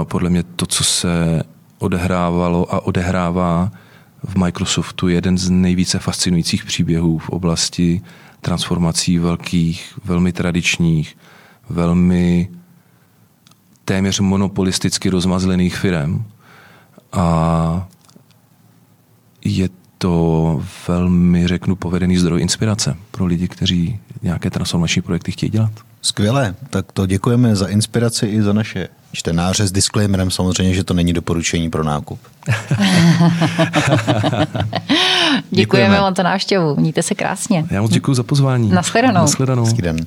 [0.03, 1.43] Podle mě to, co se
[1.79, 3.71] odehrávalo a odehrává
[4.23, 8.01] v Microsoftu, je jeden z nejvíce fascinujících příběhů v oblasti
[8.41, 11.17] transformací velkých, velmi tradičních,
[11.69, 12.49] velmi
[13.85, 16.25] téměř monopolisticky rozmazlených firm.
[17.11, 17.87] A
[19.45, 19.69] je
[20.03, 25.71] to velmi, řeknu, povedený zdroj inspirace pro lidi, kteří nějaké transformační projekty chtějí dělat.
[26.01, 30.93] Skvěle, tak to děkujeme za inspiraci i za naše čtenáře s disclaimerem samozřejmě, že to
[30.93, 32.19] není doporučení pro nákup.
[35.51, 36.75] Děkujeme vám za návštěvu.
[36.75, 37.65] Mějte se krásně.
[37.69, 38.69] Já moc děkuji za pozvání.
[38.69, 39.21] Nashledanou.
[39.21, 39.63] Nashledanou.
[39.63, 39.97] Hezký den.